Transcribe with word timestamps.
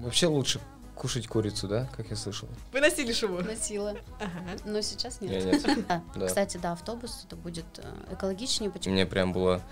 Вообще 0.00 0.26
лучше 0.26 0.60
кушать 0.94 1.26
курицу, 1.26 1.68
да, 1.68 1.88
как 1.96 2.10
я 2.10 2.16
слышал? 2.16 2.48
Вы 2.72 2.80
носили 2.80 3.12
шубу? 3.12 3.42
Носила. 3.42 3.96
Ага. 4.18 4.56
Но 4.64 4.80
сейчас 4.80 5.20
нет. 5.20 5.32
Я 5.32 5.52
нет. 5.52 5.62
Да. 5.88 6.02
Да. 6.14 6.26
Кстати, 6.26 6.56
да, 6.56 6.72
автобус 6.72 7.24
это 7.26 7.36
будет 7.36 7.64
э, 7.78 8.14
экологичнее. 8.14 8.70
Почему? 8.70 8.94
Мне 8.94 9.06
прям 9.06 9.32
было 9.32 9.62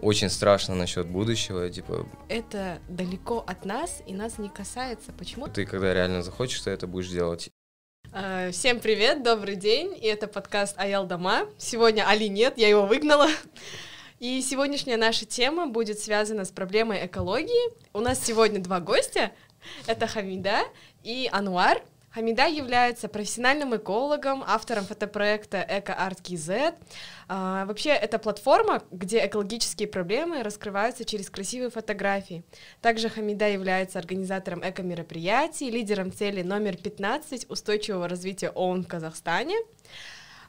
очень 0.00 0.28
страшно 0.28 0.74
насчет 0.74 1.06
будущего, 1.06 1.68
типа, 1.70 2.06
Это 2.28 2.78
далеко 2.88 3.44
от 3.46 3.64
нас 3.64 4.02
и 4.06 4.12
нас 4.12 4.38
не 4.38 4.48
касается. 4.48 5.12
Почему? 5.12 5.46
ты 5.48 5.64
когда 5.64 5.92
реально 5.94 6.22
захочешь, 6.22 6.60
ты 6.60 6.70
это 6.70 6.86
будешь 6.86 7.08
делать. 7.08 7.50
А, 8.12 8.50
Всем 8.50 8.80
привет, 8.80 9.22
добрый 9.22 9.56
день, 9.56 9.94
и 9.94 10.06
это 10.06 10.26
подкаст 10.26 10.74
Аял 10.78 11.06
Дома. 11.06 11.46
Сегодня 11.58 12.06
Али 12.06 12.28
нет, 12.28 12.54
я 12.56 12.68
его 12.68 12.86
выгнала. 12.86 13.28
И 14.18 14.40
сегодняшняя 14.40 14.96
наша 14.96 15.26
тема 15.26 15.66
будет 15.66 15.98
связана 15.98 16.46
с 16.46 16.50
проблемой 16.50 17.04
экологии. 17.04 17.70
У 17.92 18.00
нас 18.00 18.18
сегодня 18.24 18.60
два 18.60 18.80
гостя. 18.80 19.32
Это 19.86 20.06
Хамида 20.06 20.64
и 21.02 21.28
Ануар. 21.32 21.82
Хамида 22.16 22.46
является 22.46 23.08
профессиональным 23.08 23.76
экологом, 23.76 24.42
автором 24.46 24.86
фотопроекта 24.86 25.62
«Эко-арт 25.68 26.20
KZ». 26.20 26.74
А, 27.28 27.66
вообще, 27.66 27.90
это 27.90 28.18
платформа, 28.18 28.82
где 28.90 29.26
экологические 29.26 29.86
проблемы 29.86 30.42
раскрываются 30.42 31.04
через 31.04 31.28
красивые 31.28 31.68
фотографии. 31.68 32.42
Также 32.80 33.10
Хамида 33.10 33.48
является 33.50 33.98
организатором 33.98 34.62
эко-мероприятий, 34.66 35.70
лидером 35.70 36.10
цели 36.10 36.40
номер 36.40 36.78
15 36.78 37.50
устойчивого 37.50 38.08
развития 38.08 38.48
ООН 38.48 38.84
в 38.84 38.88
Казахстане. 38.88 39.56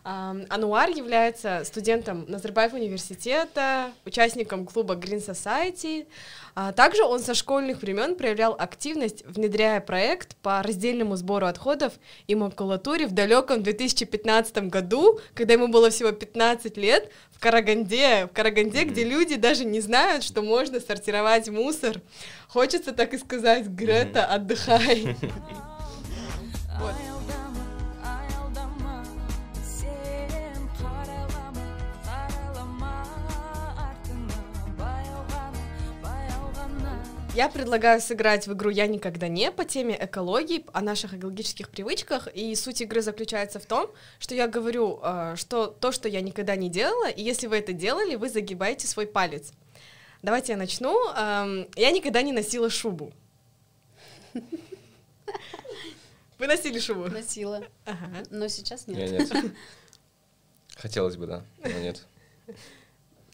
Ануар 0.08 0.90
является 0.90 1.64
студентом 1.66 2.24
Назарбаев 2.30 2.72
университета, 2.72 3.92
участником 4.06 4.66
клуба 4.66 4.96
Green 4.96 5.18
Society. 5.26 6.08
А 6.56 6.72
Также 6.72 7.04
он 7.04 7.20
со 7.20 7.34
школьных 7.34 7.82
времен 7.82 8.16
проявлял 8.16 8.56
активность, 8.58 9.26
внедряя 9.26 9.82
проект 9.82 10.38
по 10.38 10.64
раздельному 10.64 11.18
сбору 11.18 11.46
отходов 11.46 11.92
и 12.26 12.36
макулатуре 12.36 13.06
в 13.06 13.12
далеком 13.12 13.64
2015 13.64 14.70
году, 14.70 15.20
когда 15.34 15.56
ему 15.56 15.68
было 15.68 15.90
всего 15.90 16.14
15 16.14 16.78
лет, 16.78 17.12
в 17.32 17.40
Караганде, 17.40 18.28
в 18.28 18.30
Караганде, 18.30 18.86
где 18.86 19.04
люди 19.04 19.36
даже 19.36 19.66
не 19.66 19.82
знают, 19.82 20.24
что 20.24 20.42
можно 20.42 20.80
сортировать 20.80 21.50
мусор. 21.50 22.02
Хочется 22.48 22.94
так 22.94 23.14
и 23.14 23.18
сказать, 23.18 23.68
Грета, 23.68 24.26
отдыхай. 24.26 25.18
Вот. 26.80 27.17
Я 37.38 37.50
предлагаю 37.50 38.02
сыграть 38.02 38.48
в 38.48 38.54
игру 38.54 38.72
«Я 38.72 38.88
никогда 38.88 39.28
не» 39.28 39.52
по 39.52 39.64
теме 39.64 39.96
экологии, 39.96 40.66
о 40.74 40.82
наших 40.82 41.14
экологических 41.14 41.70
привычках. 41.70 42.28
И 42.34 42.56
суть 42.56 42.82
игры 42.82 43.04
заключается 43.04 43.60
в 43.60 43.68
том, 43.68 43.92
что 44.18 44.34
я 44.34 44.48
говорю, 44.48 45.00
э, 45.04 45.36
что 45.36 45.68
то, 45.68 45.92
что 45.92 46.10
я 46.10 46.22
никогда 46.22 46.56
не 46.56 46.68
делала, 46.68 47.08
и 47.08 47.22
если 47.22 47.46
вы 47.46 47.58
это 47.58 47.74
делали, 47.74 48.16
вы 48.16 48.30
загибаете 48.30 48.88
свой 48.88 49.06
палец. 49.06 49.52
Давайте 50.24 50.54
я 50.54 50.58
начну. 50.58 50.98
Эм, 51.12 51.68
Я 51.76 51.92
никогда 51.92 52.24
не 52.24 52.34
носила 52.34 52.72
шубу. 52.72 53.14
Вы 56.40 56.48
носили 56.48 56.80
шубу? 56.80 57.04
Носила. 57.08 57.62
Ага. 57.86 58.24
Но 58.32 58.48
сейчас 58.48 58.86
Я 58.88 59.08
нет. 59.08 59.32
нет. 59.32 59.52
Хотелось 60.76 61.18
бы, 61.18 61.28
да, 61.28 61.44
но 61.60 61.80
нет. 61.82 62.04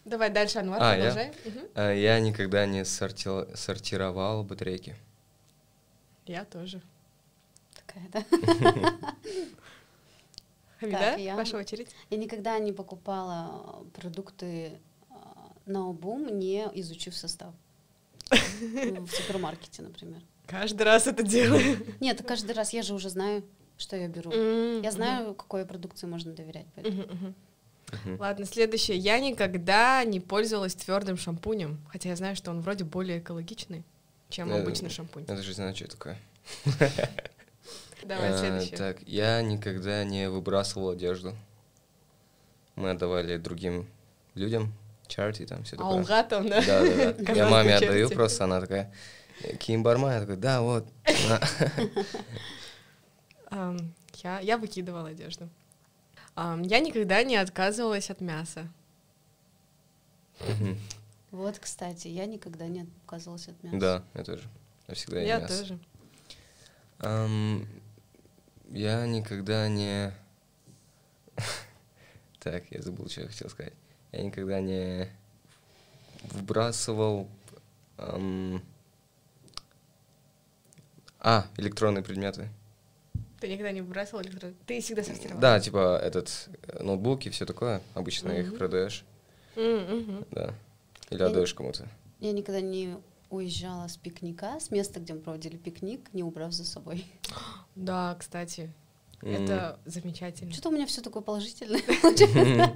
Давай 0.04 0.30
дальше, 0.30 0.58
Анвар, 0.58 0.82
А, 0.82 0.94
я? 0.96 0.96
продолжай. 0.96 1.32
Мгм. 1.44 1.60
А, 1.74 1.92
Я 1.92 2.20
никогда 2.20 2.66
не 2.66 2.80
сорти- 2.82 3.56
сортировал 3.56 4.44
батарейки. 4.44 4.94
Я 6.26 6.44
тоже. 6.44 6.80
Такая, 7.74 8.08
да. 8.12 8.24
Хамида, 10.80 10.98
Так, 10.98 11.18
я- 11.20 11.36
ваша 11.36 11.56
очередь. 11.56 11.88
Я 12.10 12.18
никогда 12.18 12.58
не 12.58 12.72
покупала 12.72 13.84
продукты 13.94 14.78
а, 15.10 15.52
на 15.66 15.88
обум, 15.88 16.38
не 16.38 16.66
изучив 16.74 17.14
состав. 17.16 17.54
Ну, 18.60 19.04
В 19.06 19.10
супермаркете, 19.10 19.82
например. 19.82 20.20
Каждый 20.46 20.82
раз 20.82 21.06
это 21.06 21.22
делаю. 21.22 21.78
Нет, 22.00 22.22
каждый 22.26 22.52
раз 22.52 22.72
я 22.72 22.82
же 22.82 22.94
уже 22.94 23.08
знаю, 23.08 23.44
что 23.78 23.96
я 23.96 24.08
беру. 24.08 24.30
Я 24.82 24.90
знаю, 24.90 25.34
какой 25.34 25.64
продукции 25.64 26.06
можно 26.06 26.32
доверять. 26.32 26.66
Мгм. 28.04 28.20
Ладно, 28.20 28.44
следующее. 28.46 28.96
Я 28.96 29.20
никогда 29.20 30.04
не 30.04 30.20
пользовалась 30.20 30.74
твердым 30.74 31.16
шампунем, 31.16 31.80
хотя 31.90 32.08
я 32.10 32.16
знаю, 32.16 32.36
что 32.36 32.50
он 32.50 32.60
вроде 32.60 32.84
более 32.84 33.18
экологичный, 33.18 33.84
чем 34.28 34.52
Э, 34.52 34.60
обычный 34.62 34.90
шампунь. 34.90 35.24
Я 35.28 35.34
даже 35.36 35.52
знаю, 35.52 35.74
что 35.74 35.88
такое. 35.88 36.18
Давай 38.02 38.32
А, 38.32 38.38
следующее. 38.38 38.76
Так, 38.76 38.98
я 39.06 39.40
никогда 39.42 40.04
не 40.04 40.28
выбрасывал 40.28 40.90
одежду. 40.90 41.34
Мы 42.76 42.90
отдавали 42.90 43.36
другим 43.38 43.86
людям, 44.34 44.74
чарти 45.06 45.46
там, 45.46 45.64
все 45.64 45.76
А 45.76 45.78
такое. 45.78 46.02
лга 46.02 46.22
там, 46.24 46.48
да? 46.48 46.60
Да, 46.66 46.82
да, 46.82 47.12
да. 47.12 47.32
Я 47.32 47.48
маме 47.48 47.76
отдаю 47.76 48.10
просто, 48.10 48.44
она 48.44 48.60
такая, 48.60 48.92
Ким 49.58 49.82
Барма, 49.82 50.12
я 50.14 50.20
такой, 50.20 50.36
да, 50.36 50.60
вот. 50.60 50.86
на». 51.28 51.40
Ам, 53.50 53.94
Я, 54.22 54.40
я 54.40 54.58
выкидывала 54.58 55.08
одежду. 55.10 55.48
Я 56.36 56.80
никогда 56.80 57.22
не 57.22 57.36
отказывалась 57.36 58.10
от 58.10 58.20
мяса. 58.20 58.68
Вот, 61.30 61.58
кстати, 61.58 62.08
я 62.08 62.26
никогда 62.26 62.66
не 62.68 62.82
отказывалась 62.82 63.48
от 63.48 63.62
мяса. 63.62 63.78
Да, 63.78 64.04
я 64.14 64.24
тоже. 64.24 64.48
Я 64.88 64.94
всегда 64.94 65.20
ем 65.20 65.26
Я 65.26 65.40
мясо. 65.40 65.58
тоже. 65.58 65.78
Ам, 66.98 67.66
Я 68.70 69.06
никогда 69.06 69.68
не... 69.68 70.12
Так, 72.40 72.64
я 72.70 72.82
забыл, 72.82 73.08
что 73.08 73.22
я 73.22 73.28
хотел 73.28 73.48
сказать. 73.48 73.72
Я 74.12 74.22
никогда 74.22 74.60
не 74.60 75.08
вбрасывал... 76.22 77.28
ам, 77.96 78.62
А, 81.20 81.46
электронные 81.56 82.04
предметы. 82.04 82.48
Ты 83.44 83.50
никогда 83.50 83.72
не 83.72 83.82
выбрасывала 83.82 84.22
электро... 84.22 84.54
Ты 84.64 84.80
всегда 84.80 85.02
сортировала? 85.02 85.38
Да, 85.38 85.60
типа 85.60 86.00
этот 86.02 86.48
э, 86.66 86.82
ноутбук 86.82 87.26
и 87.26 87.28
все 87.30 87.44
такое. 87.44 87.82
Обычно 87.92 88.30
их 88.32 88.46
Мгм. 88.48 88.56
продаешь, 88.56 89.04
мгм. 89.54 90.24
да. 90.30 90.54
Или 91.10 91.18
Я 91.20 91.26
не- 91.26 91.30
отдаешь 91.32 91.52
кому-то. 91.52 91.86
Я 92.20 92.32
никогда 92.32 92.62
не 92.62 92.96
уезжала 93.28 93.86
с 93.88 93.98
пикника, 93.98 94.58
с 94.58 94.70
места, 94.70 94.98
где 94.98 95.12
мы 95.12 95.20
проводили 95.20 95.58
пикник, 95.58 96.08
не 96.14 96.22
убрав 96.22 96.52
за 96.54 96.64
собой. 96.64 97.04
Да, 97.74 98.16
кстати, 98.18 98.72
М. 99.20 99.44
это 99.44 99.78
замечательно. 99.84 100.50
Что-то 100.52 100.70
у 100.70 100.72
меня 100.72 100.86
все 100.86 101.02
такое 101.02 101.22
положительное. 101.22 101.82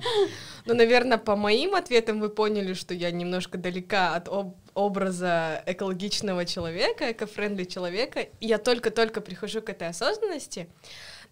Ну, 0.67 0.75
наверное, 0.75 1.17
по 1.17 1.35
моим 1.35 1.75
ответам 1.77 2.21
вы 2.21 2.29
поняли, 2.29 2.75
что 2.75 2.93
я 2.93 3.11
немножко 3.11 3.57
далека 3.57 4.15
от 4.15 4.29
об- 4.29 4.55
образа 4.79 5.63
экологичного 5.67 6.45
человека, 6.45 7.11
эко-френдли 7.11 7.65
человека. 7.65 8.21
И 8.21 8.47
я 8.47 8.59
только-только 8.59 9.21
прихожу 9.21 9.61
к 9.61 9.71
этой 9.71 9.89
осознанности. 9.89 10.69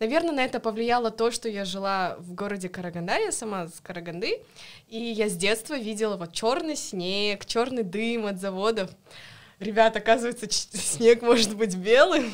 Наверное, 0.00 0.32
на 0.32 0.44
это 0.44 0.58
повлияло 0.58 1.10
то, 1.10 1.30
что 1.30 1.48
я 1.48 1.64
жила 1.64 2.16
в 2.18 2.34
городе 2.34 2.68
Караганда, 2.68 3.18
я 3.18 3.32
сама 3.32 3.68
с 3.68 3.80
Караганды, 3.80 4.42
и 4.88 4.98
я 4.98 5.28
с 5.28 5.36
детства 5.36 5.78
видела 5.78 6.16
вот 6.16 6.32
черный 6.32 6.76
снег, 6.76 7.46
черный 7.46 7.84
дым 7.84 8.26
от 8.26 8.40
заводов. 8.40 8.90
Ребят, 9.60 9.96
оказывается, 9.96 10.50
снег 10.50 11.22
может 11.22 11.56
быть 11.56 11.76
белым, 11.76 12.30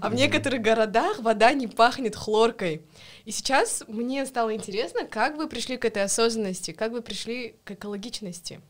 а 0.00 0.08
в 0.08 0.14
некоторых 0.14 0.62
городах 0.62 1.20
вода 1.20 1.52
не 1.52 1.68
пахнет 1.68 2.16
хлоркой. 2.16 2.82
И 3.26 3.30
сейчас 3.30 3.84
мне 3.86 4.24
стало 4.24 4.54
интересно, 4.54 5.04
как 5.04 5.36
вы 5.36 5.46
пришли 5.46 5.76
к 5.76 5.84
этой 5.84 6.02
осознанности, 6.02 6.72
как 6.72 6.90
вы 6.90 7.02
пришли 7.02 7.54
к 7.64 7.72
экологичности. 7.72 8.60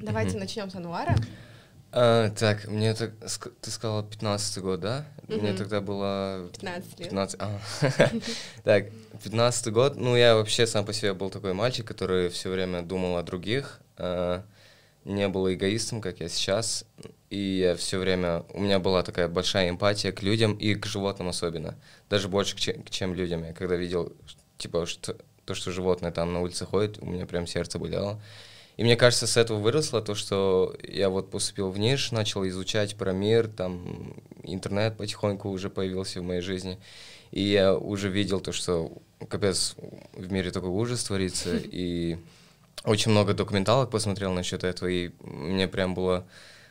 Давайте 0.00 0.32
Мгм. 0.32 0.40
начнем 0.40 0.70
с 0.70 0.74
Ануара. 0.74 1.16
А, 1.90 2.30
так, 2.30 2.68
мне 2.68 2.94
так, 2.94 3.12
ты 3.60 3.70
сказала 3.70 4.02
15 4.02 4.58
год, 4.62 4.80
да? 4.80 5.06
Мне 5.26 5.50
Мгм. 5.50 5.56
тогда 5.56 5.80
было 5.80 6.48
15 6.52 7.00
лет. 7.00 7.08
15, 7.08 7.40
а. 7.40 7.60
Так, 8.64 8.86
15 9.24 9.72
год, 9.72 9.96
ну, 9.96 10.14
я 10.14 10.36
вообще 10.36 10.66
сам 10.66 10.84
по 10.84 10.92
себе 10.92 11.14
был 11.14 11.30
такой 11.30 11.54
мальчик, 11.54 11.86
который 11.86 12.28
все 12.28 12.50
время 12.50 12.82
думал 12.82 13.16
о 13.16 13.22
других, 13.22 13.80
а, 13.96 14.44
не 15.04 15.28
был 15.28 15.50
эгоистом, 15.52 16.00
как 16.00 16.20
я 16.20 16.28
сейчас, 16.28 16.84
и 17.30 17.58
я 17.60 17.74
все 17.74 17.98
время, 17.98 18.44
у 18.52 18.60
меня 18.60 18.78
была 18.78 19.02
такая 19.02 19.26
большая 19.28 19.70
эмпатия 19.70 20.12
к 20.12 20.22
людям 20.22 20.52
и 20.54 20.74
к 20.74 20.84
животным 20.86 21.28
особенно, 21.28 21.74
даже 22.10 22.28
больше, 22.28 22.54
к 22.54 22.90
чем 22.90 23.14
людям. 23.14 23.44
Я 23.44 23.52
когда 23.54 23.76
видел, 23.76 24.12
типа, 24.58 24.84
что, 24.86 25.16
то, 25.46 25.54
что 25.54 25.72
животное 25.72 26.10
там 26.12 26.32
на 26.34 26.40
улице 26.42 26.66
ходит, 26.66 26.98
у 27.02 27.06
меня 27.06 27.24
прям 27.24 27.46
сердце 27.46 27.78
болело. 27.78 28.20
И 28.78 28.84
мне 28.84 28.96
кажется, 28.96 29.26
с 29.26 29.36
этого 29.36 29.58
выросло 29.58 30.00
то, 30.00 30.14
что 30.14 30.74
я 30.88 31.10
вот 31.10 31.32
поступил 31.32 31.70
в 31.70 31.78
НИШ, 31.80 32.12
начал 32.12 32.46
изучать 32.46 32.94
про 32.94 33.12
мир, 33.12 33.48
там 33.48 34.14
интернет 34.44 34.96
потихоньку 34.96 35.50
уже 35.50 35.68
появился 35.68 36.20
в 36.20 36.24
моей 36.24 36.42
жизни. 36.42 36.78
И 37.32 37.42
я 37.42 37.76
уже 37.76 38.08
видел 38.08 38.40
то, 38.40 38.52
что 38.52 38.92
капец, 39.28 39.74
в 40.12 40.30
мире 40.30 40.52
такой 40.52 40.70
ужас 40.70 41.02
творится, 41.02 41.56
и 41.64 42.18
очень 42.84 43.10
много 43.10 43.34
документалок 43.34 43.90
посмотрел 43.90 44.32
насчет 44.32 44.62
этого, 44.62 44.88
и 44.88 45.10
мне 45.22 45.66
прям 45.66 45.94
было 45.94 46.24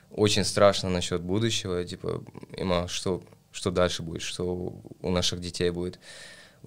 очень 0.10 0.46
страшно 0.46 0.90
насчет 0.90 1.22
будущего, 1.22 1.84
типа, 1.84 2.24
има, 2.56 2.88
что, 2.88 3.22
что 3.52 3.70
дальше 3.70 4.02
будет, 4.02 4.22
что 4.22 4.74
у 5.02 5.12
наших 5.12 5.42
детей 5.42 5.72
будет. 5.72 6.00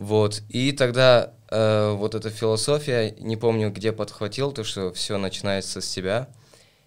Вот, 0.01 0.41
и 0.49 0.73
тогда 0.73 1.35
э, 1.51 1.93
вот 1.93 2.15
эта 2.15 2.31
философия, 2.31 3.15
не 3.19 3.37
помню, 3.37 3.71
где 3.71 3.93
подхватил, 3.93 4.51
то, 4.51 4.65
что 4.65 4.95
все 4.95 5.19
начинается 5.19 5.83
с 5.83 5.85
себя. 5.85 6.31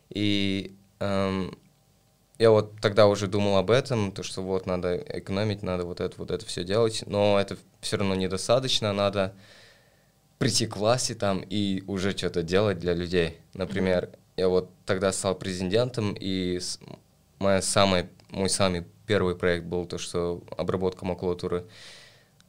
И 0.10 0.76
эм, 1.00 1.56
я 2.40 2.50
вот 2.50 2.74
тогда 2.82 3.06
уже 3.06 3.28
думал 3.28 3.58
об 3.58 3.70
этом, 3.70 4.12
то, 4.14 4.24
что 4.24 4.42
вот 4.42 4.66
надо 4.66 4.96
экономить, 4.96 5.62
надо 5.62 5.86
вот 5.86 6.02
это, 6.02 6.16
вот 6.18 6.32
это 6.32 6.44
все 6.48 6.64
делать, 6.64 7.04
но 7.06 7.40
это 7.40 7.56
все 7.82 7.98
равно 7.98 8.16
недостаточно, 8.16 8.94
надо 8.94 9.36
прийти 10.40 10.66
к 10.66 10.76
власти 10.76 11.14
там 11.14 11.44
и 11.48 11.84
уже 11.86 12.18
что-то 12.18 12.42
делать 12.42 12.80
для 12.80 12.96
людей. 12.96 13.38
Например, 13.54 14.10
я 14.38 14.50
вот 14.50 14.72
тогда 14.88 15.12
стал 15.12 15.36
президентом, 15.36 16.18
и 16.20 16.60
моя 17.38 17.62
самая, 17.62 18.10
мой 18.32 18.50
самый 18.50 18.86
первый 19.06 19.36
проект 19.36 19.66
был 19.68 19.86
то, 19.86 20.00
что 20.00 20.42
обработка 20.58 21.06
макулатуры. 21.06 21.68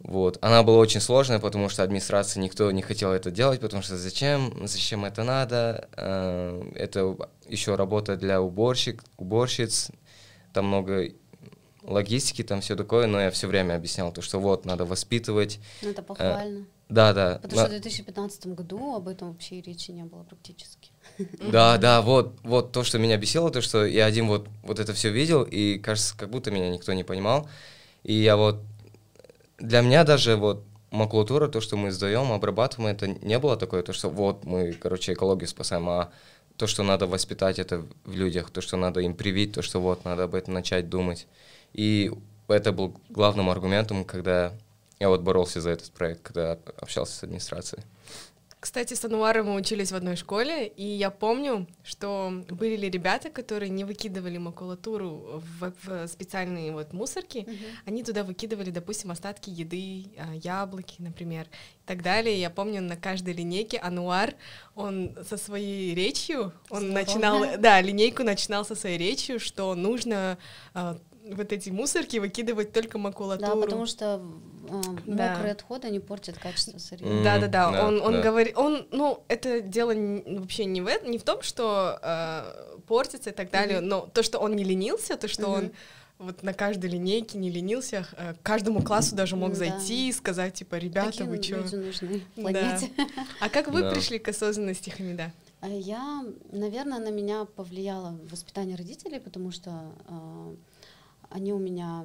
Вот. 0.01 0.39
Она 0.43 0.63
была 0.63 0.79
очень 0.79 1.01
сложная, 1.01 1.39
потому 1.39 1.69
что 1.69 1.83
администрация 1.83 2.43
никто 2.43 2.71
не 2.71 2.83
хотел 2.83 3.13
это 3.13 3.31
делать, 3.31 3.61
потому 3.61 3.83
что 3.83 3.97
зачем, 3.97 4.67
зачем 4.67 5.05
это 5.05 5.25
надо, 5.25 5.89
Э, 5.97 6.63
это 6.75 7.17
еще 7.49 7.75
работа 7.77 8.17
для 8.17 8.41
уборщик, 8.43 9.03
уборщиц, 9.17 9.91
там 10.53 10.67
много 10.67 11.11
логистики, 11.83 12.43
там 12.43 12.61
все 12.61 12.77
такое, 12.77 13.07
но 13.07 13.21
я 13.21 13.31
все 13.31 13.47
время 13.47 13.75
объяснял 13.75 14.13
то, 14.13 14.23
что 14.23 14.41
вот, 14.41 14.65
надо 14.65 14.85
воспитывать. 14.85 15.59
Ну, 15.83 15.91
это 15.91 16.03
похвально. 16.03 16.67
Да, 16.89 17.13
да. 17.13 17.39
Потому 17.43 17.53
что 17.61 17.63
на- 17.63 17.79
в 17.79 17.81
2015 17.81 18.47
году 18.55 18.95
об 18.95 19.09
этом 19.09 19.33
вообще 19.33 19.57
и 19.57 19.63
речи 19.63 19.91
не 19.91 20.05
было 20.05 20.23
практически. 20.23 20.91
Да, 21.51 21.79
да, 21.79 22.03
вот, 22.03 22.39
вот 22.43 22.73
то, 22.73 22.85
что 22.85 22.99
меня 22.99 23.17
бесило, 23.17 23.51
то, 23.51 23.61
что 23.61 23.85
я 23.87 24.07
один 24.07 24.29
вот, 24.29 24.49
вот 24.63 24.79
это 24.79 24.93
все 24.93 25.11
видел, 25.11 25.43
и 25.43 25.79
кажется, 25.79 26.17
как 26.17 26.31
будто 26.31 26.51
меня 26.51 26.71
никто 26.71 26.93
не 26.93 27.05
понимал. 27.05 27.49
И 28.03 28.13
я 28.15 28.37
вот, 28.37 28.61
для 29.59 29.81
меня 29.81 30.05
даже 30.05 30.37
вот 30.37 30.65
макулатура, 30.91 31.49
то, 31.49 31.61
что 31.61 31.77
мы 31.77 31.91
сдаем, 31.91 32.33
обрабатываем, 32.33 32.95
это 32.95 33.09
не 33.09 33.39
было 33.39 33.57
такое, 33.57 33.83
то, 33.83 33.93
что 33.93 34.09
вот 34.09 34.45
мы, 34.45 34.73
короче, 34.73 35.13
экологию 35.13 35.49
спасаем, 35.49 35.89
а 35.89 36.11
то, 36.57 36.67
что 36.67 36.83
надо 36.83 37.07
воспитать 37.07 37.59
это 37.59 37.85
в 38.05 38.15
людях, 38.15 38.51
то, 38.51 38.61
что 38.61 38.77
надо 38.77 39.01
им 39.01 39.15
привить, 39.15 39.53
то, 39.53 39.63
что 39.63 39.81
вот 39.81 40.05
надо 40.05 40.25
об 40.25 40.35
этом 40.35 40.55
начать 40.55 40.89
думать. 40.89 41.27
И 41.73 42.13
это 42.49 42.73
был 42.73 42.97
главным 43.09 43.51
аргументом, 43.51 44.05
когда 44.05 44.53
я 45.01 45.09
вот 45.09 45.23
боролся 45.23 45.61
за 45.61 45.71
этот 45.71 45.91
проект, 45.91 46.23
когда 46.23 46.59
общался 46.81 47.13
с 47.13 47.23
администрацией. 47.25 47.83
Кстати, 48.65 48.95
с 48.95 49.05
Ануаром 49.05 49.49
мы 49.49 49.57
учились 49.57 49.93
в 49.93 49.95
одной 49.95 50.17
школе, 50.17 50.67
и 50.67 50.87
я 50.87 51.11
помню, 51.11 51.67
что 51.83 52.33
были 52.49 52.77
ли 52.77 52.89
ребята, 52.89 53.29
которые 53.29 53.69
не 53.69 53.85
выкидывали 53.85 54.39
макулатуру 54.39 55.43
в, 55.61 55.75
в 55.85 56.09
специальные 56.09 56.73
вот 56.73 56.95
мусорки, 56.95 57.47
они 57.85 58.03
туда 58.03 58.25
выкидывали, 58.25 58.71
допустим, 58.71 59.11
остатки 59.11 59.51
еды, 59.51 60.07
а, 60.17 60.35
яблоки, 60.37 60.95
например, 61.03 61.45
и 61.45 61.87
так 61.87 62.03
далее. 62.03 62.41
Я 62.41 62.49
помню, 62.49 62.81
на 62.81 62.97
каждой 62.97 63.35
линейке 63.35 63.77
Ануар, 63.77 64.33
он 64.75 65.15
со 65.29 65.37
своей 65.37 65.95
речью, 65.95 66.55
он 66.71 66.85
Здорово. 66.85 66.95
начинал, 66.95 67.45
да, 67.59 67.83
линейку 67.83 68.23
начинал 68.23 68.65
со 68.65 68.75
своей 68.75 68.97
речью, 68.97 69.41
что 69.41 69.75
нужно 69.75 70.39
а, 70.73 70.99
вот 71.33 71.53
эти 71.53 71.71
мусорки 71.71 72.19
выкидывать 72.19 72.73
только 72.73 72.99
макулатуру. 72.99 73.55
Да, 73.55 73.57
потому 73.61 73.87
что 73.87 74.21
э, 74.69 74.83
Да. 75.07 75.31
мокрые 75.33 75.53
отходы, 75.53 75.89
они 75.89 75.99
портят 76.01 76.39
качество 76.39 76.79
сырья. 76.79 77.09
М, 77.09 77.23
Да, 77.23 77.39
да, 77.39 77.49
да. 77.49 77.73
да, 77.73 77.87
Он, 77.87 78.01
он 78.03 78.13
да. 78.15 78.23
говорит, 78.23 78.57
он, 78.57 78.87
ну, 78.91 79.25
это 79.29 79.61
дело 79.61 79.95
вообще 79.95 80.65
не 80.67 80.81
в 80.81 80.87
этом, 80.87 81.11
не 81.11 81.19
в 81.19 81.23
том, 81.25 81.43
что 81.43 81.99
э, 82.03 82.79
портится 82.87 83.31
и 83.31 83.33
так 83.33 83.51
далее, 83.51 83.81
Мгм. 83.81 83.89
но 83.89 84.01
то, 84.13 84.23
что 84.23 84.39
он 84.39 84.55
не 84.55 84.65
ленился, 84.65 85.17
то, 85.17 85.29
что 85.29 85.49
он 85.49 85.65
Мгм. 85.65 85.73
вот 86.19 86.43
на 86.43 86.53
каждой 86.53 86.91
линейке 86.91 87.39
не 87.39 87.51
ленился, 87.51 88.07
э, 88.17 88.35
к 88.35 88.43
каждому 88.43 88.83
классу 88.83 89.17
даже 89.17 89.37
мог 89.37 89.51
Да. 89.51 89.57
зайти 89.57 90.09
и 90.09 90.13
сказать, 90.13 90.55
типа, 90.55 90.75
ребята, 90.77 91.11
Такие 91.11 91.29
вы 91.29 91.37
люди 91.37 91.55
нужны 91.55 92.21
Да. 92.37 92.43
планете. 92.43 92.91
А 93.41 93.49
как 93.49 93.69
вы 93.69 93.81
Да. 93.81 93.91
пришли 93.91 94.19
к 94.19 94.29
осознанности, 94.29 94.91
Хамида? 94.91 95.33
А 95.61 95.69
Я, 95.69 96.23
наверное, 96.53 96.99
на 96.99 97.09
меня 97.11 97.47
повлияло 97.47 98.19
воспитание 98.31 98.77
родителей, 98.77 99.19
потому 99.19 99.51
что 99.51 99.95
э, 100.07 100.55
они 101.35 101.53
у 101.53 101.59
меня 101.59 102.05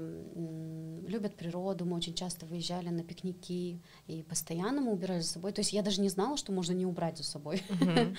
любят 1.08 1.36
природу, 1.36 1.86
мы 1.86 1.98
очень 1.98 2.16
часто 2.16 2.48
выезжали 2.48 2.90
на 2.90 3.04
пикники 3.04 3.80
и 4.08 4.24
постоянно 4.24 4.82
мы 4.82 4.92
убирали 4.92 5.22
за 5.22 5.30
собой. 5.30 5.52
То 5.52 5.62
есть 5.62 5.72
я 5.72 5.84
даже 5.84 6.02
не 6.02 6.10
знала, 6.10 6.36
что 6.36 6.52
можно 6.52 6.74
не 6.74 6.86
убрать 6.86 7.18
за 7.18 7.24
собой. 7.24 7.62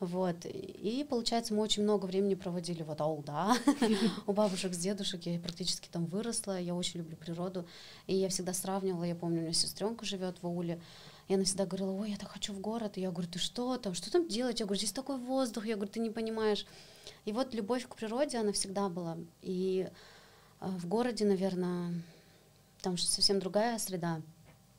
Вот. 0.00 0.34
И 0.46 1.06
получается, 1.08 1.54
мы 1.54 1.62
очень 1.62 1.84
много 1.84 2.06
времени 2.06 2.34
проводили 2.34 2.82
вот 2.82 3.00
ау, 3.00 3.22
да, 3.24 3.56
у 4.26 4.32
бабушек 4.32 4.74
с 4.74 4.76
дедушек. 4.76 5.22
Я 5.26 5.38
практически 5.38 5.88
там 5.88 6.06
выросла. 6.06 6.58
Я 6.58 6.74
очень 6.74 6.98
люблю 6.98 7.16
природу. 7.16 7.68
И 8.08 8.16
я 8.16 8.28
всегда 8.28 8.52
сравнивала, 8.52 9.04
я 9.04 9.14
помню, 9.14 9.38
у 9.38 9.42
меня 9.42 9.52
сестренка 9.52 10.04
живет 10.04 10.42
в 10.42 10.46
ауле. 10.48 10.80
И 11.28 11.34
она 11.34 11.44
всегда 11.44 11.66
говорила, 11.66 11.92
ой, 11.92 12.10
я 12.10 12.16
так 12.16 12.30
хочу 12.30 12.52
в 12.52 12.58
город. 12.58 12.98
И 12.98 13.00
я 13.00 13.12
говорю, 13.12 13.30
ты 13.30 13.38
что 13.38 13.76
там, 13.76 13.94
что 13.94 14.10
там 14.10 14.26
делать? 14.26 14.58
Я 14.58 14.66
говорю, 14.66 14.78
здесь 14.78 14.92
такой 14.92 15.18
воздух. 15.18 15.66
Я 15.66 15.76
говорю, 15.76 15.92
ты 15.92 16.00
не 16.00 16.10
понимаешь. 16.10 16.66
И 17.24 17.30
вот 17.30 17.54
любовь 17.54 17.86
к 17.86 17.94
природе, 17.94 18.38
она 18.38 18.50
всегда 18.50 18.88
была. 18.88 19.16
И 19.40 19.88
в 20.70 20.86
городе, 20.86 21.24
наверное, 21.24 21.92
там 22.80 22.96
же 22.96 23.04
совсем 23.04 23.40
другая 23.40 23.78
среда. 23.78 24.20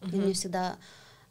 И 0.01 0.05
Мгм. 0.05 0.21
мне 0.21 0.33
всегда 0.33 0.77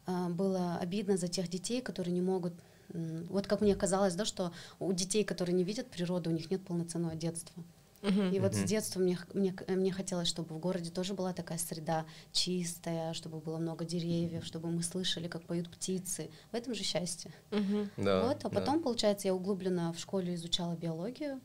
а, 0.05 0.29
было 0.29 0.77
обидно 0.77 1.17
за 1.17 1.27
тех 1.27 1.47
детей, 1.47 1.81
которые 1.81 2.13
не 2.13 2.21
могут... 2.21 2.53
Вот 2.89 3.47
как 3.47 3.61
мне 3.61 3.75
казалось, 3.75 4.13
да, 4.13 4.25
что 4.25 4.53
у 4.79 4.91
детей, 4.93 5.23
которые 5.23 5.55
не 5.55 5.63
видят 5.63 5.89
природу, 5.89 6.29
у 6.29 6.33
них 6.33 6.51
нет 6.51 6.63
полноценного 6.63 7.15
детства. 7.15 7.63
Мгм. 8.03 8.33
И 8.33 8.39
вот 8.39 8.53
с 8.53 8.57
Мгм. 8.57 8.67
детства 8.67 8.99
мне, 8.99 9.17
мне, 9.33 9.55
мне 9.67 9.91
хотелось, 9.91 10.27
чтобы 10.27 10.53
в 10.55 10.59
городе 10.59 10.91
тоже 10.91 11.13
была 11.13 11.33
такая 11.33 11.57
среда 11.57 12.05
чистая, 12.33 13.13
чтобы 13.13 13.39
было 13.39 13.57
много 13.57 13.85
деревьев, 13.85 14.45
чтобы 14.45 14.69
мы 14.69 14.83
слышали, 14.83 15.27
как 15.27 15.43
поют 15.43 15.71
птицы. 15.71 16.29
В 16.51 16.55
этом 16.55 16.75
же 16.75 16.83
счастье. 16.83 17.31
Мгм. 17.51 17.89
Да, 17.97 18.25
вот, 18.25 18.43
а 18.43 18.49
да. 18.49 18.59
потом, 18.59 18.83
получается, 18.83 19.29
я 19.29 19.33
углубленно 19.33 19.93
в 19.93 19.99
школе 19.99 20.35
изучала 20.35 20.75
биологию. 20.75 21.39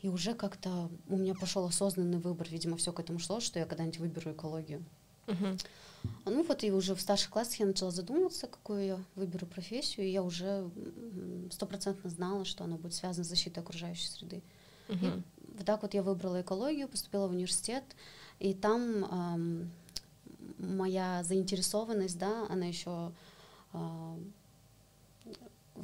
И 0.00 0.08
уже 0.08 0.34
как-то 0.34 0.90
у 1.08 1.16
меня 1.16 1.34
пошел 1.34 1.64
осознанный 1.64 2.18
выбор, 2.18 2.48
видимо, 2.50 2.76
все 2.76 2.92
к 2.92 3.00
этому 3.00 3.18
шло, 3.18 3.40
что 3.40 3.58
я 3.58 3.66
когда-нибудь 3.66 3.98
выберу 3.98 4.32
экологию. 4.32 4.84
А 6.24 6.30
Ну 6.30 6.42
вот 6.42 6.64
и 6.64 6.72
уже 6.72 6.94
в 6.94 7.00
старших 7.00 7.30
классах 7.30 7.60
я 7.60 7.66
начала 7.66 7.90
задумываться, 7.90 8.46
какую 8.46 8.84
я 8.84 8.98
выберу 9.14 9.46
профессию, 9.46 10.06
и 10.06 10.10
я 10.10 10.22
уже 10.22 10.68
стопроцентно 11.50 12.10
знала, 12.10 12.44
что 12.44 12.64
она 12.64 12.76
будет 12.76 12.94
связана 12.94 13.24
с 13.24 13.28
защитой 13.28 13.60
окружающей 13.60 14.08
среды. 14.08 14.42
Мгм. 14.88 15.24
Вот 15.56 15.66
так 15.66 15.82
вот 15.82 15.94
я 15.94 16.02
выбрала 16.02 16.40
экологию, 16.40 16.88
поступила 16.88 17.28
в 17.28 17.30
университет, 17.30 17.84
и 18.40 18.54
там 18.54 19.04
ам, 19.10 19.70
моя 20.58 21.22
заинтересованность, 21.22 22.18
да, 22.18 22.46
она 22.48 22.66
еще, 22.66 23.12
а, 23.72 24.18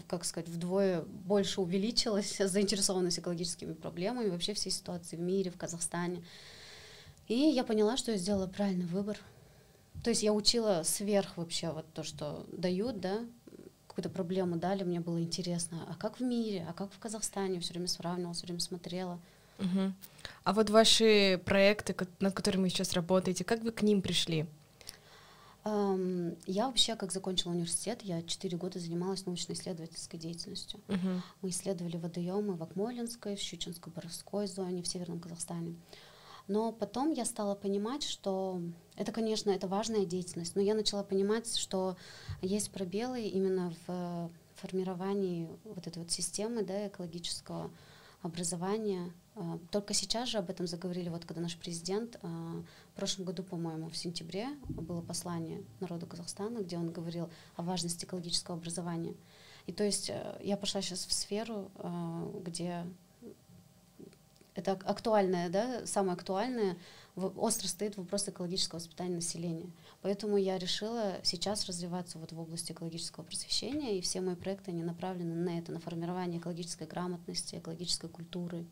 как 0.06 0.24
сказать, 0.24 0.48
вдвое 0.48 1.02
больше 1.02 1.60
увеличилась, 1.60 2.36
заинтересованность 2.44 3.18
экологическими 3.18 3.72
проблемами, 3.72 4.28
вообще 4.28 4.54
всей 4.54 4.70
ситуации 4.70 5.16
в 5.16 5.20
мире, 5.20 5.50
в 5.50 5.56
Казахстане. 5.56 6.22
И 7.26 7.34
я 7.34 7.64
поняла, 7.64 7.96
что 7.96 8.12
я 8.12 8.18
сделала 8.18 8.46
правильный 8.46 8.86
выбор. 8.86 9.18
То 10.02 10.10
есть 10.10 10.22
я 10.22 10.32
учила 10.32 10.82
сверх 10.84 11.36
вообще 11.36 11.70
вот 11.70 11.84
то, 11.92 12.02
что 12.02 12.46
дают, 12.52 13.00
да, 13.00 13.24
какую-то 13.86 14.10
проблему 14.10 14.56
дали, 14.56 14.84
мне 14.84 15.00
было 15.00 15.20
интересно, 15.20 15.84
а 15.90 15.94
как 15.94 16.20
в 16.20 16.22
мире, 16.22 16.64
а 16.68 16.72
как 16.72 16.92
в 16.92 16.98
Казахстане, 17.00 17.58
все 17.58 17.72
время 17.72 17.88
сравнивала, 17.88 18.32
все 18.32 18.46
время 18.46 18.60
смотрела. 18.60 19.18
Мгм. 19.58 19.94
А 20.44 20.52
вот 20.52 20.70
ваши 20.70 21.40
проекты, 21.44 21.96
над 22.20 22.32
которыми 22.32 22.62
вы 22.62 22.68
сейчас 22.68 22.92
работаете, 22.92 23.44
как 23.44 23.62
вы 23.62 23.72
к 23.72 23.82
ним 23.82 24.00
пришли? 24.00 24.46
Я 26.46 26.66
вообще, 26.66 26.96
как 26.96 27.12
закончила 27.12 27.52
университет, 27.52 28.02
я 28.02 28.22
четыре 28.22 28.56
года 28.56 28.78
занималась 28.78 29.26
научно-исследовательской 29.26 30.18
деятельностью. 30.18 30.80
Мгм. 30.88 31.22
Мы 31.42 31.48
исследовали 31.50 31.96
водоемы 31.96 32.54
в 32.54 32.62
Акмолинской, 32.62 33.36
в 33.36 33.40
Щучинско-Боровской 33.40 34.46
зоне, 34.46 34.82
в 34.82 34.88
Северном 34.88 35.20
Казахстане. 35.20 35.76
Но 36.46 36.72
потом 36.72 37.12
я 37.12 37.26
стала 37.26 37.54
понимать, 37.54 38.02
что 38.02 38.60
это, 38.96 39.12
конечно, 39.12 39.50
это 39.50 39.68
важная 39.68 40.06
деятельность, 40.06 40.56
но 40.56 40.62
я 40.62 40.74
начала 40.74 41.02
понимать, 41.04 41.54
что 41.56 41.96
есть 42.40 42.70
пробелы 42.70 43.22
именно 43.22 43.74
в 43.86 44.30
формировании 44.54 45.48
вот 45.64 45.86
этой 45.86 45.98
вот 45.98 46.10
системы 46.10 46.62
да, 46.62 46.88
экологического 46.88 47.70
образования. 48.22 49.12
А, 49.38 49.58
Только 49.70 49.94
сейчас 49.94 50.28
же 50.28 50.38
об 50.38 50.50
этом 50.50 50.66
заговорили, 50.66 51.08
вот 51.08 51.24
когда 51.24 51.40
наш 51.40 51.56
президент 51.56 52.18
а, 52.22 52.62
в 52.92 52.96
прошлом 52.96 53.24
году, 53.24 53.44
по-моему, 53.44 53.88
в 53.88 53.96
сентябре 53.96 54.48
было 54.68 55.00
послание 55.00 55.62
народу 55.78 56.06
Казахстана, 56.06 56.58
где 56.58 56.76
он 56.76 56.90
говорил 56.90 57.30
о 57.54 57.62
важности 57.62 58.04
экологического 58.04 58.56
образования. 58.56 59.14
И 59.66 59.72
то 59.72 59.84
есть 59.84 60.08
э, 60.10 60.40
я 60.42 60.56
пошла 60.56 60.80
сейчас 60.80 61.04
в 61.04 61.12
сферу, 61.12 61.70
э, 61.76 62.40
где 62.42 62.64
это 62.64 62.86
это 64.58 64.72
ак- 64.72 64.84
актуальное, 64.86 65.48
да, 65.48 65.86
самое 65.86 66.14
актуальное, 66.14 66.76
остро 67.14 67.68
стоит 67.68 67.96
вопрос 67.96 68.28
экологического 68.28 68.80
воспитания 68.80 69.14
населения. 69.14 69.70
Поэтому 70.02 70.36
я 70.36 70.58
решила 70.58 71.16
сейчас 71.22 71.66
развиваться 71.66 72.18
вот 72.18 72.32
в 72.32 72.40
области 72.40 72.72
экологического 72.72 73.24
просвещения, 73.24 73.96
и 73.96 74.00
все 74.00 74.20
мои 74.20 74.34
проекты, 74.34 74.72
они 74.72 74.82
направлены 74.82 75.34
на 75.34 75.58
это, 75.58 75.70
на 75.70 75.80
формирование 75.80 76.40
экологической 76.40 76.88
грамотности, 76.88 77.56
экологической 77.56 78.08
культуры. 78.08 78.66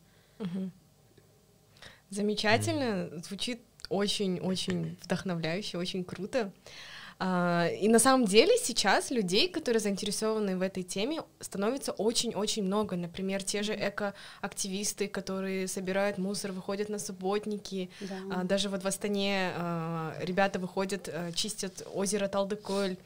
Замечательно, 2.09 3.09
звучит 3.21 3.61
очень-очень 3.89 4.97
вдохновляюще, 5.03 5.77
очень 5.77 6.03
круто. 6.03 6.51
А, 7.19 7.67
И 7.81 7.87
на 7.87 7.99
самом 7.99 8.25
деле 8.25 8.57
сейчас 8.57 9.11
людей, 9.11 9.49
которые 9.49 9.79
заинтересованы 9.79 10.55
в 10.55 10.61
этой 10.61 10.83
теме, 10.83 11.21
становится 11.39 11.91
очень-очень 11.91 12.63
много. 12.63 12.95
Например, 12.95 13.43
те 13.43 13.63
же 13.63 13.73
экоактивисты, 13.73 15.07
которые 15.07 15.67
собирают 15.67 16.17
мусор, 16.17 16.51
выходят 16.51 16.89
на 16.89 16.99
субботники. 16.99 17.89
Да. 18.01 18.15
А, 18.31 18.43
Даже 18.43 18.69
вот 18.69 18.83
в 18.83 18.87
Астане 18.87 19.51
а, 19.55 20.15
ребята 20.21 20.59
выходят, 20.59 21.09
чистят 21.33 21.85
озеро 21.93 22.27
Талдыколь. 22.27 22.97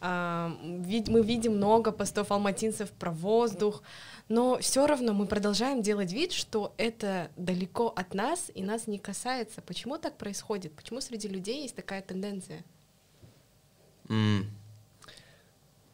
Мы 0.00 1.22
видим 1.22 1.56
много 1.56 1.90
постов 1.90 2.30
алматинцев 2.30 2.90
про 2.90 3.10
воздух, 3.10 3.82
но 4.28 4.58
все 4.58 4.86
равно 4.86 5.12
мы 5.14 5.26
продолжаем 5.26 5.82
делать 5.82 6.12
вид, 6.12 6.32
что 6.32 6.74
это 6.76 7.30
далеко 7.36 7.88
от 7.88 8.14
нас 8.14 8.50
и 8.54 8.62
нас 8.62 8.86
не 8.86 8.98
касается. 8.98 9.62
Почему 9.62 9.98
так 9.98 10.16
происходит? 10.16 10.72
Почему 10.74 11.00
среди 11.00 11.28
людей 11.28 11.62
есть 11.62 11.76
такая 11.76 12.02
тенденция? 12.02 12.62
М. 14.08 14.46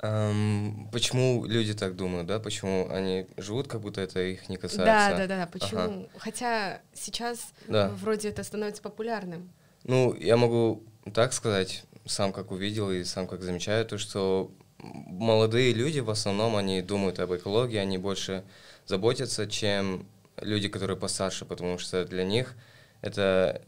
Ам, 0.00 0.88
Почему 0.90 1.46
люди 1.46 1.74
так 1.74 1.94
думают, 1.94 2.26
да? 2.26 2.40
Почему 2.40 2.88
они 2.90 3.28
живут, 3.36 3.68
как 3.68 3.80
будто 3.80 4.00
это 4.00 4.20
их 4.20 4.48
не 4.48 4.56
касается? 4.56 4.84
Да, 4.84 5.16
да, 5.16 5.26
да. 5.28 5.46
Почему? 5.46 5.80
Ага. 5.80 6.08
Хотя 6.18 6.80
сейчас 6.92 7.52
Да. 7.68 7.88
вроде 7.90 8.30
это 8.30 8.42
становится 8.42 8.82
популярным. 8.82 9.52
Ну, 9.84 10.12
я 10.14 10.36
могу 10.36 10.82
так 11.14 11.32
сказать, 11.32 11.84
сам 12.06 12.32
как 12.32 12.50
увидел 12.50 12.90
и 12.90 13.04
сам 13.04 13.26
как 13.26 13.42
замечаю, 13.42 13.84
то, 13.86 13.98
что 13.98 14.50
молодые 14.78 15.72
люди 15.72 16.00
в 16.00 16.10
основном, 16.10 16.56
они 16.56 16.82
думают 16.82 17.20
об 17.20 17.34
экологии, 17.34 17.76
они 17.76 17.98
больше 17.98 18.44
заботятся, 18.86 19.46
чем 19.46 20.06
люди, 20.40 20.68
которые 20.68 20.96
постарше, 20.96 21.44
потому 21.44 21.78
что 21.78 22.04
для 22.04 22.24
них 22.24 22.54
это, 23.00 23.62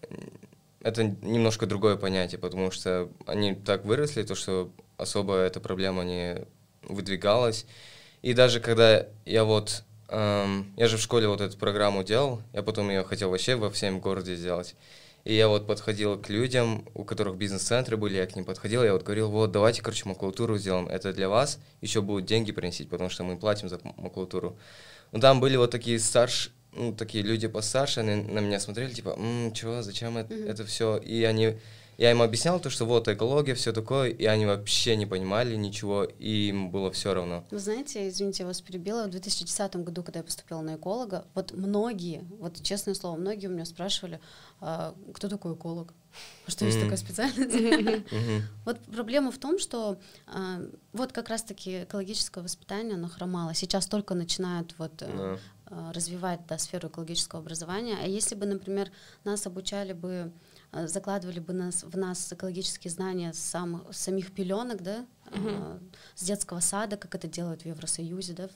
это 0.81 1.05
немножко 1.05 1.67
другое 1.67 1.97
понятие, 1.97 2.39
потому 2.39 2.71
что 2.71 3.09
они 3.27 3.55
так 3.55 3.85
выросли, 3.85 4.23
то, 4.23 4.35
что 4.35 4.71
особо 4.97 5.37
эта 5.37 5.61
проблема 5.61 6.05
не 6.05 6.45
выдвигалась. 6.83 7.67
И 8.23 8.33
даже 8.33 8.61
когда 8.61 9.07
я 9.25 9.45
вот, 9.45 9.85
эм, 10.09 10.73
я 10.77 10.89
же 10.89 10.97
в 10.97 11.01
школе 11.01 11.29
вот 11.29 11.41
эту 11.41 11.59
программу 11.59 12.03
делал, 12.03 12.43
я 12.53 12.63
потом 12.63 12.89
ее 12.89 13.05
хотел 13.05 13.31
вообще 13.31 13.55
во 13.57 13.71
всем 13.71 14.01
городе 14.01 14.35
сделать. 14.35 14.75
И 15.25 15.35
я 15.35 15.49
вот 15.49 15.67
подходил 15.67 16.21
к 16.21 16.29
людям, 16.29 16.87
у 16.95 17.05
которых 17.05 17.37
бизнес-центры 17.37 17.97
были, 17.97 18.17
я 18.17 18.27
к 18.27 18.37
ним 18.37 18.45
подходил, 18.45 18.85
я 18.85 18.93
вот 18.93 19.05
говорил, 19.05 19.31
вот 19.31 19.53
давайте, 19.53 19.81
короче, 19.81 20.07
макулатуру 20.07 20.59
сделаем, 20.59 20.87
это 20.87 21.15
для 21.15 21.31
вас, 21.31 21.59
еще 21.81 22.03
будут 22.03 22.27
деньги 22.27 22.53
приносить, 22.53 22.91
потому 22.91 23.09
что 23.09 23.25
мы 23.25 23.39
платим 23.39 23.71
за 23.71 23.81
макулатуру. 23.97 24.59
Ну 25.13 25.21
там 25.21 25.41
были 25.41 25.57
вот 25.57 25.71
такие 25.71 25.99
старш, 25.99 26.51
ну 26.73 26.93
такие 26.95 27.25
люди 27.25 27.49
постарше, 27.49 28.01
они 28.01 28.17
на 28.17 28.41
меня 28.41 28.61
смотрели, 28.61 28.93
типа, 28.93 29.15
«М, 29.17 29.53
чего, 29.55 29.81
зачем 29.81 30.19
это, 30.19 30.35
это 30.35 30.67
все, 30.67 30.99
и 30.99 31.25
они, 31.25 31.57
я 31.99 32.11
им 32.11 32.23
объяснял 32.23 32.61
то, 32.61 32.71
что 32.71 32.85
вот 32.85 33.09
экология, 33.09 33.55
все 33.55 33.73
такое, 33.73 34.11
и 34.11 34.25
они 34.25 34.47
вообще 34.47 34.97
не 34.97 35.07
понимали 35.07 35.57
ничего, 35.57 36.05
и 36.05 36.49
им 36.49 36.71
было 36.71 36.91
все 36.91 37.15
равно. 37.15 37.45
Вы 37.51 37.59
знаете, 37.59 38.09
извините, 38.09 38.43
я 38.43 38.47
вас 38.47 38.61
перебила, 38.61 39.05
в 39.05 39.11
2010 39.11 39.77
году, 39.77 40.03
когда 40.03 40.21
я 40.21 40.25
поступила 40.25 40.61
на 40.61 40.77
эколога, 40.77 41.27
вот 41.35 41.53
многие, 41.53 42.25
вот 42.39 42.63
честное 42.63 42.95
слово, 42.95 43.17
многие 43.17 43.47
у 43.47 43.51
меня 43.51 43.65
спрашивали, 43.65 44.21
«А 44.61 44.95
кто 45.13 45.29
такой 45.29 45.55
эколог? 45.55 45.93
А 46.47 46.51
Что 46.51 46.65
есть 46.65 46.81
такая 46.81 46.97
специальность? 46.97 48.05
Вот 48.65 48.79
проблема 48.81 49.31
в 49.31 49.39
том, 49.39 49.59
что 49.59 49.99
а, 50.27 50.61
вот 50.93 51.13
как 51.13 51.29
раз-таки 51.29 51.85
экологическое 51.85 52.43
воспитание, 52.43 52.95
оно 52.95 53.09
хромало. 53.09 53.55
Сейчас 53.55 53.87
только 53.87 54.15
начинают 54.15 54.75
вот 54.79 55.03
э, 55.03 55.39
а, 55.67 55.93
развивать 55.93 56.41
да, 56.49 56.59
сферу 56.59 56.89
экологического 56.89 57.41
образования. 57.41 57.97
А 58.03 58.07
если 58.07 58.35
бы, 58.35 58.47
например, 58.47 58.91
нас 59.25 59.47
обучали 59.47 59.93
бы, 59.93 60.33
закладывали 60.87 61.41
бы 61.41 61.53
нас, 61.53 61.85
в 61.85 61.97
нас 61.97 62.33
экологические 62.33 62.91
знания 62.91 63.33
с, 63.33 63.39
самых, 63.39 63.95
с 63.95 63.99
самих 63.99 64.33
пеленок, 64.33 64.83
да, 64.83 65.07
а, 65.27 65.79
с 66.15 66.25
детского 66.25 66.61
сада, 66.61 66.97
как 66.97 67.15
это 67.15 67.29
делают 67.29 67.63
в 67.63 67.67
Евросоюзе, 67.67 68.35
да, 68.35 68.49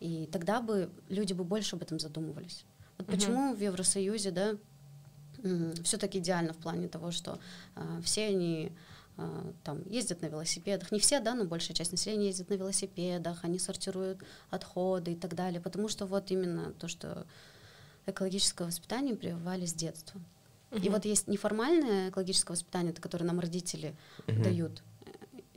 и 0.00 0.28
тогда 0.32 0.60
бы 0.60 0.90
люди 1.08 1.32
бы 1.32 1.44
больше 1.44 1.76
об 1.76 1.82
этом 1.82 1.98
задумывались. 1.98 2.64
Вот 2.98 3.08
Мгм. 3.08 3.16
почему 3.16 3.54
в 3.54 3.60
Евросоюзе, 3.60 4.30
да, 4.30 4.56
все 5.82 5.96
так 5.98 6.14
идеально 6.14 6.52
в 6.52 6.58
плане 6.58 6.88
того, 6.88 7.10
что 7.10 7.38
а, 7.74 8.00
все 8.02 8.26
они 8.26 8.72
там 9.62 9.82
ездят 9.88 10.22
на 10.22 10.26
велосипедах. 10.26 10.90
Не 10.90 10.98
все, 10.98 11.20
да, 11.20 11.34
но 11.34 11.44
большая 11.44 11.76
часть 11.76 11.92
населения 11.92 12.28
ездит 12.28 12.48
на 12.48 12.54
велосипедах, 12.54 13.44
они 13.44 13.58
сортируют 13.58 14.18
отходы 14.50 15.12
и 15.12 15.16
так 15.16 15.34
далее, 15.34 15.60
потому 15.60 15.88
что 15.88 16.06
вот 16.06 16.30
именно 16.30 16.72
то, 16.72 16.88
что 16.88 17.26
экологическое 18.06 18.66
воспитание 18.66 19.14
прививали 19.14 19.66
с 19.66 19.74
детства. 19.74 20.20
И 20.80 20.88
вот 20.88 21.04
есть 21.04 21.28
неформальное 21.28 22.08
экологическое 22.10 22.54
воспитание, 22.54 22.92
это 22.92 23.02
которое 23.02 23.24
нам 23.24 23.40
родители 23.40 23.94
Мгм. 24.26 24.42
дают. 24.42 24.82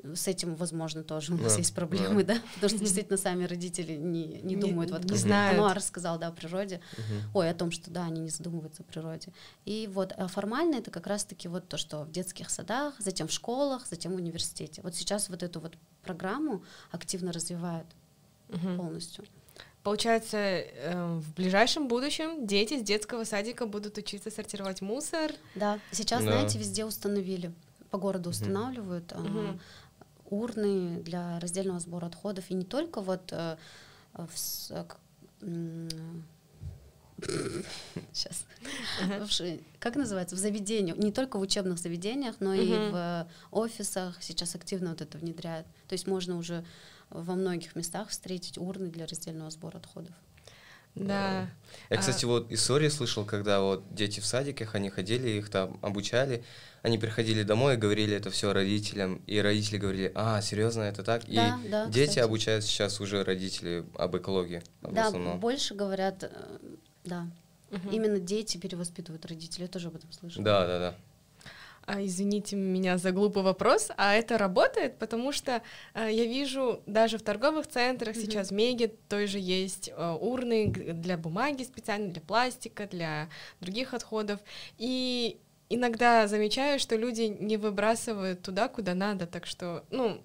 Э, 0.03 0.13
С 0.13 0.27
этим, 0.27 0.55
возможно, 0.55 1.03
тоже 1.03 1.33
у 1.33 1.37
нас 1.37 1.53
Да, 1.53 1.57
есть 1.57 1.73
проблемы, 1.73 2.23
да, 2.23 2.37
потому 2.53 2.69
что 2.69 2.79
действительно 2.79 3.17
сами 3.17 3.45
родители 3.45 3.93
не, 3.95 4.25
не 4.43 4.53
Не- 4.53 4.61
думают, 4.61 4.91
вот 4.91 5.03
не 5.03 5.09
как 5.09 5.17
знают. 5.17 5.57
Ануар 5.57 5.75
рассказал, 5.75 6.19
да, 6.19 6.27
о 6.27 6.31
природе, 6.31 6.79
Мгм. 6.97 7.21
ой, 7.33 7.49
о 7.49 7.53
том, 7.55 7.71
что 7.71 7.89
да, 7.89 8.05
они 8.05 8.21
не 8.21 8.29
задумываются 8.29 8.83
о 8.83 8.85
природе. 8.85 9.31
И 9.63 9.89
вот 9.91 10.13
а 10.17 10.27
формально 10.27 10.75
это 10.75 10.91
как 10.91 11.07
раз-таки 11.07 11.47
вот 11.47 11.67
то, 11.69 11.77
что 11.77 12.03
в 12.03 12.11
детских 12.11 12.49
садах, 12.51 12.93
затем 12.99 13.27
в 13.27 13.31
школах, 13.31 13.87
затем 13.87 14.11
в 14.11 14.15
университете. 14.15 14.81
Вот 14.83 14.93
сейчас 14.95 15.29
вот 15.29 15.41
эту 15.41 15.59
вот 15.59 15.75
программу 16.03 16.63
активно 16.91 17.31
развивают 17.31 17.87
Мгм. 18.49 18.77
полностью. 18.77 19.23
Получается, 19.95 20.37
э, 20.37 21.19
в 21.19 21.33
ближайшем 21.35 21.87
будущем 21.87 22.47
дети 22.47 22.79
с 22.79 22.81
детского 22.81 23.23
садика 23.23 23.67
будут 23.67 23.99
учиться 23.99 24.31
сортировать 24.31 24.81
мусор. 24.81 25.31
Да, 25.53 25.79
сейчас, 25.91 26.23
Да. 26.23 26.31
знаете, 26.31 26.57
везде 26.57 26.85
установили, 26.85 27.53
по 27.91 27.99
городу 27.99 28.31
устанавливают 28.31 29.13
Мгм. 29.15 29.59
урны 30.31 31.03
для 31.03 31.39
раздельного 31.39 31.79
сбора 31.79 32.07
отходов. 32.07 32.45
И 32.49 32.55
не 32.55 32.65
только 32.65 32.99
вот 32.99 33.31
э, 33.31 33.57
в 34.13 34.31
э, 34.71 34.85
сейчас, 38.11 38.45
Ага. 39.03 39.25
в 39.27 39.31
ши- 39.31 39.59
как 39.77 39.95
называется, 39.97 40.35
в 40.35 40.39
заведениях, 40.39 40.97
не 40.97 41.11
только 41.11 41.37
в 41.37 41.41
учебных 41.41 41.77
заведениях, 41.77 42.37
но 42.39 42.55
и 42.55 42.65
Мгм. 42.73 42.91
в 42.91 42.95
э, 42.95 43.25
офисах 43.51 44.17
сейчас 44.23 44.55
активно 44.55 44.89
вот 44.89 45.01
это 45.01 45.19
внедряют. 45.19 45.67
То 45.87 45.93
есть 45.93 46.07
можно 46.07 46.37
уже 46.39 46.65
во 47.09 47.35
многих 47.35 47.75
местах 47.75 48.09
встретить 48.09 48.57
урны 48.57 48.89
для 48.89 49.05
раздельного 49.05 49.49
сбора 49.49 49.77
отходов. 49.77 50.13
Да. 50.95 51.49
Я, 51.89 51.97
А- 51.97 51.97
кстати, 51.97 52.23
вот 52.23 52.51
истории 52.51 52.87
слышал, 52.87 53.25
когда 53.25 53.59
вот 53.59 53.93
дети 53.93 54.21
в 54.21 54.25
садиках, 54.25 54.75
они 54.75 54.89
ходили, 54.89 55.29
их 55.29 55.49
там 55.49 55.77
обучали, 55.81 56.43
они 56.83 56.97
приходили 56.97 57.43
домой 57.43 57.73
и 57.73 57.77
говорили 57.77 58.15
это 58.15 58.29
все 58.31 58.53
родителям, 58.53 59.21
и 59.27 59.39
родители 59.39 59.77
говорили, 59.77 60.11
а, 60.15 60.41
серьезно, 60.41 60.83
это 60.83 61.03
так? 61.03 61.23
Да, 61.25 61.59
и 61.65 61.69
да, 61.69 61.85
дети 61.89 62.09
кстати. 62.11 62.19
обучают 62.19 62.63
сейчас 62.63 63.01
уже 63.01 63.23
родители 63.25 63.85
об 63.97 64.15
экологии 64.15 64.63
да, 64.81 65.07
основном. 65.07 65.39
больше 65.39 65.75
говорят, 65.75 66.23
э, 66.23 66.29
да, 67.03 67.27
Мгм. 67.71 67.89
именно 67.91 68.19
дети 68.19 68.57
перевоспитывают 68.57 69.25
родителей, 69.25 69.63
я 69.63 69.67
тоже 69.67 69.89
об 69.89 69.95
этом 69.95 70.11
слышала. 70.13 70.45
Да, 70.45 70.65
да, 70.65 70.79
да. 70.79 70.95
А, 71.87 72.03
извините 72.03 72.55
меня 72.55 72.97
за 72.97 73.11
глупый 73.11 73.43
вопрос, 73.43 73.89
а 73.95 74.15
это 74.15 74.37
работает, 74.39 74.97
потому 74.97 75.31
что 75.31 75.61
а, 75.93 76.09
я 76.09 76.25
вижу 76.25 76.81
даже 76.87 77.17
в 77.19 77.21
торговых 77.21 77.67
центрах 77.67 78.15
Мгм. 78.15 78.25
сейчас 78.25 78.49
в 78.49 78.53
Меге 78.53 78.87
той 79.07 79.27
же 79.27 79.37
есть 79.37 79.91
а, 79.95 80.15
урны 80.15 80.71
для 80.71 81.15
бумаги 81.17 81.63
специально, 81.63 82.07
для 82.07 82.21
пластика, 82.21 82.87
для 82.87 83.29
других 83.61 83.93
отходов. 83.93 84.39
И 84.79 85.37
иногда 85.69 86.27
замечаю, 86.27 86.79
что 86.79 86.95
люди 86.95 87.23
не 87.39 87.57
выбрасывают 87.57 88.41
туда, 88.41 88.67
куда 88.67 88.95
надо, 88.95 89.27
так 89.27 89.45
что, 89.45 89.85
ну, 89.91 90.23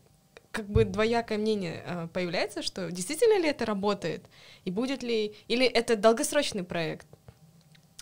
как 0.53 0.67
бы 0.67 0.85
двоякое 0.85 1.39
мнение 1.39 2.09
появляется, 2.13 2.63
что 2.63 2.91
действительно 2.91 3.39
ли 3.39 3.49
это 3.49 3.65
работает, 3.67 4.25
и 4.65 4.71
будет 4.71 5.03
ли, 5.03 5.37
или 5.47 5.65
это 5.65 5.95
долгосрочный 5.95 6.65
проект, 6.65 7.07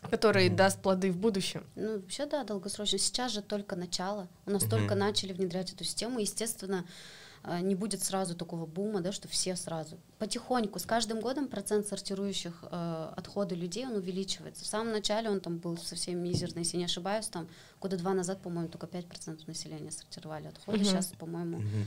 который 0.02 0.48
Мгм. 0.48 0.56
даст 0.56 0.80
плоды 0.80 1.10
в 1.10 1.16
будущем. 1.16 1.64
Ну, 1.76 1.94
вообще, 1.96 2.26
да, 2.26 2.44
долгосрочно. 2.44 2.98
Сейчас 2.98 3.32
же 3.32 3.42
только 3.42 3.76
начало. 3.76 4.28
У 4.46 4.50
нас 4.50 4.62
Мгм. 4.62 4.70
только 4.70 4.94
начали 4.94 5.32
внедрять 5.32 5.72
эту 5.72 5.84
систему. 5.84 6.18
Естественно, 6.20 6.84
э, 7.44 7.60
не 7.60 7.74
будет 7.76 8.02
сразу 8.02 8.34
такого 8.34 8.66
бума, 8.66 9.00
да, 9.00 9.12
что 9.12 9.28
все 9.28 9.54
сразу. 9.56 9.96
Потихоньку, 10.18 10.78
с 10.80 10.84
каждым 10.86 11.20
годом 11.20 11.46
процент 11.48 11.86
сортирующих 11.86 12.64
э, 12.70 13.12
отходы 13.16 13.54
людей, 13.54 13.86
он 13.86 13.94
увеличивается. 13.94 14.64
В 14.64 14.66
самом 14.66 14.92
начале 14.92 15.30
он 15.30 15.40
там 15.40 15.58
был 15.58 15.78
совсем 15.78 16.18
мизерный, 16.18 16.62
если 16.62 16.76
не 16.78 16.84
ошибаюсь, 16.84 17.28
там 17.28 17.48
года 17.80 17.96
два 17.96 18.12
назад, 18.12 18.40
по-моему, 18.42 18.68
только 18.68 18.86
5% 18.86 19.46
населения 19.46 19.90
сортировали 19.92 20.48
отходы. 20.48 20.78
Мгм. 20.78 20.86
Сейчас, 20.86 21.06
по-моему, 21.18 21.58
Мгм. 21.58 21.84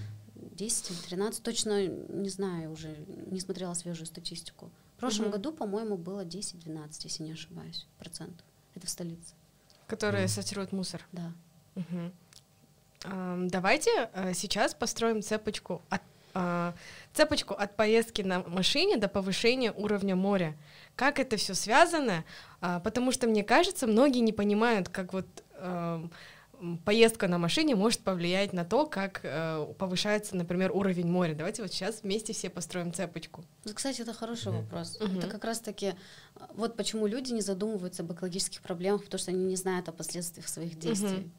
10 0.56 0.92
или 0.92 0.98
13, 0.98 1.44
точно 1.44 1.86
не 1.88 2.30
знаю, 2.30 2.72
уже 2.72 2.96
не 3.30 3.40
смотрела 3.40 3.74
свежую 3.74 4.08
статистику. 4.08 4.72
Прошлом 5.02 5.26
Мгм. 5.26 5.32
году, 5.34 5.52
по-моему, 5.52 5.98
было 5.98 6.24
10-12, 6.24 7.04
если 7.06 7.24
не 7.24 7.34
ошибаюсь, 7.34 7.86
процентов. 8.00 8.46
Это 8.76 8.88
в 8.88 8.90
столице, 8.90 9.34
Которые 9.88 10.24
Мгм. 10.24 10.30
сортируют 10.30 10.72
мусор. 10.72 11.02
да. 11.12 11.32
Мгм. 11.76 12.14
Ам, 13.04 13.48
Давайте 13.50 14.10
э, 14.14 14.34
сейчас 14.34 14.74
построим 14.74 15.22
цепочку 15.22 15.82
от 15.90 16.02
а, 16.34 16.74
цепочку 17.14 17.54
от 17.54 17.76
поездки 17.76 18.22
на 18.22 18.40
машине 18.44 18.96
до 18.96 19.10
повышения 19.10 19.74
уровня 19.74 20.16
моря. 20.16 20.56
Как 20.96 21.20
это 21.20 21.36
все 21.36 21.54
связано? 21.54 22.24
А, 22.62 22.80
Потому 22.80 23.12
что 23.12 23.28
мне 23.28 23.44
кажется, 23.44 23.86
многие 23.86 24.20
не 24.20 24.32
понимают, 24.32 24.88
как 24.88 25.12
вот 25.12 25.26
поездка 26.86 27.28
на 27.28 27.38
машине 27.38 27.76
может 27.76 28.02
повлиять 28.02 28.54
на 28.54 28.66
то, 28.66 28.86
как 28.86 29.22
э, 29.24 29.74
повышается, 29.78 30.36
например, 30.36 30.72
уровень 30.72 31.08
моря. 31.08 31.34
Давайте 31.34 31.62
вот 31.62 31.72
сейчас 31.72 32.04
вместе 32.04 32.34
все 32.34 32.50
построим 32.50 32.94
цепочку. 32.94 33.44
Кстати, 33.74 34.02
это 34.02 34.14
хороший 34.14 34.52
Мгм. 34.52 34.62
вопрос. 34.62 35.00
Мгм. 35.00 35.20
Это 35.20 35.28
как 35.28 35.44
раз-таки 35.44 35.94
а, 36.36 36.50
вот 36.54 36.76
почему 36.78 37.08
люди 37.08 37.32
не 37.34 37.42
задумываются 37.42 38.04
об 38.04 38.12
экологических 38.14 38.62
проблемах, 38.62 39.04
потому 39.06 39.20
что 39.20 39.32
они 39.32 39.44
не 39.44 39.56
знают 39.56 39.90
о 39.90 39.92
последствиях 39.92 40.48
своих 40.48 40.78
действий. 40.78 41.30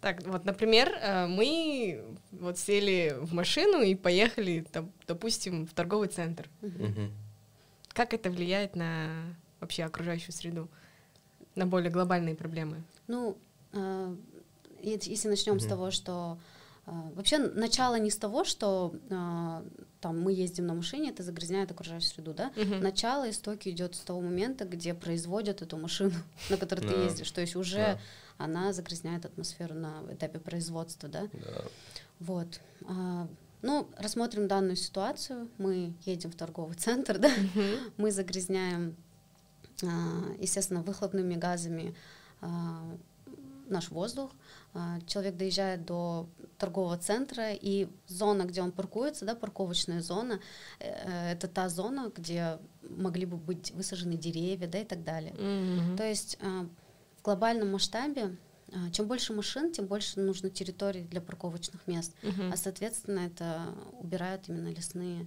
Так, 0.00 0.22
вот, 0.26 0.44
например, 0.44 0.92
э, 1.00 1.26
мы 1.26 2.04
вот 2.32 2.58
сели 2.58 3.16
в 3.18 3.32
машину 3.32 3.80
и 3.80 3.94
поехали, 3.94 4.66
допустим, 5.06 5.66
в 5.66 5.72
торговый 5.72 6.08
центр. 6.08 6.48
Мгм. 6.60 7.12
Как 7.88 8.12
это 8.12 8.30
влияет 8.30 8.76
на 8.76 9.08
вообще 9.60 9.84
окружающую 9.84 10.32
среду, 10.32 10.68
на 11.54 11.66
более 11.66 11.90
глобальные 11.90 12.34
проблемы? 12.34 12.82
Ну, 13.06 13.30
э, 13.30 13.34
если 14.82 15.28
начнем 15.28 15.58
с 15.58 15.62
Мгм. 15.64 15.70
того, 15.70 15.90
что 15.90 16.38
э, 16.86 16.90
вообще 17.14 17.38
начало 17.38 17.96
не 17.98 18.10
с 18.10 18.16
того, 18.16 18.44
что 18.44 18.94
э, 19.10 19.64
там 20.00 20.20
мы 20.20 20.32
ездим 20.32 20.66
на 20.66 20.74
машине, 20.74 21.10
это 21.10 21.22
загрязняет 21.22 21.70
окружающую 21.72 22.10
среду, 22.10 22.32
да? 22.34 22.52
Мгм. 22.56 22.80
Начало 22.80 23.28
истоки 23.30 23.70
идет 23.70 23.94
с 23.96 24.00
того 24.00 24.20
момента, 24.20 24.64
где 24.64 24.94
производят 24.94 25.62
эту 25.62 25.76
машину, 25.78 26.12
на 26.50 26.56
которой 26.56 26.80
ты 26.82 26.88
Да. 26.88 27.04
ездишь. 27.04 27.30
То 27.32 27.40
есть 27.40 27.56
уже 27.56 27.76
Да. 27.76 27.98
она 28.38 28.72
загрязняет 28.72 29.24
атмосферу 29.24 29.74
на 29.74 30.02
этапе 30.12 30.38
производства, 30.38 31.08
да? 31.08 31.22
Да. 31.32 31.62
Вот. 32.20 32.60
А, 32.88 33.26
Ну, 33.62 33.88
рассмотрим 33.96 34.46
данную 34.46 34.76
ситуацию. 34.76 35.48
Мы 35.58 35.92
едем 36.04 36.30
в 36.30 36.36
торговый 36.36 36.76
центр, 36.76 37.18
да? 37.18 37.28
Мгм. 37.30 37.92
Мы 37.96 38.12
загрязняем, 38.12 38.94
а, 39.82 39.88
естественно, 40.38 40.82
выхлопными 40.82 41.34
газами 41.34 41.94
наш 43.68 43.90
воздух. 43.90 44.30
А, 44.74 45.00
Человек 45.06 45.36
доезжает 45.36 45.84
до 45.84 46.28
торгового 46.58 46.96
центра, 46.98 47.52
и 47.52 47.88
зона, 48.06 48.44
где 48.44 48.62
он 48.62 48.72
паркуется, 48.72 49.24
да, 49.24 49.34
парковочная 49.34 50.00
зона, 50.00 50.40
э, 50.80 51.32
это 51.32 51.48
та 51.48 51.68
зона, 51.68 52.12
где 52.14 52.58
могли 52.82 53.26
бы 53.26 53.36
быть 53.36 53.72
высажены 53.72 54.16
деревья, 54.16 54.66
да, 54.66 54.78
и 54.78 54.84
так 54.84 55.04
далее. 55.04 55.32
Мгм. 55.34 55.96
То 55.96 56.04
есть 56.04 56.38
а, 56.40 56.66
в 57.18 57.22
глобальном 57.22 57.72
масштабе, 57.72 58.36
а, 58.72 58.90
чем 58.90 59.06
больше 59.06 59.32
машин, 59.32 59.72
тем 59.72 59.86
больше 59.86 60.20
нужно 60.20 60.50
территорий 60.50 61.02
для 61.02 61.20
парковочных 61.20 61.86
мест. 61.86 62.14
Мгм. 62.22 62.52
А, 62.52 62.56
соответственно, 62.56 63.20
это 63.20 63.74
убирают 64.00 64.48
именно 64.48 64.68
лесные, 64.68 65.26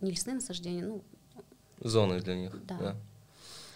не 0.00 0.10
лесные 0.10 0.34
насаждения, 0.34 0.84
ну, 0.84 1.02
Зоны 1.84 2.20
для 2.20 2.36
них. 2.36 2.64
Да. 2.64 2.78
Да. 2.78 2.96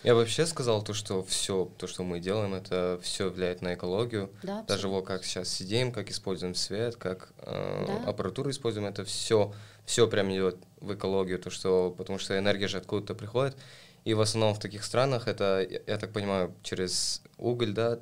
Я 0.07 0.15
вообще 0.15 0.47
сказал 0.47 0.85
то, 0.85 0.95
что 0.95 1.25
все, 1.25 1.69
то, 1.79 1.89
что 1.89 2.05
мы 2.05 2.21
делаем, 2.21 2.55
это 2.55 3.01
все 3.03 3.29
влияет 3.29 3.61
на 3.61 3.75
экологию. 3.75 4.31
да, 4.45 4.63
Даже 4.63 4.87
вот 4.87 5.05
как 5.05 5.25
сейчас 5.25 5.49
сидим, 5.49 5.91
как 5.91 6.11
используем 6.11 6.55
свет, 6.55 6.95
как 6.95 7.33
э, 7.39 7.85
Да. 7.89 8.09
аппаратуру 8.11 8.51
используем, 8.51 8.87
это 8.87 9.05
все, 9.05 9.53
все 9.85 10.07
прям 10.07 10.33
идет 10.33 10.59
в 10.81 10.95
экологию, 10.95 11.41
то 11.41 11.51
что, 11.51 11.91
потому 11.91 12.21
что 12.21 12.39
энергия 12.39 12.69
же 12.69 12.79
откуда-то 12.79 13.17
приходит. 13.17 13.57
И 14.05 14.15
в 14.15 14.21
основном 14.21 14.55
в 14.55 14.61
таких 14.61 14.85
странах 14.85 15.27
это, 15.27 15.67
я, 15.69 15.81
я 15.85 15.99
так 15.99 16.13
понимаю, 16.13 16.55
через 16.63 17.21
уголь, 17.37 17.73
да, 17.73 17.99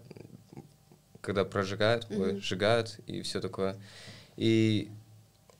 когда 1.23 1.46
прожигают, 1.46 2.11
Мгм. 2.11 2.38
сжигают 2.38 2.99
и 3.06 3.23
все 3.23 3.40
такое. 3.40 3.78
И 4.37 4.90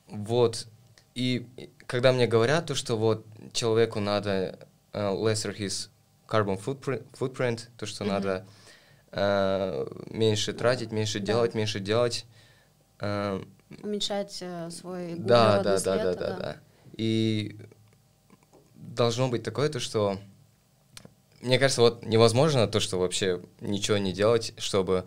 вот, 0.09 0.67
и 1.15 1.47
когда 1.87 2.11
мне 2.13 2.27
говорят 2.27 2.67
то, 2.67 2.75
что 2.75 2.97
вот 2.97 3.25
человеку 3.51 3.99
надо 3.99 4.59
э, 4.93 4.99
lesser 5.11 5.57
his 5.57 5.89
carbon 6.27 6.57
footprint, 6.63 7.03
footprint 7.17 7.67
то, 7.77 7.85
что 7.85 8.03
Мгм. 8.03 8.13
надо 8.13 8.45
э, 9.11 9.85
меньше 10.11 10.53
тратить, 10.53 10.91
меньше 10.91 11.19
Да. 11.19 11.25
делать, 11.25 11.53
меньше 11.55 11.79
делать. 11.79 12.25
э, 12.99 13.41
уменьшать 13.83 14.37
э, 14.41 14.69
свой 14.69 15.15
да, 15.15 15.59
да, 15.59 15.79
да, 15.79 15.97
да, 15.97 16.15
да, 16.15 16.31
да. 16.37 16.57
И 16.97 17.57
должно 18.75 19.27
быть 19.27 19.43
такое, 19.43 19.69
то, 19.69 19.79
что 19.79 20.17
мне 21.41 21.59
кажется, 21.59 21.81
вот 21.81 22.05
невозможно 22.05 22.67
то, 22.67 22.79
что 22.79 22.97
вообще 22.99 23.41
ничего 23.61 23.97
не 23.97 24.13
делать, 24.13 24.53
чтобы 24.57 25.05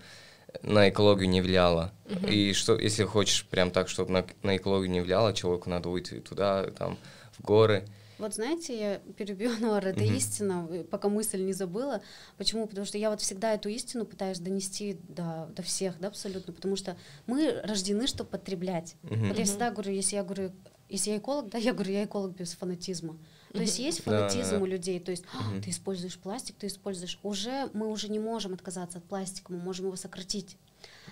на 0.62 0.88
экологию 0.88 1.28
не 1.28 1.40
влияло. 1.40 1.92
Мгм. 2.08 2.30
И 2.30 2.52
что, 2.52 2.78
если 2.78 3.04
хочешь 3.04 3.44
прям 3.46 3.70
так, 3.70 3.88
чтобы 3.88 4.12
на, 4.12 4.26
на 4.42 4.56
экологию 4.56 4.90
не 4.90 5.00
влияло, 5.00 5.32
человеку 5.32 5.70
надо 5.70 5.88
уйти 5.88 6.20
туда, 6.20 6.70
там, 6.70 6.98
в 7.32 7.42
горы. 7.42 7.84
Вот 8.18 8.34
знаете, 8.34 8.78
я 8.78 8.98
перебью, 9.14 9.50
Нор, 9.60 9.86
это 9.86 10.04
Мгм. 10.04 10.14
истина, 10.14 10.68
э, 10.70 10.84
пока 10.84 11.08
мысль 11.08 11.42
не 11.42 11.52
забыла. 11.52 12.02
Почему? 12.36 12.66
Потому 12.66 12.86
что 12.86 12.98
я 12.98 13.10
вот 13.10 13.20
всегда 13.20 13.54
эту 13.54 13.68
истину 13.68 14.04
пытаюсь 14.04 14.38
донести 14.38 14.98
до, 15.08 15.48
до 15.54 15.62
всех, 15.62 15.98
да, 16.00 16.08
абсолютно, 16.08 16.52
потому 16.52 16.76
что 16.76 16.96
мы 17.26 17.60
рождены, 17.62 18.06
чтобы 18.06 18.30
потреблять. 18.30 18.96
Мгм. 19.02 19.28
Вот 19.28 19.38
я 19.38 19.44
всегда 19.44 19.70
говорю, 19.70 19.92
если 19.92 20.16
я 20.16 20.24
говорю, 20.24 20.52
если 20.88 21.10
я 21.10 21.18
эколог, 21.18 21.50
да, 21.50 21.58
я 21.58 21.72
говорю, 21.72 21.92
я 21.92 22.04
эколог 22.04 22.34
без 22.34 22.54
фанатизма. 22.54 23.18
То 23.52 23.60
есть 23.60 23.78
есть 23.78 24.02
фанатизм 24.02 24.56
да. 24.56 24.62
у 24.62 24.66
людей, 24.66 25.00
то 25.00 25.10
есть 25.10 25.24
«А, 25.32 25.60
ты 25.60 25.70
используешь 25.70 26.18
пластик, 26.18 26.56
ты 26.56 26.66
используешь, 26.66 27.18
уже 27.22 27.70
мы 27.72 27.88
уже 27.88 28.10
не 28.10 28.18
можем 28.18 28.52
отказаться 28.52 28.98
от 28.98 29.04
пластика, 29.04 29.52
мы 29.52 29.58
можем 29.58 29.86
его 29.86 29.96
сократить. 29.96 30.56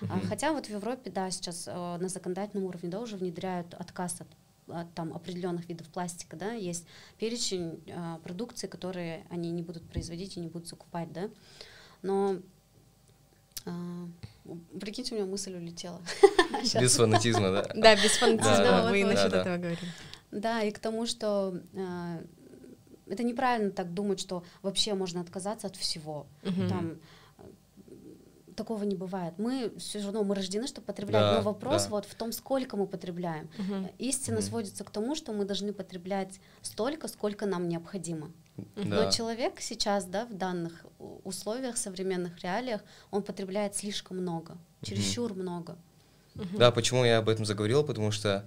Мгм. 0.00 0.20
Хотя 0.26 0.52
вот 0.52 0.66
в 0.66 0.70
Европе, 0.70 1.10
да, 1.10 1.30
сейчас 1.30 1.66
э, 1.66 1.72
на 1.72 2.08
законодательном 2.08 2.66
уровне, 2.66 2.90
да, 2.90 3.00
уже 3.00 3.16
внедряют 3.16 3.74
отказ 3.74 4.20
от, 4.20 4.28
от 4.68 4.92
там 4.94 5.14
определенных 5.14 5.68
видов 5.68 5.88
пластика, 5.88 6.37
да, 6.37 6.52
есть 6.52 6.87
перечень 7.18 7.83
э, 7.87 8.18
продукции, 8.22 8.66
которые 8.66 9.26
они 9.31 9.50
не 9.50 9.62
будут 9.62 9.83
производить 9.88 10.37
и 10.37 10.40
не 10.40 10.48
будут 10.48 10.68
закупать, 10.68 11.12
да, 11.12 11.31
но 12.02 12.37
э, 13.64 14.07
прикиньте, 14.81 15.14
у 15.14 15.18
меня 15.18 15.26
мысль 15.26 15.55
улетела. 15.55 16.00
Без 16.81 16.96
фанатизма, 16.96 17.50
да? 17.52 17.70
Да, 17.74 17.94
без 17.96 18.16
фанатизма 18.16 18.88
вы 18.90 19.05
вот, 19.05 19.14
насчет 19.14 19.33
этого 19.33 19.57
говорили. 19.57 19.92
Да, 20.31 20.62
и 20.62 20.70
к 20.70 20.79
тому, 20.79 21.07
что 21.07 21.55
это 23.09 23.22
неправильно 23.22 23.70
так 23.70 23.94
думать, 23.94 24.20
что 24.20 24.44
вообще 24.62 24.94
можно 24.94 25.20
отказаться 25.20 25.66
от 25.68 25.76
всего. 25.76 26.26
Там 26.42 26.98
такого 28.56 28.82
не 28.84 28.96
бывает. 28.96 29.34
Мы 29.38 29.72
все 29.78 30.00
равно 30.02 30.24
мы 30.24 30.34
рождены, 30.34 30.66
чтобы 30.66 30.86
потреблять. 30.86 31.22
Да, 31.22 31.36
Но 31.36 31.42
вопрос 31.42 31.84
да. 31.84 31.90
вот 31.90 32.04
в 32.06 32.14
том, 32.14 32.32
сколько 32.32 32.76
мы 32.76 32.86
потребляем. 32.86 33.48
Мгм. 33.58 33.88
Истина 33.98 34.36
Мгм. 34.38 34.44
сводится 34.46 34.84
к 34.84 34.90
тому, 34.90 35.14
что 35.14 35.32
мы 35.32 35.44
должны 35.44 35.72
потреблять 35.72 36.40
столько, 36.62 37.08
сколько 37.08 37.46
нам 37.46 37.68
необходимо. 37.68 38.32
Да. 38.56 39.04
Но 39.04 39.10
человек 39.10 39.60
сейчас, 39.60 40.06
да, 40.06 40.24
в 40.24 40.34
данных 40.34 40.84
условиях, 41.24 41.76
современных 41.76 42.42
реалиях, 42.42 42.80
он 43.10 43.22
потребляет 43.22 43.76
слишком 43.76 44.16
много, 44.18 44.56
чересчур 44.82 45.34
много. 45.34 45.76
Мгм. 46.34 46.58
Да, 46.58 46.70
почему 46.70 47.04
я 47.04 47.18
об 47.18 47.28
этом 47.28 47.44
заговорил, 47.44 47.84
потому 47.84 48.10
что 48.10 48.44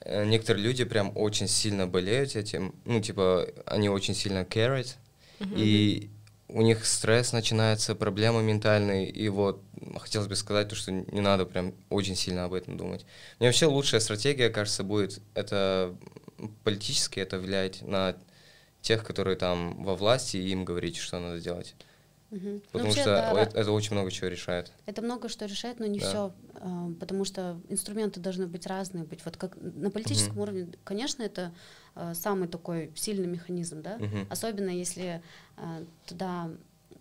э, 0.00 0.24
некоторые 0.26 0.62
люди 0.64 0.84
прям 0.84 1.12
очень 1.16 1.48
сильно 1.48 1.86
болеют 1.86 2.36
этим, 2.36 2.74
ну, 2.84 3.00
типа, 3.00 3.46
они 3.66 3.88
очень 3.88 4.14
сильно 4.14 4.44
carried, 4.44 4.96
Мгм. 5.40 5.54
и 5.56 6.10
у 6.48 6.62
них 6.62 6.86
стресс 6.86 7.32
начинается, 7.32 7.94
проблемы 7.94 8.42
ментальные, 8.42 9.10
и 9.10 9.28
вот 9.28 9.62
хотелось 9.98 10.28
бы 10.28 10.36
сказать 10.36 10.68
то, 10.68 10.74
что 10.74 10.90
не 10.92 11.20
надо 11.20 11.44
прям 11.44 11.74
очень 11.90 12.16
сильно 12.16 12.44
об 12.44 12.54
этом 12.54 12.76
думать. 12.76 13.04
Мне 13.38 13.48
вообще 13.48 13.66
лучшая 13.66 14.00
стратегия, 14.00 14.48
кажется, 14.48 14.82
будет, 14.82 15.20
это 15.34 15.94
политически 16.64 17.20
это 17.20 17.38
влиять 17.38 17.82
на 17.82 18.16
тех, 18.80 19.04
которые 19.04 19.36
там 19.36 19.82
во 19.84 19.94
власти, 19.94 20.36
и 20.38 20.48
им 20.50 20.64
говорить, 20.64 20.96
что 20.96 21.18
надо 21.18 21.40
делать. 21.40 21.74
Ну, 22.30 22.60
Потому 22.72 22.84
вообще, 22.84 23.00
что 23.02 23.16
да, 23.16 23.40
это, 23.42 23.58
это 23.60 23.72
очень 23.72 23.92
много 23.92 24.10
чего 24.10 24.28
решает. 24.28 24.70
Это 24.86 25.00
много 25.00 25.28
что 25.28 25.46
решает, 25.46 25.80
но 25.80 25.86
не 25.86 25.98
Да. 25.98 26.06
все, 26.06 26.34
потому 27.00 27.24
что 27.24 27.60
инструменты 27.68 28.20
должны 28.20 28.46
быть 28.46 28.66
разные, 28.66 29.04
быть 29.04 29.24
вот 29.24 29.36
как 29.36 29.56
на 29.56 29.90
политическом 29.90 30.32
Мгм. 30.34 30.40
уровне, 30.42 30.68
конечно, 30.84 31.22
это 31.22 31.54
самый 32.14 32.48
такой 32.48 32.90
сильный 32.94 33.26
механизм, 33.28 33.82
да, 33.82 33.96
Мгм. 33.98 34.26
особенно 34.30 34.70
если 34.70 35.22
э, 35.56 35.84
туда 36.06 36.50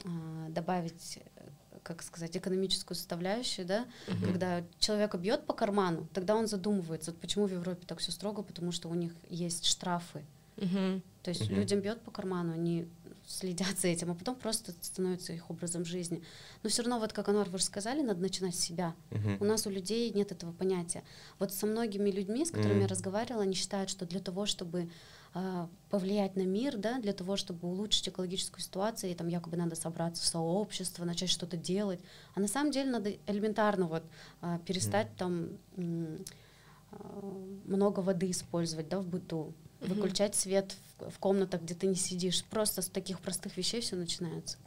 э, 0.04 0.50
добавить, 0.50 1.20
э, 1.26 1.80
как 1.84 2.02
сказать, 2.04 2.36
экономическую 2.36 2.96
составляющую, 2.96 3.66
да, 3.68 3.86
Мгм. 4.08 4.26
когда 4.26 4.64
человека 4.80 5.18
бьет 5.18 5.46
по 5.46 5.54
карману, 5.54 6.08
тогда 6.14 6.36
он 6.36 6.48
задумывается, 6.48 7.12
вот 7.12 7.20
почему 7.20 7.48
в 7.48 7.52
Европе 7.52 7.86
так 7.88 8.00
все 8.00 8.12
строго, 8.12 8.42
потому 8.44 8.72
что 8.72 8.90
у 8.90 8.94
них 8.94 9.14
есть 9.30 9.66
штрафы, 9.66 10.26
Мгм. 10.58 11.02
то 11.24 11.30
есть 11.32 11.50
Мгм. 11.50 11.56
людям 11.60 11.80
бьет 11.82 12.02
по 12.02 12.12
карману, 12.12 12.54
они 12.54 12.88
следят 13.28 13.78
за 13.78 13.90
этим, 13.90 14.10
а 14.12 14.16
потом 14.16 14.36
просто 14.36 14.74
становится 14.82 15.34
их 15.34 15.50
образом 15.50 15.84
жизни. 15.86 16.24
Но 16.64 16.70
все 16.70 16.82
равно, 16.82 17.00
вот 17.00 17.12
как 17.12 17.28
Анвар, 17.28 17.50
вы 17.50 17.58
же 17.58 17.66
сказали, 17.66 18.02
надо 18.02 18.22
начинать 18.22 18.56
с 18.56 18.60
себя. 18.60 18.96
Мгм. 19.12 19.38
У 19.42 19.46
нас 19.46 19.68
у 19.68 19.70
людей 19.70 20.10
нет 20.12 20.32
этого 20.32 20.54
понятия. 20.54 21.04
Вот 21.38 21.54
со 21.54 21.68
многими 21.68 22.10
людьми, 22.10 22.46
с 22.46 22.52
которыми 22.52 22.80
я 22.80 22.86
Мгм. 22.86 22.92
разговаривала, 22.92 23.44
они 23.44 23.54
считают, 23.54 23.90
что 23.90 24.06
для 24.06 24.22
того, 24.22 24.46
чтобы 24.46 24.90
а, 25.34 25.70
повлиять 25.90 26.36
на 26.36 26.44
мир, 26.44 26.78
да, 26.78 27.00
для 27.00 27.14
того, 27.14 27.36
чтобы 27.36 27.68
улучшить 27.68 28.08
экологическую 28.10 28.62
ситуацию, 28.62 29.12
и 29.12 29.14
там 29.14 29.28
якобы 29.28 29.58
надо 29.58 29.76
собраться 29.76 30.24
в 30.24 30.26
сообщество, 30.26 31.04
начать 31.06 31.30
что-то 31.30 31.58
делать. 31.58 32.00
А 32.34 32.40
на 32.40 32.48
самом 32.48 32.72
деле 32.72 32.90
надо 32.90 33.12
элементарно 33.28 33.88
вот 33.88 34.04
а, 34.42 34.58
перестать 34.60 35.16
там 35.18 35.50
м, 35.76 36.18
а, 36.92 37.22
много 37.66 38.00
воды 38.00 38.32
использовать, 38.32 38.88
да, 38.90 39.00
в 39.00 39.06
быту. 39.08 39.54
Выключать 39.80 40.36
свет 40.36 40.76
в, 41.00 41.20
комнатах, 41.20 41.62
где 41.62 41.76
ты 41.76 41.88
не 41.88 41.96
сидишь. 41.96 42.44
Просто 42.46 42.82
с 42.82 42.90
таких 42.90 43.20
простых 43.20 43.58
вещей 43.58 43.82
все 43.82 43.96
начинается. 43.96 44.58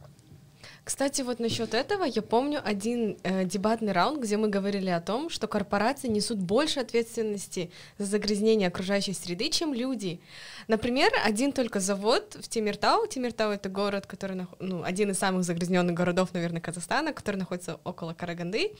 Кстати, 0.83 1.21
вот 1.21 1.39
насчет 1.39 1.75
этого 1.75 2.05
я 2.05 2.23
помню 2.23 2.59
один 2.63 3.15
э, 3.21 3.45
дебатный 3.45 3.91
раунд, 3.91 4.19
где 4.19 4.35
мы 4.37 4.47
говорили 4.47 4.89
о 4.89 4.99
том, 4.99 5.29
что 5.29 5.47
корпорации 5.47 6.07
несут 6.07 6.39
больше 6.39 6.79
ответственности 6.79 7.71
за 7.99 8.05
загрязнение 8.05 8.67
окружающей 8.67 9.13
среды, 9.13 9.49
чем 9.49 9.75
люди. 9.75 10.19
Например, 10.67 11.11
один 11.23 11.51
только 11.51 11.79
завод 11.79 12.35
в 12.39 12.47
Тимиртау, 12.47 13.05
Тимиртау 13.05 13.51
это 13.51 13.69
город, 13.69 14.07
который 14.07 14.47
ну, 14.57 14.81
один 14.83 15.11
из 15.11 15.19
самых 15.19 15.43
загрязненных 15.43 15.93
городов, 15.93 16.33
наверное, 16.33 16.61
Казахстана, 16.61 17.13
который 17.13 17.35
находится 17.35 17.79
около 17.83 18.13
Караганды, 18.15 18.71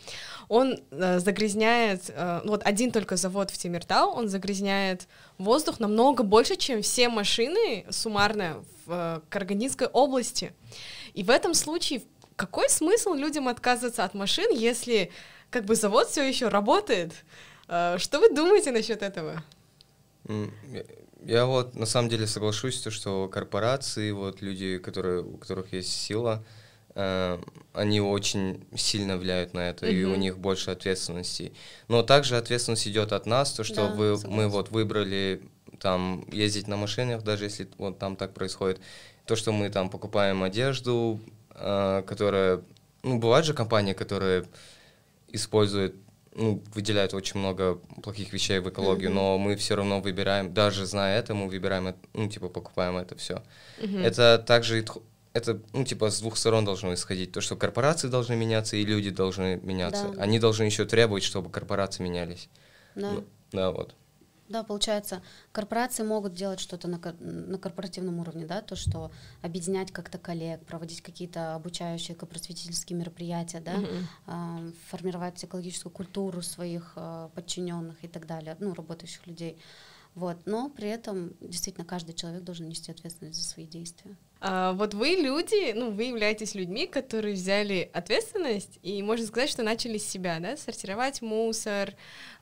он 0.50 0.80
э, 0.90 1.20
загрязняет, 1.20 2.06
э, 2.10 2.42
вот 2.46 2.64
один 2.66 2.92
только 2.92 3.16
завод 3.16 3.52
в 3.52 3.58
Тимиртау, 3.60 4.10
он 4.10 4.28
загрязняет 4.28 5.08
воздух 5.38 5.80
намного 5.80 6.24
больше, 6.24 6.56
чем 6.56 6.82
все 6.82 7.10
машины 7.10 7.86
суммарно 7.92 8.64
в 8.88 8.92
э, 8.92 9.22
Карагандинской 9.30 9.86
области. 9.86 10.52
И 11.14 11.24
в 11.24 11.30
этом 11.30 11.54
случае 11.54 12.04
какой 12.36 12.70
смысл 12.70 13.14
людям 13.14 13.48
отказываться 13.48 14.04
от 14.04 14.14
машин, 14.14 14.52
если 14.52 15.12
как 15.50 15.66
бы 15.66 15.76
завод 15.76 16.10
все 16.10 16.24
еще 16.28 16.48
работает? 16.48 17.14
Э, 17.68 17.98
Что 18.00 18.20
вы 18.20 18.34
думаете 18.34 18.72
насчет 18.72 19.02
этого? 19.04 19.44
Я- 21.26 21.46
вот 21.46 21.76
на 21.76 21.86
самом 21.86 22.10
деле 22.10 22.26
соглашусь, 22.26 22.82
то, 22.82 22.90
что 22.90 23.28
корпорации, 23.28 24.12
вот 24.12 24.42
люди, 24.42 24.80
которые, 24.80 25.22
у 25.22 25.38
которых 25.38 25.72
есть 25.74 25.92
сила, 25.92 26.44
э, 26.96 27.40
они 27.74 28.02
очень 28.02 28.66
сильно 28.76 29.18
влияют 29.18 29.54
на 29.54 29.70
это, 29.70 29.88
и 29.88 30.04
у 30.04 30.16
них 30.16 30.38
больше 30.40 30.72
ответственности. 30.72 31.54
Но 31.88 32.02
также 32.02 32.38
ответственность 32.38 32.88
идет 32.88 33.12
от 33.12 33.26
нас, 33.28 33.52
то, 33.54 33.64
что 33.64 33.88
Да, 33.88 33.94
вы, 33.94 34.18
мы 34.28 34.48
вот 34.48 34.72
выбрали 34.72 35.42
там 35.80 36.26
ездить 36.32 36.68
на 36.68 36.76
машинах, 36.78 37.24
даже 37.24 37.46
если 37.46 37.68
вот 37.78 38.00
там 38.00 38.16
так 38.16 38.34
происходит. 38.34 38.80
То, 39.26 39.36
что 39.36 39.52
мы 39.52 39.70
там 39.70 39.90
покупаем 39.90 40.44
одежду, 40.44 41.20
э, 41.56 42.04
которая... 42.06 42.62
Ну, 43.04 43.18
бывают 43.18 43.46
же 43.46 43.54
компании, 43.54 43.94
которые 43.94 44.46
используют, 45.30 45.96
ну, 46.36 46.62
выделяют 46.74 47.14
очень 47.14 47.40
много 47.40 47.76
плохих 48.04 48.34
вещей 48.34 48.60
в 48.60 48.70
экологию, 48.70 49.10
Мгм. 49.10 49.20
но 49.20 49.38
мы 49.38 49.56
все 49.56 49.76
равно 49.76 50.00
выбираем, 50.02 50.54
даже 50.54 50.86
зная 50.86 51.20
это, 51.20 51.34
мы 51.34 51.48
выбираем, 51.48 51.96
ну, 52.14 52.30
типа, 52.30 52.48
покупаем 52.50 52.98
это 52.98 53.16
все. 53.16 53.42
Мгм. 53.82 53.98
Это 54.00 54.38
также, 54.46 54.86
это, 55.34 55.60
ну, 55.74 55.84
типа, 55.84 56.10
с 56.10 56.20
двух 56.22 56.38
сторон 56.38 56.66
должно 56.66 56.94
исходить. 56.94 57.32
То, 57.32 57.42
что 57.42 57.56
корпорации 57.56 58.08
должны 58.08 58.36
меняться, 58.36 58.76
и 58.76 58.86
люди 58.86 59.10
должны 59.10 59.60
меняться. 59.64 60.10
Да. 60.10 60.22
Они 60.24 60.40
должны 60.40 60.64
еще 60.64 60.86
требовать, 60.86 61.24
чтобы 61.24 61.50
корпорации 61.50 62.04
менялись. 62.04 62.50
Да. 62.96 63.12
Ну, 63.12 63.24
да, 63.52 63.72
вот. 63.72 63.96
Да, 64.52 64.64
получается, 64.64 65.22
корпорации 65.54 66.04
могут 66.04 66.34
делать 66.34 66.60
что-то 66.60 66.88
на, 66.88 67.00
на 67.20 67.58
корпоративном 67.58 68.20
уровне, 68.20 68.46
да, 68.46 68.62
то, 68.62 68.76
что 68.76 69.12
объединять 69.42 69.92
как-то 69.92 70.18
коллег, 70.18 70.66
проводить 70.66 71.02
какие-то 71.02 71.56
обучающие 71.56 72.18
просветительские 72.18 73.00
мероприятия, 73.00 73.62
да, 73.62 73.78
Мгм. 73.78 74.08
а, 74.28 74.60
формировать 74.90 75.44
экологическую 75.44 75.92
культуру 75.92 76.42
своих 76.42 76.94
а, 76.96 77.30
подчиненных 77.30 78.04
и 78.04 78.08
так 78.08 78.28
далее, 78.28 78.56
ну, 78.60 78.74
работающих 78.74 79.26
людей. 79.26 79.58
Вот. 80.16 80.38
Но 80.46 80.70
при 80.70 80.90
этом 80.90 81.34
действительно 81.40 81.86
каждый 81.86 82.14
человек 82.14 82.44
должен 82.44 82.68
нести 82.68 82.92
ответственность 82.92 83.38
за 83.38 83.46
свои 83.46 83.66
действия. 83.66 84.18
А, 84.44 84.74
вот 84.74 84.96
вы 84.96 85.10
люди, 85.10 85.72
ну, 85.74 85.92
вы 85.92 86.06
являетесь 86.06 86.56
людьми, 86.56 86.88
которые 86.88 87.36
взяли 87.36 87.90
ответственность 87.94 88.80
и, 88.82 89.04
можно 89.04 89.26
сказать, 89.28 89.50
что 89.52 89.62
начали 89.62 90.00
с 90.00 90.10
себя, 90.10 90.40
да, 90.40 90.58
сортировать 90.58 91.22
мусор. 91.22 91.94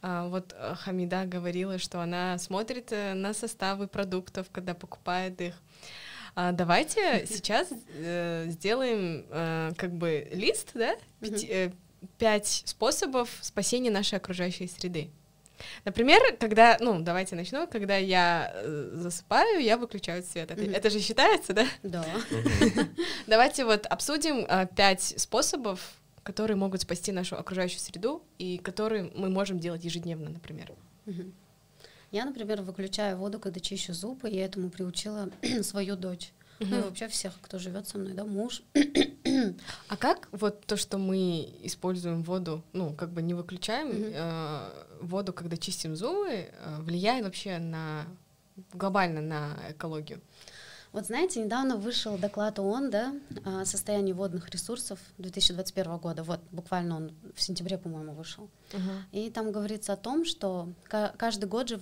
А, 0.02 0.30
вот 0.30 0.56
э, 0.58 0.76
Хамида 0.76 1.26
говорила, 1.26 1.78
что 1.78 2.00
она 2.00 2.38
смотрит 2.38 2.94
э, 2.94 3.14
на 3.14 3.34
составы 3.34 3.88
продуктов, 3.88 4.48
когда 4.50 4.74
покупает 4.74 5.42
их. 5.42 5.62
А, 6.36 6.54
давайте 6.54 7.26
сейчас 7.30 7.68
э, 7.96 8.46
сделаем 8.48 9.26
э, 9.30 9.72
как 9.78 9.92
бы 9.92 10.26
лист, 10.32 10.72
да, 10.76 10.96
пяти- 11.20 11.48
э, 11.50 11.72
пять 12.18 12.64
способов 12.66 13.30
спасения 13.42 13.92
нашей 13.92 14.16
окружающей 14.16 14.68
среды. 14.68 15.10
Например, 15.86 16.20
когда, 16.40 16.78
ну, 16.80 17.00
давайте 17.02 17.36
начну, 17.36 17.68
когда 17.68 17.98
я 17.98 18.52
э, 18.54 18.92
засыпаю, 18.94 19.62
я 19.62 19.78
выключаю 19.78 20.24
свет. 20.24 20.52
Это, 20.52 20.62
Мгм. 20.62 20.74
это 20.74 20.90
же 20.90 21.00
считается, 21.00 21.54
да? 21.54 21.66
Да. 21.84 22.06
Давайте 23.28 23.66
вот 23.66 23.86
обсудим 23.86 24.46
а, 24.48 24.66
пять 24.66 25.14
способов, 25.18 25.94
которые 26.24 26.58
могут 26.58 26.82
спасти 26.82 27.12
нашу 27.12 27.38
окружающую 27.38 27.80
среду 27.80 28.24
и 28.38 28.58
которые 28.58 29.12
мы 29.16 29.30
можем 29.30 29.60
делать 29.60 29.84
ежедневно, 29.84 30.30
например. 30.30 30.72
Я, 32.12 32.26
например, 32.26 32.62
выключаю 32.62 33.18
воду, 33.18 33.40
когда 33.40 33.60
чищу 33.60 33.94
зубы, 33.94 34.30
я 34.30 34.46
этому 34.46 34.70
приучила 34.70 35.30
свою 35.62 35.96
дочь. 35.96 36.32
Ну 36.60 36.80
и 36.80 36.82
вообще 36.82 37.08
всех, 37.08 37.34
кто 37.42 37.58
живет 37.58 37.88
со 37.88 37.98
мной, 37.98 38.14
да, 38.14 38.26
муж. 38.26 38.64
А 39.88 39.98
как 39.98 40.28
вот 40.32 40.66
то, 40.66 40.78
что 40.78 40.98
мы 40.98 41.50
используем 41.64 42.24
воду, 42.24 42.62
ну, 42.74 42.94
как 42.94 43.10
бы 43.12 43.22
не 43.22 43.34
выключаем 43.34 43.88
Мгм. 43.90 44.12
э, 44.14 44.70
воду, 45.02 45.34
когда 45.34 45.58
чистим 45.58 45.96
зубы, 45.96 46.30
э, 46.30 46.78
влияет 46.82 47.24
вообще 47.26 47.58
на 47.60 48.06
глобально 48.74 49.22
на 49.22 49.58
экологию? 49.70 50.20
Вот 50.92 51.06
знаете, 51.06 51.40
недавно 51.44 51.76
вышел 51.76 52.18
доклад 52.18 52.58
ООН, 52.58 52.90
да, 52.90 53.14
о 53.46 53.64
состоянии 53.66 54.12
водных 54.12 54.50
ресурсов 54.50 54.98
2021 55.20 55.98
года. 56.00 56.24
Вот, 56.24 56.40
буквально 56.52 56.96
он 56.96 57.12
в 57.36 57.42
сентябре, 57.44 57.78
по-моему, 57.78 58.14
вышел. 58.14 58.50
И 59.12 59.30
там 59.30 59.52
говорится 59.52 59.94
о 59.94 59.98
том, 59.98 60.26
что 60.26 60.68
ка- 60.86 61.14
каждый 61.18 61.46
год 61.46 61.70
же 61.70 61.80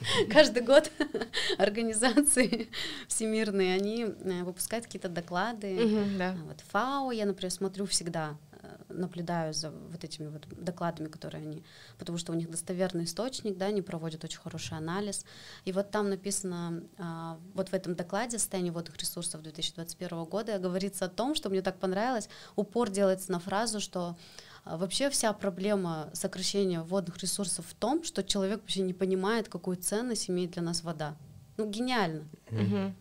каждый 0.30 0.62
год 0.62 0.90
организации 1.58 2.68
всемирные, 3.08 3.74
они 3.74 4.04
э, 4.04 4.44
выпускают 4.44 4.86
какие-то 4.86 5.08
доклады. 5.08 5.76
А 5.76 6.36
Вот 6.46 6.60
ФАО 6.68 7.12
я, 7.12 7.26
например, 7.26 7.50
смотрю 7.50 7.86
всегда, 7.86 8.36
э, 8.52 8.76
наблюдаю 8.88 9.52
за 9.52 9.70
вот 9.70 10.02
этими 10.04 10.28
вот 10.28 10.46
докладами, 10.50 11.08
которые 11.08 11.42
они, 11.42 11.64
потому 11.98 12.18
что 12.18 12.32
у 12.32 12.34
них 12.34 12.50
достоверный 12.50 13.04
источник, 13.04 13.56
да, 13.56 13.66
они 13.66 13.82
проводят 13.82 14.24
очень 14.24 14.40
хороший 14.40 14.76
анализ. 14.76 15.24
И 15.64 15.72
вот 15.72 15.90
там 15.90 16.08
написано, 16.10 16.82
а, 16.98 17.38
вот 17.54 17.70
в 17.70 17.74
этом 17.74 17.94
докладе 17.94 18.38
«Состояние 18.38 18.72
водных 18.72 18.96
ресурсов 18.96 19.42
2021 19.42 20.24
года» 20.24 20.58
говорится 20.58 21.06
о 21.06 21.08
том, 21.08 21.34
что 21.34 21.50
мне 21.50 21.62
так 21.62 21.78
понравилось, 21.78 22.28
упор 22.56 22.90
делается 22.90 23.32
на 23.32 23.40
фразу, 23.40 23.80
что 23.80 24.16
Вообще 24.64 25.10
вся 25.10 25.32
проблема 25.32 26.10
сокращения 26.12 26.80
водных 26.82 27.18
ресурсов 27.18 27.66
в 27.68 27.74
том, 27.74 28.04
что 28.04 28.22
человек 28.22 28.60
вообще 28.60 28.82
не 28.82 28.92
понимает, 28.94 29.48
какую 29.48 29.76
ценность 29.76 30.28
имеет 30.30 30.52
для 30.52 30.62
нас 30.62 30.84
вода. 30.84 31.16
Ну, 31.56 31.68
гениально. 31.68 32.24
Мгм. 32.50 32.94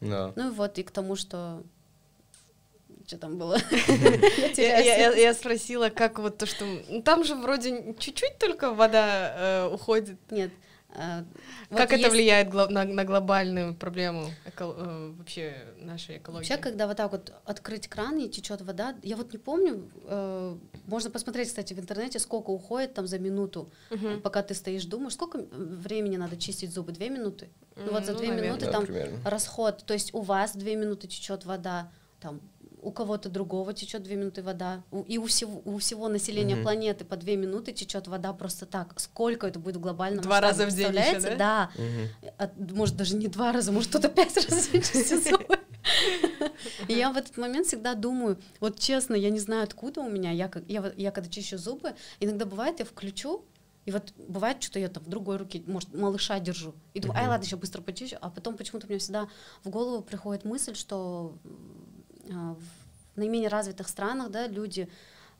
Да. 0.00 0.32
Ну 0.36 0.48
и 0.48 0.50
вот 0.50 0.78
и 0.78 0.82
к 0.82 0.90
тому, 0.90 1.16
что... 1.16 1.62
Что 3.06 3.18
там 3.18 3.38
было? 3.38 3.58
Я, 4.56 4.78
я- 4.78 4.96
я- 5.10 5.12
я 5.16 5.34
спросила, 5.34 5.88
как 5.88 6.18
вот 6.20 6.38
то, 6.38 6.46
что... 6.46 6.64
ну, 6.88 7.02
Там 7.02 7.24
же 7.24 7.34
вроде 7.34 7.94
чуть-чуть 7.98 8.38
только 8.38 8.72
вода 8.72 9.34
э, 9.66 9.74
уходит. 9.74 10.16
Нет. 10.30 10.52
Вот 10.94 11.78
как 11.78 11.92
это 11.92 11.96
есть- 12.02 12.10
влияет 12.12 12.52
на, 12.52 12.84
на 12.84 13.04
глобальную 13.04 13.74
проблему 13.74 14.26
эко- 14.44 14.74
э, 14.76 15.12
вообще 15.16 15.56
нашей 15.78 16.18
экологии? 16.18 16.38
Вообще, 16.48 16.56
когда 16.56 16.86
вот 16.86 16.96
так 16.96 17.12
вот 17.12 17.32
открыть 17.44 17.88
кран 17.88 18.18
и 18.18 18.28
течет 18.28 18.60
вода, 18.62 18.94
я 19.02 19.16
вот 19.16 19.32
не 19.32 19.38
помню, 19.38 19.88
э, 20.04 20.56
можно 20.86 21.10
посмотреть, 21.10 21.48
кстати, 21.48 21.74
в 21.74 21.78
интернете, 21.80 22.18
сколько 22.18 22.50
уходит 22.50 22.94
там 22.94 23.06
за 23.06 23.18
минуту, 23.18 23.70
Мгм. 23.90 24.20
пока 24.20 24.42
ты 24.42 24.54
стоишь, 24.54 24.84
думаешь, 24.84 25.14
сколько 25.14 25.38
э, 25.38 25.44
времени 25.50 26.16
надо 26.16 26.36
чистить 26.36 26.72
зубы? 26.72 26.92
Две 26.92 27.08
минуты? 27.10 27.48
Ну 27.76 27.92
вот 27.92 28.04
за 28.04 28.12
Ну, 28.12 28.18
две 28.18 28.28
наверное. 28.28 28.48
минуты 28.50 28.66
Да, 28.66 28.72
там 28.72 28.86
примерно. 28.86 29.18
расход, 29.30 29.84
то 29.86 29.94
есть 29.94 30.12
у 30.12 30.20
вас 30.20 30.54
две 30.56 30.76
минуты 30.76 31.06
течет 31.06 31.44
вода, 31.44 31.90
там 32.20 32.40
у 32.82 32.90
кого-то 32.92 33.28
другого 33.28 33.72
течет 33.74 34.02
две 34.02 34.16
минуты 34.16 34.42
вода, 34.42 34.82
у- 34.90 35.02
и 35.02 35.18
у 35.18 35.26
всего, 35.26 35.60
у 35.64 35.78
всего 35.78 36.08
населения 36.08 36.54
Мгм. 36.54 36.62
планеты 36.64 37.04
по 37.04 37.16
две 37.16 37.36
минуты 37.36 37.72
течет 37.72 38.08
вода 38.08 38.32
просто 38.32 38.66
так. 38.66 38.98
Сколько 39.00 39.46
это 39.46 39.58
будет 39.58 39.76
в 39.76 39.80
глобальном 39.80 40.22
Два 40.22 40.40
раза 40.40 40.66
в 40.66 40.70
день 40.70 40.86
еще, 40.92 41.10
представляете? 41.12 41.36
Да. 41.38 41.70
Мгм. 41.76 42.32
А, 42.38 42.50
может, 42.74 42.96
даже 42.96 43.16
не 43.16 43.28
два 43.28 43.52
раза, 43.52 43.72
может, 43.72 43.90
кто-то 43.90 44.08
пять 44.08 44.34
раз 44.36 44.46
в 44.66 44.72
день 44.72 44.82
чистит 44.82 45.24
зубы. 45.30 45.58
И 46.88 46.92
я 46.94 47.10
в 47.12 47.16
этот 47.16 47.36
момент 47.36 47.66
всегда 47.66 47.94
думаю, 47.94 48.38
вот 48.60 48.78
честно, 48.78 49.14
я 49.14 49.30
не 49.30 49.38
знаю, 49.38 49.64
откуда 49.64 50.00
у 50.00 50.08
меня, 50.10 50.30
я, 50.30 50.48
как- 50.48 50.68
я, 50.68 50.82
вот- 50.82 50.94
я 50.98 51.10
когда 51.10 51.28
чищу 51.30 51.58
зубы, 51.58 51.94
иногда 52.20 52.44
бывает, 52.44 52.78
я 52.80 52.84
включу, 52.84 53.44
и 53.86 53.90
вот 53.92 54.12
бывает, 54.28 54.62
что 54.62 54.78
я 54.78 54.88
там 54.88 55.02
в 55.02 55.08
другой 55.08 55.36
руке, 55.38 55.62
может, 55.66 55.94
малыша 55.94 56.38
держу, 56.38 56.74
и 56.92 57.00
думаю, 57.00 57.18
ай, 57.18 57.28
ладно, 57.28 57.44
еще 57.44 57.56
быстро 57.56 57.80
почищу, 57.80 58.16
а 58.20 58.28
потом 58.30 58.56
почему-то 58.56 58.86
мне 58.86 58.98
всегда 58.98 59.28
в 59.64 59.70
голову 59.70 60.02
приходит 60.02 60.44
мысль, 60.44 60.74
что 60.74 61.34
в 62.30 63.18
наименее 63.18 63.48
развитых 63.48 63.88
странах, 63.88 64.30
да, 64.30 64.46
люди 64.46 64.88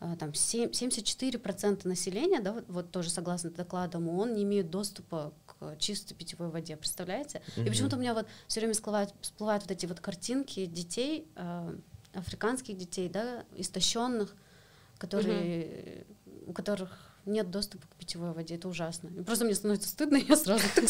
а, 0.00 0.16
там 0.16 0.32
семь- 0.34 0.70
74% 0.70 1.86
населения, 1.86 2.40
да, 2.40 2.52
вот, 2.52 2.64
вот 2.68 2.90
тоже 2.90 3.10
согласно 3.10 3.50
докладам 3.50 4.08
ООН, 4.08 4.34
не 4.34 4.44
имеют 4.44 4.70
доступа 4.70 5.32
к 5.46 5.76
чистой 5.78 6.14
питьевой 6.14 6.48
воде, 6.48 6.76
представляете? 6.76 7.42
И 7.56 7.60
Мгм. 7.60 7.70
почему-то 7.70 7.96
у 7.96 8.00
меня 8.00 8.14
вот 8.14 8.26
все 8.46 8.60
время 8.60 8.72
всплывают, 8.74 9.12
всплывают 9.20 9.62
вот 9.64 9.70
эти 9.70 9.86
вот 9.86 10.00
картинки 10.00 10.66
детей, 10.66 11.28
а, 11.36 11.74
африканских 12.14 12.76
детей, 12.76 13.08
да, 13.08 13.44
истощенных, 13.56 14.34
которые, 14.98 16.06
у 16.46 16.52
которых 16.52 16.98
нет 17.26 17.50
доступа 17.50 17.86
к 17.86 17.96
питьевой 17.96 18.32
воде, 18.32 18.56
это 18.56 18.68
ужасно. 18.68 19.08
И 19.08 19.22
просто 19.22 19.44
мне 19.44 19.54
становится 19.54 19.88
стыдно, 19.88 20.16
и 20.16 20.24
я 20.28 20.36
сразу 20.36 20.64
так. 20.74 20.84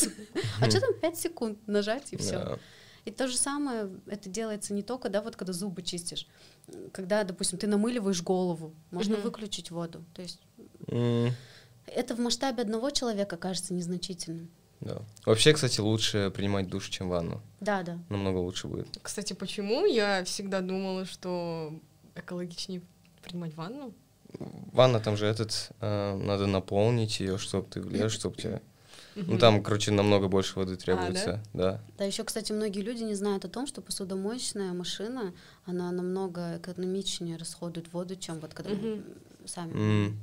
А 0.60 0.70
что 0.70 0.80
там 0.80 0.94
5 1.00 1.18
секунд 1.18 1.58
нажать 1.66 2.12
и 2.12 2.16
все. 2.16 2.58
И 3.04 3.10
то 3.10 3.28
же 3.28 3.36
самое 3.36 3.90
это 4.06 4.28
делается 4.28 4.74
не 4.74 4.82
только, 4.82 5.08
да, 5.08 5.22
вот 5.22 5.36
когда 5.36 5.52
зубы 5.52 5.82
чистишь, 5.82 6.26
когда, 6.92 7.24
допустим, 7.24 7.58
ты 7.58 7.66
намыливаешь 7.66 8.22
голову, 8.22 8.74
можно 8.90 9.14
Мгм. 9.14 9.22
выключить 9.24 9.70
воду. 9.70 10.04
То 10.14 10.22
есть 10.22 10.40
М, 10.88 11.32
это 11.86 12.14
в 12.14 12.18
масштабе 12.20 12.62
одного 12.62 12.90
человека 12.90 13.36
кажется 13.36 13.74
незначительным. 13.74 14.50
Да. 14.80 15.02
Вообще, 15.26 15.52
кстати, 15.52 15.80
лучше 15.80 16.30
принимать 16.34 16.68
душ, 16.68 16.88
чем 16.88 17.08
ванну. 17.10 17.42
Да, 17.60 17.82
да. 17.82 17.98
Намного 18.08 18.38
лучше 18.38 18.66
будет. 18.66 18.86
Кстати, 19.02 19.34
почему 19.34 19.84
я 19.84 20.24
всегда 20.24 20.60
думала, 20.60 21.04
что 21.04 21.72
экологичнее 22.14 22.80
принимать 23.22 23.54
ванну? 23.54 23.92
Ванна 24.72 25.00
там 25.00 25.16
же 25.16 25.26
этот, 25.26 25.70
э, 25.80 26.16
надо 26.16 26.46
наполнить 26.46 27.20
ее, 27.20 27.36
чтобы 27.36 27.68
ты 27.68 27.80
влез, 27.80 28.12
чтобы 28.12 28.60
Ну 29.14 29.38
там, 29.38 29.62
короче, 29.62 29.90
намного 29.90 30.28
больше 30.28 30.58
воды 30.58 30.76
требуется, 30.76 31.42
да. 31.52 31.80
Да, 31.98 32.04
еще, 32.04 32.24
кстати, 32.24 32.52
многие 32.52 32.80
люди 32.80 33.02
не 33.02 33.14
знают 33.14 33.44
о 33.44 33.48
том, 33.48 33.66
что 33.66 33.80
посудомоечная 33.80 34.72
машина, 34.72 35.32
она 35.66 35.90
намного 35.90 36.56
экономичнее 36.58 37.36
расходует 37.36 37.92
воду, 37.92 38.16
чем 38.16 38.40
вот 38.40 38.54
когда 38.54 38.70
мы 38.70 38.76
Мгм. 38.76 39.04
сами. 39.46 39.72
М. 39.72 40.18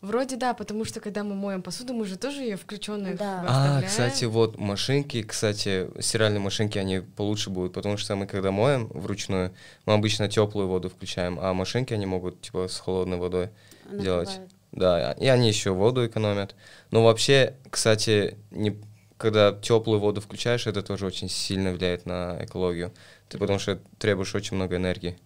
Вроде 0.00 0.36
да, 0.36 0.52
потому 0.52 0.84
что 0.84 1.00
когда 1.00 1.24
мы 1.24 1.34
моем 1.34 1.62
посуду, 1.62 1.94
мы 1.94 2.04
же 2.04 2.18
тоже 2.18 2.42
ее 2.42 2.56
включенную 2.56 3.16
Да. 3.16 3.42
А, 3.46 3.80
кстати, 3.80 4.26
вот 4.26 4.58
машинки, 4.58 5.22
кстати, 5.22 5.88
стиральные 5.98 6.40
машинки, 6.40 6.76
они 6.76 7.00
получше 7.00 7.48
будут, 7.48 7.72
потому 7.72 7.96
что 7.96 8.14
мы 8.14 8.26
когда 8.26 8.50
моем 8.50 8.88
вручную, 8.88 9.54
мы 9.86 9.94
обычно 9.94 10.28
теплую 10.28 10.68
воду 10.68 10.90
включаем, 10.90 11.38
а 11.40 11.54
машинки 11.54 11.94
они 11.94 12.04
могут 12.04 12.42
типа 12.42 12.68
с 12.68 12.78
холодной 12.78 13.16
водой 13.16 13.48
делать. 13.90 14.28
Накрывает. 14.28 14.53
Да, 14.74 15.12
и 15.12 15.26
они 15.28 15.48
еще 15.48 15.70
воду 15.70 16.04
экономят. 16.04 16.56
Но 16.90 17.04
вообще, 17.04 17.54
кстати, 17.70 18.36
не, 18.50 18.76
когда 19.16 19.52
теплую 19.52 20.00
воду 20.00 20.20
включаешь, 20.20 20.66
это 20.66 20.82
тоже 20.82 21.06
очень 21.06 21.28
сильно 21.28 21.72
влияет 21.72 22.06
на 22.06 22.38
экологию. 22.44 22.92
Ты 23.28 23.38
потому 23.38 23.60
что 23.60 23.80
требуешь 23.98 24.34
очень 24.34 24.56
много 24.56 24.76
энергии. 24.76 25.16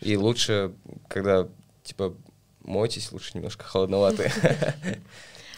И 0.00 0.16
лучше, 0.16 0.72
когда 1.08 1.46
типа 1.82 2.16
мойтесь, 2.62 3.12
лучше 3.12 3.32
немножко 3.34 3.64
холодноватые. 3.64 4.32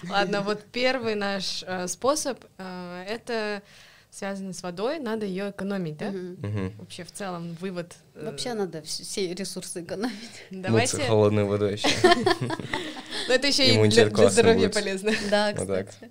Ладно, 0.09 0.41
вот 0.41 0.65
первый 0.73 1.15
наш 1.15 1.63
э, 1.65 1.87
способ 1.87 2.45
э, 2.59 3.05
это 3.09 3.63
связано 4.13 4.53
с 4.53 4.63
водой, 4.63 4.99
надо 4.99 5.25
ее 5.25 5.51
экономить, 5.51 5.97
да? 5.97 6.11
Мгм. 6.11 6.75
Вообще 6.79 7.03
в 7.03 7.11
целом 7.11 7.55
вывод. 7.61 7.97
э, 8.15 8.27
Вообще 8.27 8.53
надо 8.53 8.81
вс- 8.81 9.03
все 9.03 9.33
ресурсы 9.35 9.83
экономить. 9.83 10.13
Мыться 10.51 10.63
Давайте. 10.69 10.97
холодной 11.07 11.45
водой 11.45 11.73
еще. 11.73 11.89
Но 13.29 13.35
это 13.35 13.47
еще 13.47 13.67
и 13.67 13.89
для, 13.89 14.11
здоровья 14.31 14.69
полезно. 14.69 15.13
Да, 15.31 15.53
кстати. 15.55 16.11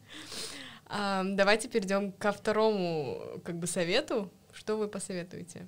Давайте 0.89 1.69
перейдем 1.69 2.11
ко 2.11 2.31
второму 2.31 3.39
как 3.45 3.55
бы 3.57 3.67
совету. 3.67 4.31
Что 4.51 4.77
вы 4.77 4.87
посоветуете? 4.87 5.67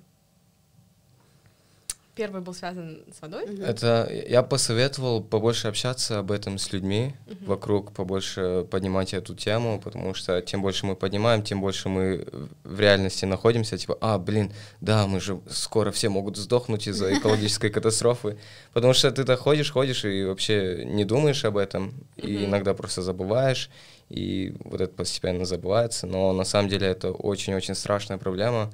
Первый 2.14 2.42
был 2.42 2.54
связан 2.54 3.02
с 3.12 3.20
водой. 3.20 3.46
Мгм. 3.46 3.62
Это 3.62 4.08
я 4.28 4.42
посоветовал 4.42 5.22
побольше 5.22 5.66
общаться 5.66 6.20
об 6.20 6.30
этом 6.30 6.58
с 6.58 6.72
людьми 6.72 7.14
вокруг, 7.40 7.92
побольше 7.92 8.66
поднимать 8.70 9.14
эту 9.14 9.34
тему, 9.34 9.80
потому 9.82 10.14
что 10.14 10.40
тем 10.40 10.62
больше 10.62 10.86
мы 10.86 10.94
поднимаем, 10.94 11.42
тем 11.42 11.60
больше 11.60 11.88
мы 11.88 12.24
в 12.62 12.78
реальности 12.78 13.24
находимся, 13.24 13.76
типа, 13.76 13.98
а, 14.00 14.18
блин, 14.18 14.52
да, 14.80 15.08
мы 15.08 15.18
же 15.18 15.40
скоро 15.50 15.90
все 15.90 16.08
могут 16.08 16.36
сдохнуть 16.36 16.86
из-за 16.86 17.12
экологической 17.18 17.70
катастрофы, 17.70 18.38
потому 18.72 18.94
что 18.94 19.10
ты 19.10 19.24
так 19.24 19.40
ходишь, 19.40 19.72
ходишь 19.72 20.04
и 20.04 20.24
вообще 20.24 20.84
не 20.84 21.04
думаешь 21.04 21.44
об 21.44 21.56
этом, 21.56 21.94
и 22.16 22.44
иногда 22.44 22.74
просто 22.74 23.02
забываешь, 23.02 23.70
и 24.08 24.54
вот 24.64 24.80
это 24.80 24.94
постепенно 24.94 25.44
забывается, 25.44 26.06
но 26.06 26.32
на 26.32 26.44
самом 26.44 26.68
деле 26.68 26.86
это 26.86 27.10
очень-очень 27.10 27.74
страшная 27.74 28.18
проблема, 28.18 28.72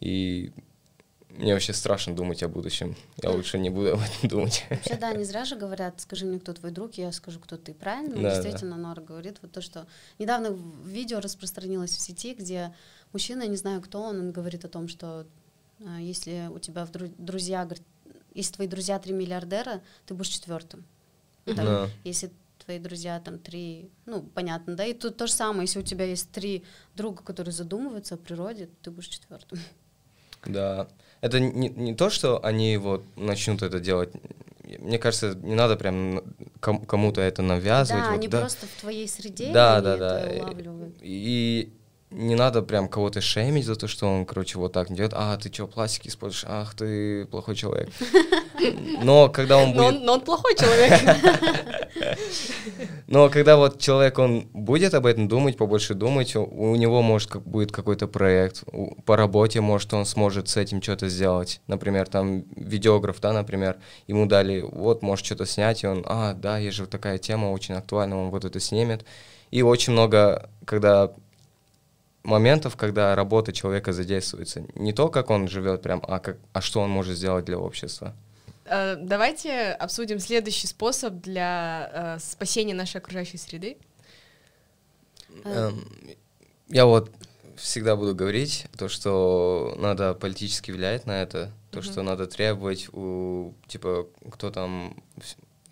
и 0.00 0.52
мне 1.38 1.54
вообще 1.54 1.72
страшно 1.72 2.14
думать 2.14 2.42
о 2.42 2.48
будущем. 2.48 2.96
Я 3.22 3.30
лучше 3.30 3.58
не 3.58 3.70
буду 3.70 3.94
об 3.94 4.00
этом 4.00 4.28
думать. 4.28 4.64
Вообще, 4.70 4.96
да, 4.96 5.12
не 5.12 5.24
зря 5.24 5.44
же 5.44 5.56
говорят, 5.56 6.00
скажи 6.00 6.26
мне, 6.26 6.38
кто 6.38 6.52
твой 6.52 6.70
друг, 6.72 6.94
я 6.94 7.10
скажу, 7.12 7.40
кто 7.40 7.56
ты. 7.56 7.74
Правильно? 7.74 8.20
Да, 8.20 8.34
Действительно, 8.34 8.76
Нора 8.76 9.02
говорит 9.02 9.38
вот 9.42 9.52
то, 9.52 9.60
что 9.60 9.86
недавно 10.18 10.56
видео 10.84 11.20
распространилось 11.20 11.96
в 11.96 12.00
сети, 12.00 12.34
где 12.34 12.74
мужчина, 13.12 13.46
не 13.46 13.56
знаю 13.56 13.80
кто 13.80 14.02
он, 14.02 14.20
он 14.20 14.32
говорит 14.32 14.64
о 14.64 14.68
том, 14.68 14.88
что 14.88 15.26
а, 15.86 16.00
если 16.00 16.48
у 16.52 16.58
тебя 16.58 16.84
в 16.84 16.90
дру- 16.90 17.14
друзья, 17.18 17.64
говорит, 17.64 17.84
если 18.34 18.54
твои 18.54 18.66
друзья 18.66 18.98
три 18.98 19.12
миллиардера, 19.12 19.82
ты 20.06 20.14
будешь 20.14 20.28
четвертым. 20.28 20.84
Да. 21.46 21.88
Если 22.04 22.30
твои 22.64 22.78
друзья 22.78 23.20
там 23.20 23.38
три, 23.38 23.90
ну, 24.06 24.22
понятно, 24.22 24.76
да, 24.76 24.84
и 24.84 24.94
тут 24.94 25.16
то 25.16 25.26
же 25.26 25.32
самое, 25.32 25.62
если 25.62 25.80
у 25.80 25.82
тебя 25.82 26.04
есть 26.04 26.30
три 26.30 26.64
друга, 26.94 27.22
которые 27.22 27.52
задумываются 27.52 28.14
о 28.14 28.18
природе, 28.18 28.68
ты 28.82 28.90
будешь 28.90 29.08
четвертым. 29.08 29.58
Да. 30.46 30.88
Это 31.20 31.38
не, 31.40 31.68
не 31.68 31.94
то, 31.94 32.10
что 32.10 32.44
они 32.44 32.76
вот 32.76 33.04
начнут 33.16 33.62
это 33.62 33.80
делать. 33.80 34.10
Мне 34.78 34.98
кажется, 34.98 35.34
не 35.34 35.54
надо 35.54 35.76
прям 35.76 36.22
ком- 36.60 36.84
кому-то 36.84 37.20
это 37.20 37.42
навязывать. 37.42 38.02
Да, 38.02 38.10
вот, 38.10 38.18
они 38.18 38.28
да. 38.28 38.40
просто 38.40 38.66
в 38.66 38.80
твоей 38.80 39.08
среде, 39.08 39.52
Да, 39.52 39.80
да, 39.80 39.96
да. 39.96 40.28
И 41.00 41.72
не 42.12 42.34
надо 42.34 42.62
прям 42.62 42.88
кого-то 42.88 43.20
шеймить 43.20 43.66
за 43.66 43.76
то, 43.76 43.88
что 43.88 44.06
он, 44.06 44.26
короче, 44.26 44.58
вот 44.58 44.72
так 44.72 44.92
делает. 44.92 45.12
А, 45.14 45.36
ты 45.36 45.52
что, 45.52 45.66
пластик 45.66 46.06
используешь? 46.06 46.44
Ах, 46.46 46.74
ты 46.74 47.26
плохой 47.26 47.54
человек. 47.54 47.90
Но 49.02 49.28
когда 49.28 49.58
он 49.58 49.70
Но 49.70 49.74
будет... 49.74 50.00
он, 50.00 50.04
но 50.04 50.12
он 50.14 50.20
плохой 50.20 50.54
человек. 50.54 51.00
Но 53.06 53.28
когда 53.28 53.56
вот 53.56 53.78
человек, 53.78 54.18
он 54.18 54.48
будет 54.52 54.94
об 54.94 55.06
этом 55.06 55.28
думать, 55.28 55.56
побольше 55.56 55.94
думать, 55.94 56.34
у, 56.36 56.76
него, 56.76 57.02
может, 57.02 57.30
как, 57.30 57.42
будет 57.42 57.72
какой-то 57.72 58.06
проект, 58.06 58.64
по 59.04 59.16
работе, 59.16 59.60
может, 59.60 59.92
он 59.92 60.06
сможет 60.06 60.48
с 60.48 60.56
этим 60.56 60.80
что-то 60.80 61.08
сделать. 61.08 61.60
Например, 61.66 62.06
там, 62.08 62.44
видеограф, 62.56 63.20
да, 63.20 63.32
например, 63.32 63.76
ему 64.06 64.26
дали, 64.26 64.60
вот, 64.60 65.02
может, 65.02 65.26
что-то 65.26 65.44
снять, 65.46 65.82
и 65.82 65.86
он, 65.86 66.04
а, 66.06 66.34
да, 66.34 66.58
есть 66.58 66.76
же 66.76 66.86
такая 66.86 67.18
тема, 67.18 67.46
очень 67.46 67.74
актуальна, 67.74 68.18
он 68.18 68.30
вот 68.30 68.44
это 68.44 68.60
снимет. 68.60 69.04
И 69.50 69.62
очень 69.62 69.92
много, 69.92 70.48
когда 70.64 71.12
моментов, 72.22 72.76
когда 72.76 73.14
работа 73.14 73.52
человека 73.52 73.92
задействуется. 73.92 74.64
Не 74.74 74.92
то, 74.92 75.08
как 75.08 75.30
он 75.30 75.48
живет 75.48 75.82
прям, 75.82 76.02
а, 76.06 76.18
как, 76.18 76.38
а 76.52 76.60
что 76.60 76.80
он 76.80 76.90
может 76.90 77.16
сделать 77.16 77.44
для 77.44 77.58
общества. 77.58 78.14
Э, 78.64 78.96
Давайте 78.96 79.72
обсудим 79.72 80.18
следующий 80.20 80.66
способ 80.68 81.14
для 81.14 81.90
э, 81.92 82.18
спасения 82.20 82.74
нашей 82.74 82.98
окружающей 82.98 83.38
среды. 83.38 83.76
Э, 85.44 85.68
Эм, 85.68 85.84
Я 86.68 86.86
вот 86.86 87.10
всегда 87.56 87.96
буду 87.96 88.14
говорить 88.14 88.66
то, 88.78 88.88
что 88.88 89.74
надо 89.78 90.14
политически 90.14 90.70
влиять 90.70 91.06
на 91.06 91.22
это, 91.22 91.52
то, 91.70 91.80
Мгм. 91.80 91.84
что 91.90 92.02
надо 92.02 92.26
требовать 92.26 92.88
у, 92.92 93.54
типа, 93.66 94.06
кто 94.30 94.50
там 94.50 94.96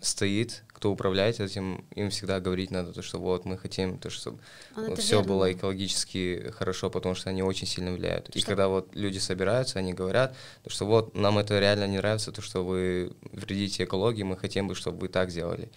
стоит, 0.01 0.63
кто 0.67 0.91
управляет 0.91 1.39
этим, 1.39 1.85
им 1.95 2.09
всегда 2.09 2.39
говорить 2.39 2.71
надо 2.71 2.91
то, 2.91 3.01
что 3.01 3.19
вот 3.19 3.45
мы 3.45 3.57
хотим, 3.57 3.97
то, 3.99 4.09
чтобы 4.09 4.39
А, 4.75 4.87
это 4.87 4.99
все 5.01 5.17
верно. 5.17 5.27
было 5.33 5.51
экологически 5.53 6.51
хорошо, 6.57 6.89
потому 6.89 7.15
что 7.15 7.29
они 7.29 7.43
очень 7.43 7.67
сильно 7.67 7.93
влияют. 7.93 8.29
И 8.35 8.39
Что- 8.39 8.47
когда 8.47 8.67
вот 8.67 8.95
люди 8.95 9.19
собираются, 9.19 9.79
они 9.79 9.93
говорят, 9.93 10.35
то, 10.63 10.69
что 10.69 10.85
вот 10.85 11.15
нам 11.15 11.37
это 11.37 11.59
реально 11.59 11.87
не 11.87 11.97
нравится, 11.97 12.31
то, 12.31 12.41
что 12.41 12.65
вы 12.65 13.13
вредите 13.31 13.83
экологии, 13.83 14.23
мы 14.23 14.37
хотим 14.37 14.67
бы, 14.67 14.75
чтобы 14.75 14.97
вы 14.99 15.07
так 15.07 15.29
делали. 15.29 15.71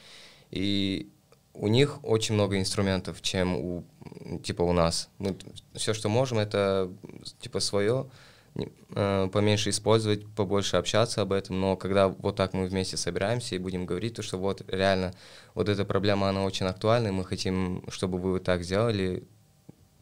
И 0.50 1.10
у 1.52 1.68
них 1.68 2.02
очень 2.02 2.34
много 2.34 2.58
инструментов, 2.58 3.20
чем 3.22 3.54
у 3.56 3.84
типа 4.42 4.62
у 4.62 4.72
нас. 4.72 5.08
Мы 5.18 5.36
все, 5.74 5.92
что 5.94 6.08
можем, 6.08 6.38
это 6.38 6.90
типа 7.40 7.60
свое, 7.60 8.10
поменьше 8.88 9.70
использовать, 9.70 10.26
побольше 10.34 10.76
общаться 10.76 11.22
об 11.22 11.32
этом, 11.32 11.60
но 11.60 11.76
когда 11.76 12.08
вот 12.08 12.36
так 12.36 12.54
мы 12.54 12.66
вместе 12.66 12.96
собираемся 12.96 13.54
и 13.56 13.58
будем 13.58 13.86
говорить, 13.86 14.14
то 14.14 14.22
что 14.22 14.38
вот 14.38 14.62
реально 14.68 15.12
вот 15.54 15.68
эта 15.68 15.84
проблема, 15.84 16.28
она 16.28 16.44
очень 16.44 16.66
актуальна, 16.66 17.08
и 17.08 17.10
мы 17.10 17.24
хотим, 17.24 17.84
чтобы 17.88 18.18
вы 18.18 18.32
вот 18.32 18.44
так 18.44 18.62
сделали, 18.62 19.24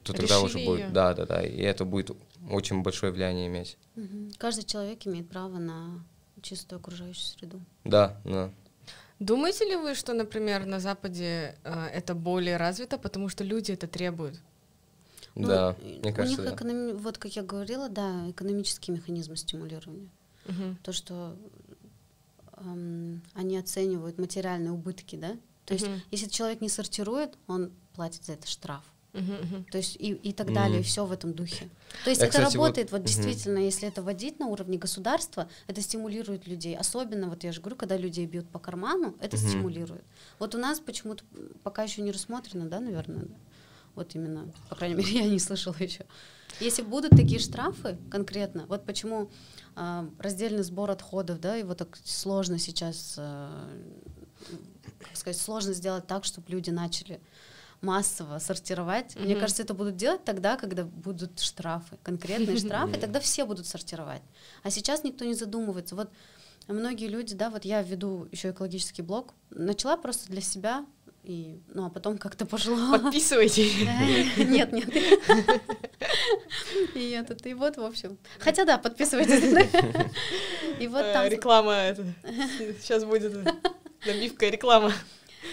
то 0.03 0.13
тогда 0.13 0.35
Решили 0.35 0.45
уже 0.45 0.59
её. 0.59 0.71
будет, 0.71 0.93
да, 0.93 1.15
да, 1.15 1.27
да, 1.27 1.43
и 1.43 1.61
это 1.63 1.85
будет 1.85 2.11
очень 2.51 2.83
большое 2.83 3.13
влияние 3.13 3.47
иметь. 3.47 3.79
Мгм. 3.95 4.33
Каждый 4.37 4.65
человек 4.65 5.07
имеет 5.07 5.29
право 5.29 5.59
на 5.59 6.05
чистую 6.43 6.79
окружающую 6.81 7.25
среду. 7.25 7.61
Да, 7.85 8.21
да. 8.25 8.51
Думаете 9.19 9.65
ли 9.65 9.77
вы, 9.77 9.95
что, 9.95 10.15
например, 10.15 10.67
на 10.67 10.81
Западе 10.81 11.55
э, 11.63 11.87
это 11.95 12.15
более 12.15 12.57
развито, 12.57 12.99
потому 12.99 13.29
что 13.29 13.45
люди 13.45 13.71
это 13.71 13.87
требуют? 13.87 14.41
Ну, 15.35 15.47
да, 15.49 15.77
мне 15.81 16.11
у 16.13 16.15
кажется, 16.15 16.43
них 16.43 16.51
да. 16.51 16.55
экономи- 16.57 16.93
вот 16.95 17.19
как 17.19 17.35
я 17.37 17.43
говорила, 17.43 17.89
да, 17.89 18.29
экономические 18.31 18.97
механизмы 18.97 19.37
стимулирования. 19.37 20.09
Мгм. 20.47 20.77
То, 20.83 20.93
что 20.93 21.37
эм, 22.59 23.23
они 23.35 23.57
оценивают 23.59 24.19
материальные 24.19 24.73
убытки, 24.73 25.17
да? 25.17 25.37
То 25.65 25.75
есть, 25.75 25.87
Мгм. 25.87 26.01
если 26.11 26.29
человек 26.29 26.61
не 26.61 26.69
сортирует, 26.69 27.37
он 27.47 27.73
платит 27.95 28.25
за 28.25 28.33
это 28.35 28.47
штраф. 28.47 28.83
Мгм. 29.13 29.65
То 29.71 29.77
есть 29.77 29.97
и, 29.97 30.13
и 30.13 30.33
так 30.33 30.55
далее, 30.55 30.81
и 30.81 30.83
все 30.83 31.05
в 31.05 31.13
этом 31.13 31.35
духе. 31.35 31.69
То 32.03 32.09
есть 32.11 32.23
Я, 32.23 32.29
это 32.29 32.39
кстати, 32.39 32.57
вот- 32.57 32.63
работает, 32.65 32.93
вот, 32.93 32.99
мгм. 33.01 33.07
действительно, 33.07 33.59
если 33.59 33.87
это 33.89 34.03
вводить 34.03 34.39
на 34.41 34.47
уровне 34.47 34.79
государства, 34.79 35.49
это 35.67 35.83
стимулирует 35.83 36.47
людей. 36.47 36.75
Особенно, 36.77 37.29
вот 37.29 37.45
я 37.45 37.53
же 37.53 37.61
говорю, 37.61 37.77
когда 37.77 37.99
людей 37.99 38.25
бьют 38.27 38.49
по 38.49 38.59
карману, 38.59 39.15
это 39.21 39.37
Мгм. 39.37 39.49
стимулирует. 39.49 40.03
Вот 40.39 40.55
у 40.55 40.59
нас 40.59 40.81
почему-то 40.81 41.25
пока 41.63 41.83
еще 41.83 42.01
не 42.01 42.11
рассмотрено, 42.11 42.67
да, 42.71 42.81
наверное, 42.81 43.27
вот 43.95 44.15
именно, 44.15 44.53
по 44.69 44.77
крайней 44.77 44.97
мере, 44.97 45.11
я 45.25 45.29
не 45.29 45.39
слышала 45.39 45.77
еще. 45.79 46.07
Если 46.61 46.83
будут 46.83 47.11
такие 47.11 47.41
штрафы 47.41 47.99
конкретно, 48.11 48.67
вот 48.67 48.85
почему 48.85 49.31
а, 49.75 50.09
раздельный 50.19 50.63
сбор 50.63 50.91
отходов, 50.91 51.41
да, 51.41 51.57
его 51.57 51.75
так 51.75 51.99
сложно 52.05 52.59
сейчас, 52.59 53.15
как 54.99 55.17
сказать, 55.17 55.41
сложно 55.41 55.73
сделать 55.73 56.07
так, 56.07 56.25
чтобы 56.25 56.51
люди 56.51 56.71
начали 56.71 57.21
массово 57.81 58.39
сортировать. 58.39 59.17
Мне 59.17 59.33
Мгм. 59.33 59.41
кажется, 59.41 59.63
это 59.63 59.75
будут 59.75 59.97
делать 59.97 60.25
тогда, 60.25 60.57
когда 60.57 60.85
будут 60.85 61.41
штрафы, 61.41 61.99
конкретные 62.03 62.57
штрафы, 62.59 62.99
тогда 62.99 63.21
все 63.21 63.45
будут 63.45 63.67
сортировать. 63.67 64.23
А 64.63 64.71
сейчас 64.71 65.05
никто 65.05 65.25
не 65.25 65.35
задумывается. 65.35 65.97
Вот 65.97 66.11
многие 66.69 67.09
люди, 67.09 67.35
да, 67.35 67.51
вот 67.51 67.65
я 67.65 67.83
веду 67.83 68.29
еще 68.31 68.51
экологический 68.51 69.03
блог, 69.03 69.35
начала 69.51 69.97
просто 69.97 70.31
для 70.31 70.41
себя, 70.41 70.87
и, 71.23 71.61
ну 71.73 71.87
а 71.87 71.91
потом 71.91 72.19
как-то 72.19 72.47
пошло. 72.47 72.99
Подписывайтесь. 72.99 73.75
Нет, 74.37 74.73
нет. 74.73 74.89
И 76.95 77.11
этот, 77.11 77.47
и 77.47 77.55
вот, 77.55 77.77
в 77.77 77.85
общем. 77.85 78.19
Хотя 78.39 78.65
да, 78.65 78.77
подписывайтесь. 78.79 79.43
И 80.81 80.89
вот 80.89 81.03
Э, 81.05 81.13
там 81.13 81.27
Реклама 81.29 81.73
это. 81.75 82.05
Сейчас 82.81 83.05
будет 83.05 83.35
набивка 84.05 84.49
реклама. 84.49 84.93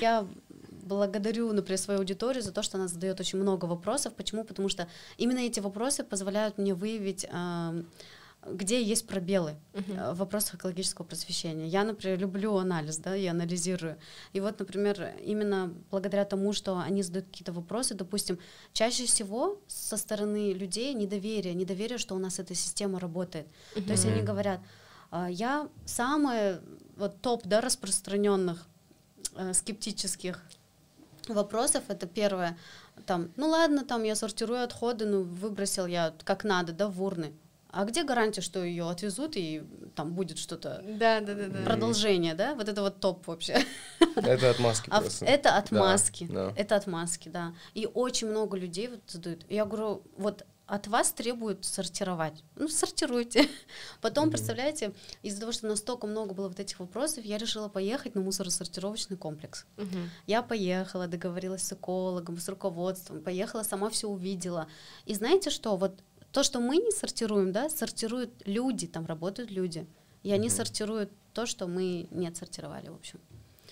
я 0.01 0.25
благодарю, 0.69 1.53
например, 1.53 1.77
свою 1.77 1.99
аудиторию 1.99 2.41
за 2.41 2.51
то, 2.51 2.63
что 2.63 2.77
она 2.77 2.87
задает 2.87 3.19
очень 3.19 3.37
много 3.39 3.65
вопросов. 3.65 4.13
Почему? 4.15 4.43
Потому 4.43 4.69
что 4.69 4.87
именно 5.17 5.39
эти 5.39 5.59
вопросы 5.59 6.03
позволяют 6.03 6.57
мне 6.57 6.73
выявить, 6.73 7.27
ам, 7.31 7.85
где 8.45 8.81
есть 8.81 9.07
пробелы 9.07 9.55
э, 9.73 10.13
в 10.13 10.17
вопросах 10.17 10.55
экологического 10.55 11.05
просвещения. 11.05 11.67
Я, 11.67 11.83
например, 11.83 12.19
люблю 12.19 12.55
анализ, 12.55 12.97
да, 12.97 13.13
я 13.15 13.31
анализирую. 13.31 13.97
И 14.33 14.39
вот, 14.39 14.59
например, 14.59 15.13
именно 15.21 15.73
благодаря 15.91 16.25
тому, 16.25 16.53
что 16.53 16.79
они 16.79 17.03
задают 17.03 17.27
какие-то 17.27 17.51
вопросы, 17.51 17.95
допустим, 17.95 18.39
чаще 18.73 19.05
всего 19.05 19.59
со 19.67 19.97
стороны 19.97 20.53
людей 20.53 20.93
недоверие, 20.93 21.53
недоверие, 21.53 21.97
что 21.97 22.15
у 22.15 22.19
нас 22.19 22.39
эта 22.39 22.55
система 22.55 22.99
работает. 22.99 23.47
То 23.73 23.91
есть 23.91 24.05
они 24.05 24.21
говорят, 24.21 24.61
«А, 25.11 25.29
я 25.29 25.67
самая 25.85 26.61
вот 26.95 27.21
топ, 27.21 27.45
да, 27.45 27.61
распространенных 27.61 28.67
э, 29.35 29.53
скептических 29.53 30.41
вопросов 31.27 31.83
это 31.89 32.07
первое 32.07 32.57
там 33.05 33.31
ну 33.35 33.49
ладно 33.49 33.85
там 33.85 34.03
я 34.03 34.15
сортирую 34.15 34.63
отходы 34.63 35.05
ну 35.05 35.23
выбросил 35.23 35.85
я 35.85 36.13
как 36.23 36.43
надо 36.43 36.73
да 36.73 36.87
в 36.87 37.03
урны 37.03 37.33
а 37.71 37.85
где 37.85 38.03
гарантия 38.03 38.41
что 38.41 38.63
ее 38.63 38.89
отвезут 38.89 39.33
и 39.35 39.63
там 39.95 40.13
будет 40.13 40.37
что-то 40.37 40.81
Да, 40.85 41.21
да, 41.21 41.33
да, 41.33 41.47
да. 41.47 41.65
продолжение 41.65 42.33
да 42.33 42.55
вот 42.55 42.67
это 42.69 42.81
вот 42.81 42.99
топ 42.99 43.27
вообще 43.27 43.63
Это 44.15 44.49
отмазки 44.49 44.89
а 44.91 45.01
просто. 45.01 45.25
это 45.25 45.49
Да, 45.49 45.57
отмазки 45.57 46.27
да. 46.29 46.53
это 46.55 46.75
отмазки 46.75 47.29
да 47.29 47.53
и 47.73 47.85
очень 47.85 48.27
много 48.29 48.57
людей 48.57 48.87
вот 48.87 49.01
задают 49.07 49.45
я 49.49 49.65
говорю 49.65 50.03
вот 50.17 50.45
от 50.65 50.85
вас 50.85 51.11
требуют 51.13 51.65
сортировать. 51.65 52.43
Ну, 52.55 52.67
сортируйте. 52.67 53.49
Потом, 54.01 54.25
Мгм. 54.25 54.33
представляете, 54.33 54.93
из-за 55.23 55.39
того, 55.39 55.51
что 55.51 55.65
настолько 55.65 56.05
много 56.05 56.35
было 56.35 56.47
вот 56.47 56.59
этих 56.59 56.79
вопросов, 56.79 57.25
я 57.25 57.39
решила 57.39 57.69
поехать 57.69 58.13
на 58.13 58.21
мусоросортировочный 58.21 59.17
комплекс. 59.17 59.65
Мгм. 59.77 60.11
Я 60.27 60.43
поехала, 60.43 61.07
договорилась 61.07 61.63
с 61.63 61.73
экологом, 61.73 62.37
с 62.37 62.47
руководством, 62.47 63.23
поехала, 63.23 63.63
сама 63.63 63.89
все 63.89 64.07
увидела. 64.07 64.67
И 65.05 65.15
знаете 65.15 65.49
что, 65.49 65.75
вот 65.75 66.03
то, 66.31 66.43
что 66.43 66.59
мы 66.59 66.77
не 66.77 66.91
сортируем, 66.91 67.51
да, 67.51 67.69
сортируют 67.69 68.31
люди, 68.45 68.87
там 68.87 69.05
работают 69.05 69.51
люди. 69.51 69.87
И 70.23 70.31
они 70.31 70.47
Мгм. 70.47 70.55
сортируют 70.55 71.11
то, 71.33 71.45
что 71.45 71.67
мы 71.67 72.07
не 72.11 72.27
отсортировали, 72.27 72.89
в 72.89 72.95
общем. 72.95 73.19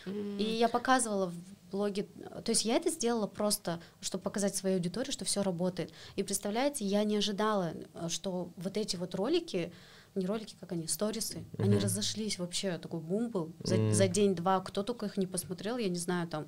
М. 0.06 0.38
И 0.38 0.44
я 0.44 0.70
показывала 0.70 1.28
в 1.28 1.36
блоге, 1.72 2.04
то 2.04 2.50
есть 2.50 2.64
я 2.64 2.78
это 2.78 2.90
сделала 2.90 3.28
просто, 3.28 3.82
чтобы 4.00 4.24
показать 4.24 4.56
своей 4.56 4.76
аудитории, 4.76 5.12
что 5.12 5.26
все 5.26 5.44
работает. 5.44 5.92
И 6.16 6.24
представляете, 6.24 6.86
я 6.86 7.04
не 7.04 7.18
ожидала, 7.18 7.74
э, 7.94 8.08
что 8.10 8.50
вот 8.56 8.78
эти 8.78 8.96
вот 8.96 9.16
ролики, 9.16 9.74
не 10.16 10.26
ролики, 10.26 10.56
как 10.60 10.72
они, 10.72 10.88
сторисы, 10.88 11.44
они 11.58 11.76
Мгм. 11.76 11.84
разошлись 11.84 12.40
вообще, 12.40 12.78
такой 12.78 13.02
бум 13.02 13.30
был 13.30 13.52
за, 13.64 13.76
М. 13.76 13.92
за 13.92 14.08
день-два. 14.08 14.62
Кто 14.62 14.82
только 14.84 15.08
их 15.08 15.18
не 15.18 15.28
посмотрел, 15.28 15.78
я 15.78 15.90
не 15.90 16.00
знаю, 16.00 16.28
там 16.28 16.48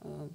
э, 0.00 0.28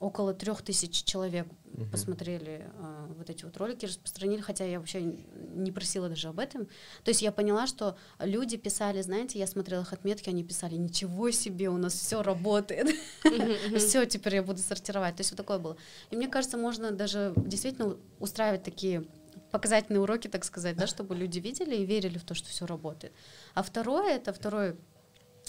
около 0.00 0.32
трех 0.32 0.62
тысяч 0.62 1.04
человек 1.04 1.46
Мгм. 1.64 1.90
посмотрели 1.90 2.66
э, 2.72 3.06
вот 3.16 3.28
эти 3.28 3.44
вот 3.44 3.56
ролики, 3.58 3.84
распространили, 3.84 4.40
хотя 4.40 4.64
я 4.64 4.78
вообще 4.78 5.02
не 5.02 5.70
просила 5.70 6.08
даже 6.08 6.28
об 6.28 6.38
этом. 6.38 6.66
То 7.04 7.10
есть 7.10 7.20
я 7.22 7.30
поняла, 7.30 7.66
что 7.66 7.96
люди 8.18 8.56
писали, 8.56 9.02
знаете, 9.02 9.38
я 9.38 9.46
смотрела 9.46 9.82
их 9.82 9.92
отметки, 9.92 10.30
они 10.30 10.42
писали, 10.42 10.74
ничего 10.76 11.30
себе, 11.30 11.68
у 11.68 11.76
нас 11.76 11.92
все 11.92 12.22
работает, 12.22 12.88
все, 13.76 14.06
теперь 14.06 14.36
я 14.36 14.42
буду 14.42 14.58
сортировать. 14.58 15.16
То 15.16 15.20
есть 15.20 15.30
вот 15.32 15.36
такое 15.36 15.58
было. 15.58 15.76
И 16.10 16.16
мне 16.16 16.28
кажется, 16.28 16.56
можно 16.56 16.90
даже 16.90 17.34
действительно 17.36 17.96
устраивать 18.18 18.62
такие 18.62 19.04
показательные 19.50 20.00
уроки, 20.00 20.28
так 20.28 20.44
сказать, 20.44 20.76
да, 20.76 20.86
чтобы 20.86 21.14
люди 21.14 21.40
видели 21.40 21.76
и 21.76 21.84
верили 21.84 22.16
в 22.16 22.24
то, 22.24 22.34
что 22.34 22.48
все 22.48 22.66
работает. 22.66 23.12
А 23.54 23.62
второе, 23.62 24.16
это 24.16 24.32
второй 24.32 24.76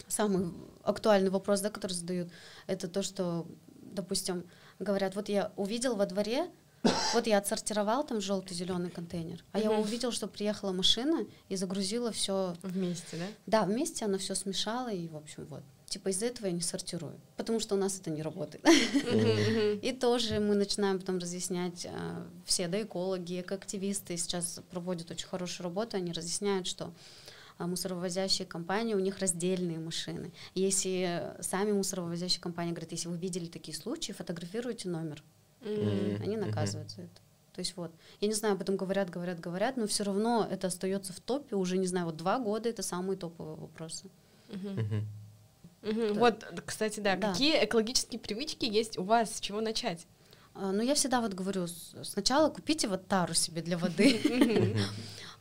самый 0.08 0.54
актуальный 0.84 1.30
вопрос, 1.30 1.62
да, 1.62 1.70
который 1.70 1.94
задают, 1.94 2.30
это 2.68 2.88
то, 2.88 3.02
что, 3.02 3.48
допустим, 3.92 4.44
говорят, 4.80 5.16
вот 5.16 5.30
я 5.30 5.52
увидел 5.56 5.96
во 5.96 6.06
дворе, 6.06 6.50
вот 7.14 7.28
я 7.28 7.38
отсортировал 7.38 8.04
там 8.04 8.22
желтый 8.22 8.56
зеленый 8.58 8.90
контейнер, 8.90 9.44
а 9.52 9.60
я 9.60 9.70
Мгм. 9.72 9.82
увидел, 9.82 10.12
что 10.12 10.28
приехала 10.28 10.72
машина 10.72 11.26
и 11.50 11.56
загрузила 11.56 12.12
все. 12.12 12.56
Вместе, 12.64 13.18
да? 13.18 13.28
Да, 13.46 13.66
вместе 13.66 14.06
она 14.06 14.18
все 14.18 14.34
смешала, 14.36 14.92
и, 14.92 15.08
в 15.08 15.16
общем, 15.16 15.46
вот. 15.46 15.62
Типа 15.88 16.08
из-за 16.10 16.28
этого 16.28 16.48
я 16.48 16.54
не 16.54 16.62
сортирую, 16.62 17.20
потому 17.36 17.60
что 17.60 17.76
у 17.76 17.78
нас 17.78 18.00
это 18.00 18.10
не 18.12 18.22
работает. 18.22 18.66
И 19.84 19.92
тоже 19.92 20.40
мы 20.40 20.56
начинаем 20.56 21.00
потом 21.00 21.18
разъяснять, 21.18 21.86
э, 21.86 22.24
все, 22.46 22.68
да, 22.68 22.82
экологи, 22.82 23.42
экоактивисты 23.42 24.16
сейчас 24.18 24.62
проводят 24.72 25.12
очень 25.12 25.28
хорошую 25.28 25.66
работу, 25.66 25.98
они 25.98 26.14
разъясняют, 26.14 26.66
что 26.66 26.94
мусоровозящие 27.68 28.48
компании, 28.48 28.94
у 28.96 29.00
них 29.00 29.20
раздельные 29.20 29.80
машины. 29.80 30.32
Если 30.56 31.34
сами 31.42 31.72
мусоровозящие 31.72 32.42
компании 32.42 32.72
говорят, 32.72 32.92
если 32.92 33.08
вы 33.10 33.18
видели 33.18 33.48
такие 33.48 33.76
случаи, 33.78 34.12
фотографируйте 34.12 34.90
номер, 34.90 35.24
М. 35.62 36.18
они 36.22 36.38
Мгм. 36.38 36.48
наказывают 36.48 36.90
за 36.92 37.02
это. 37.04 37.22
То 37.54 37.60
есть 37.60 37.76
вот, 37.76 37.92
я 38.22 38.28
не 38.28 38.34
знаю, 38.34 38.54
об 38.56 38.62
этом 38.62 38.78
говорят, 38.78 39.10
говорят, 39.10 39.40
говорят, 39.40 39.76
но 39.78 39.86
все 39.86 40.04
равно 40.04 40.48
это 40.50 40.68
остается 40.68 41.12
в 41.14 41.20
топе 41.20 41.56
уже, 41.56 41.78
не 41.78 41.86
знаю, 41.88 42.06
вот 42.06 42.16
два 42.18 42.40
года 42.40 42.70
это 42.70 42.82
самые 42.82 43.18
топовые 43.18 43.58
вопросы. 43.58 44.10
Да. 45.82 46.14
Вот, 46.14 46.46
кстати, 46.66 47.00
да, 47.00 47.16
Да. 47.16 47.32
какие 47.32 47.64
экологические 47.66 48.20
привычки 48.20 48.66
есть 48.66 48.98
у 48.98 49.04
вас, 49.04 49.36
с 49.36 49.40
чего 49.40 49.62
начать? 49.62 50.06
А, 50.54 50.72
Ну, 50.72 50.82
я 50.84 50.94
всегда 50.96 51.22
вот 51.22 51.34
говорю, 51.34 51.66
сначала 51.68 52.50
купите 52.50 52.88
вот 52.88 53.08
тару 53.08 53.34
себе 53.34 53.62
для 53.62 53.78
воды. 53.78 54.22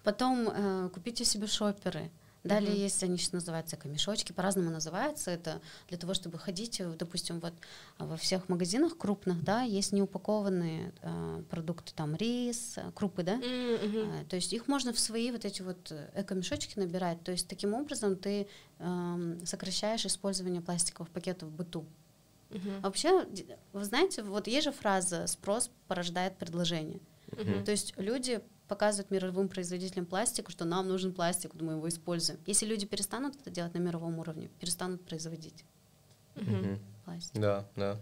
Потом 0.03 0.49
э, 0.49 0.89
купите 0.93 1.25
себе 1.25 1.47
шоперы. 1.47 2.11
Далее 2.43 2.71
Мгм. 2.71 2.81
есть, 2.81 3.03
они 3.03 3.19
сейчас 3.19 3.33
называются 3.33 3.77
камешочки, 3.77 4.33
по-разному 4.33 4.71
называются. 4.71 5.31
Это 5.31 5.61
для 5.89 5.99
того, 5.99 6.15
чтобы 6.15 6.39
ходить, 6.39 6.81
э, 6.81 6.95
допустим, 6.99 7.39
вот 7.39 7.53
а, 7.99 8.07
во 8.07 8.17
всех 8.17 8.49
магазинах 8.49 8.97
крупных, 8.97 9.45
да, 9.45 9.61
есть 9.61 9.93
неупакованные 9.93 10.95
э, 11.03 11.43
продукты, 11.51 11.93
там 11.95 12.17
рис, 12.17 12.79
э, 12.79 12.91
крупы, 12.95 13.25
да. 13.25 13.37
Мгм. 13.37 13.43
А, 13.45 14.25
То 14.27 14.37
есть 14.37 14.55
их 14.55 14.69
можно 14.69 14.95
в 14.95 14.99
свои 14.99 15.31
вот 15.31 15.45
эти 15.45 15.61
вот 15.61 15.93
э, 15.93 16.09
эко-мешочки 16.15 16.79
набирать. 16.79 17.23
То 17.25 17.33
есть 17.33 17.47
таким 17.47 17.75
образом 17.75 18.17
ты 18.17 18.47
эм, 18.79 19.45
сокращаешь 19.45 20.07
использование 20.07 20.63
пластиковых 20.63 21.11
пакетов 21.11 21.51
в 21.51 21.53
быту. 21.53 21.85
Мгм. 22.49 22.81
Вообще, 22.81 23.27
вы 23.75 23.85
знаете, 23.85 24.23
вот 24.23 24.47
есть 24.47 24.65
же 24.65 24.73
фраза 24.73 25.27
«спрос 25.27 25.71
порождает 25.89 26.39
предложение». 26.39 27.01
Мгм. 27.33 27.65
То 27.65 27.71
есть 27.71 27.93
люди 27.97 28.41
показывают 28.71 29.11
мировым 29.11 29.49
производителям 29.49 30.07
пластику, 30.07 30.53
что 30.53 30.65
нам 30.65 30.87
нужен 30.89 31.13
пластик, 31.13 31.55
мы 31.61 31.73
его 31.73 31.89
используем. 31.89 32.39
Если 32.47 32.67
люди 32.67 32.87
перестанут 32.87 33.35
это 33.35 33.51
делать 33.51 33.75
на 33.75 33.79
мировом 33.79 34.19
уровне, 34.21 34.49
перестанут 34.61 35.05
производить. 35.05 35.65
Мгм. 36.37 36.79
пластик. 37.05 37.35
Да, 37.41 37.67
да. 37.77 37.99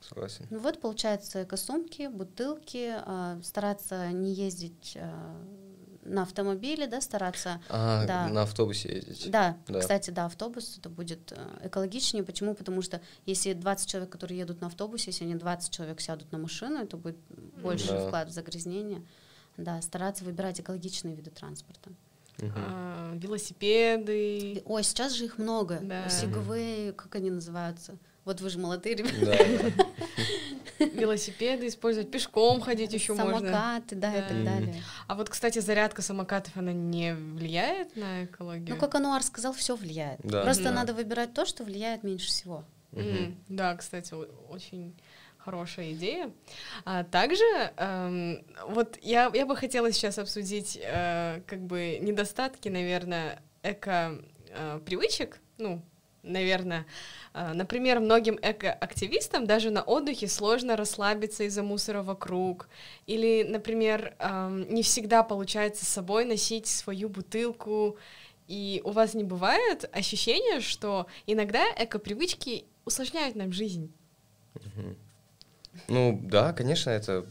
Согласен. 0.00 0.46
Ну 0.50 0.58
вот, 0.60 0.80
получается, 0.80 1.42
эко-сумки, 1.42 2.06
бутылки, 2.08 2.92
а, 2.94 3.40
стараться 3.42 4.12
не 4.12 4.32
ездить 4.34 4.96
а, 5.00 5.34
на 6.04 6.22
автомобиле, 6.22 6.86
да, 6.86 7.00
стараться... 7.00 7.60
А, 7.70 8.06
Да. 8.06 8.28
на 8.28 8.42
автобусе 8.42 8.94
ездить. 8.96 9.30
Да, 9.30 9.56
Да. 9.66 9.80
кстати, 9.80 10.10
да, 10.10 10.26
автобус 10.26 10.76
это 10.78 10.90
будет 10.90 11.32
э, 11.32 11.66
экологичнее. 11.66 12.22
Почему? 12.22 12.54
Потому 12.54 12.82
что 12.82 13.00
если 13.24 13.54
20 13.54 13.88
человек, 13.88 14.10
которые 14.10 14.38
едут 14.38 14.60
на 14.60 14.66
автобусе, 14.66 15.10
если 15.10 15.24
они 15.24 15.34
20 15.34 15.70
человек 15.72 16.00
сядут 16.02 16.30
на 16.30 16.38
машину, 16.38 16.76
это 16.84 16.96
будет 16.98 17.16
больше 17.62 17.88
Да. 17.88 18.06
вклад 18.06 18.28
в 18.28 18.32
загрязнение. 18.32 19.02
Да, 19.56 19.80
стараться 19.82 20.24
выбирать 20.24 20.60
экологичные 20.60 21.14
виды 21.14 21.30
транспорта. 21.30 21.90
Мгм. 22.38 22.52
а, 22.56 23.12
велосипеды. 23.14 24.62
Ой, 24.64 24.82
сейчас 24.82 25.12
же 25.12 25.26
их 25.26 25.38
много. 25.38 25.78
Да. 25.80 26.08
Сиговые, 26.08 26.92
как 26.92 27.14
они 27.14 27.30
называются? 27.30 27.96
Вот 28.24 28.40
вы 28.40 28.50
же 28.50 28.58
молодые 28.58 28.96
ребята. 28.96 29.24
Да, 29.24 29.36
да. 29.78 29.84
велосипеды 30.94 31.68
использовать, 31.68 32.10
пешком 32.10 32.60
ходить 32.60 32.92
еще 32.92 33.14
можно. 33.14 33.38
Самокаты, 33.38 33.94
да, 33.94 34.16
и 34.16 34.28
так 34.28 34.44
далее. 34.44 34.82
А 35.06 35.14
вот, 35.14 35.28
кстати, 35.28 35.58
зарядка 35.60 36.02
самокатов, 36.02 36.56
она 36.56 36.72
не 36.72 37.14
влияет 37.14 37.96
на 37.96 38.24
экологию? 38.24 38.74
Ну, 38.74 38.76
как 38.80 38.94
Ануар 38.94 39.22
сказал, 39.22 39.52
все 39.52 39.76
влияет. 39.76 40.20
Да, 40.22 40.42
Просто 40.42 40.64
да. 40.64 40.72
надо 40.72 40.94
выбирать 40.94 41.34
то, 41.34 41.44
что 41.46 41.64
влияет 41.64 42.02
меньше 42.02 42.28
всего. 42.28 42.64
Да, 43.48 43.76
кстати, 43.76 44.14
очень 44.48 44.94
хорошая 45.44 45.92
идея. 45.92 46.32
А 46.84 47.04
также, 47.04 47.44
эм, 47.76 48.44
вот 48.68 48.98
я, 49.02 49.30
я 49.34 49.46
бы 49.46 49.56
хотела 49.56 49.92
сейчас 49.92 50.18
обсудить 50.18 50.78
э, 50.82 51.42
как 51.46 51.60
бы 51.60 51.98
недостатки, 52.00 52.68
наверное, 52.68 53.42
эко-привычек, 53.62 55.40
ну, 55.58 55.82
наверное, 56.22 56.86
э, 57.34 57.52
например, 57.52 58.00
многим 58.00 58.38
эко-активистам 58.40 59.46
даже 59.46 59.70
на 59.70 59.82
отдыхе 59.82 60.28
сложно 60.28 60.76
расслабиться 60.76 61.44
из-за 61.44 61.62
мусора 61.62 62.02
вокруг, 62.02 62.68
или, 63.06 63.42
например, 63.42 64.14
эм, 64.18 64.72
не 64.72 64.82
всегда 64.82 65.22
получается 65.22 65.84
с 65.84 65.88
собой 65.88 66.24
носить 66.24 66.66
свою 66.66 67.08
бутылку, 67.10 67.98
и 68.48 68.80
у 68.84 68.90
вас 68.90 69.14
не 69.14 69.24
бывает 69.24 69.88
ощущения, 69.92 70.60
что 70.60 71.06
иногда 71.26 71.64
эко-привычки 71.76 72.64
усложняют 72.84 73.36
нам 73.36 73.52
жизнь? 73.52 73.92
Ну 75.88 76.18
да, 76.22 76.52
конечно, 76.52 76.90
это 76.90 77.26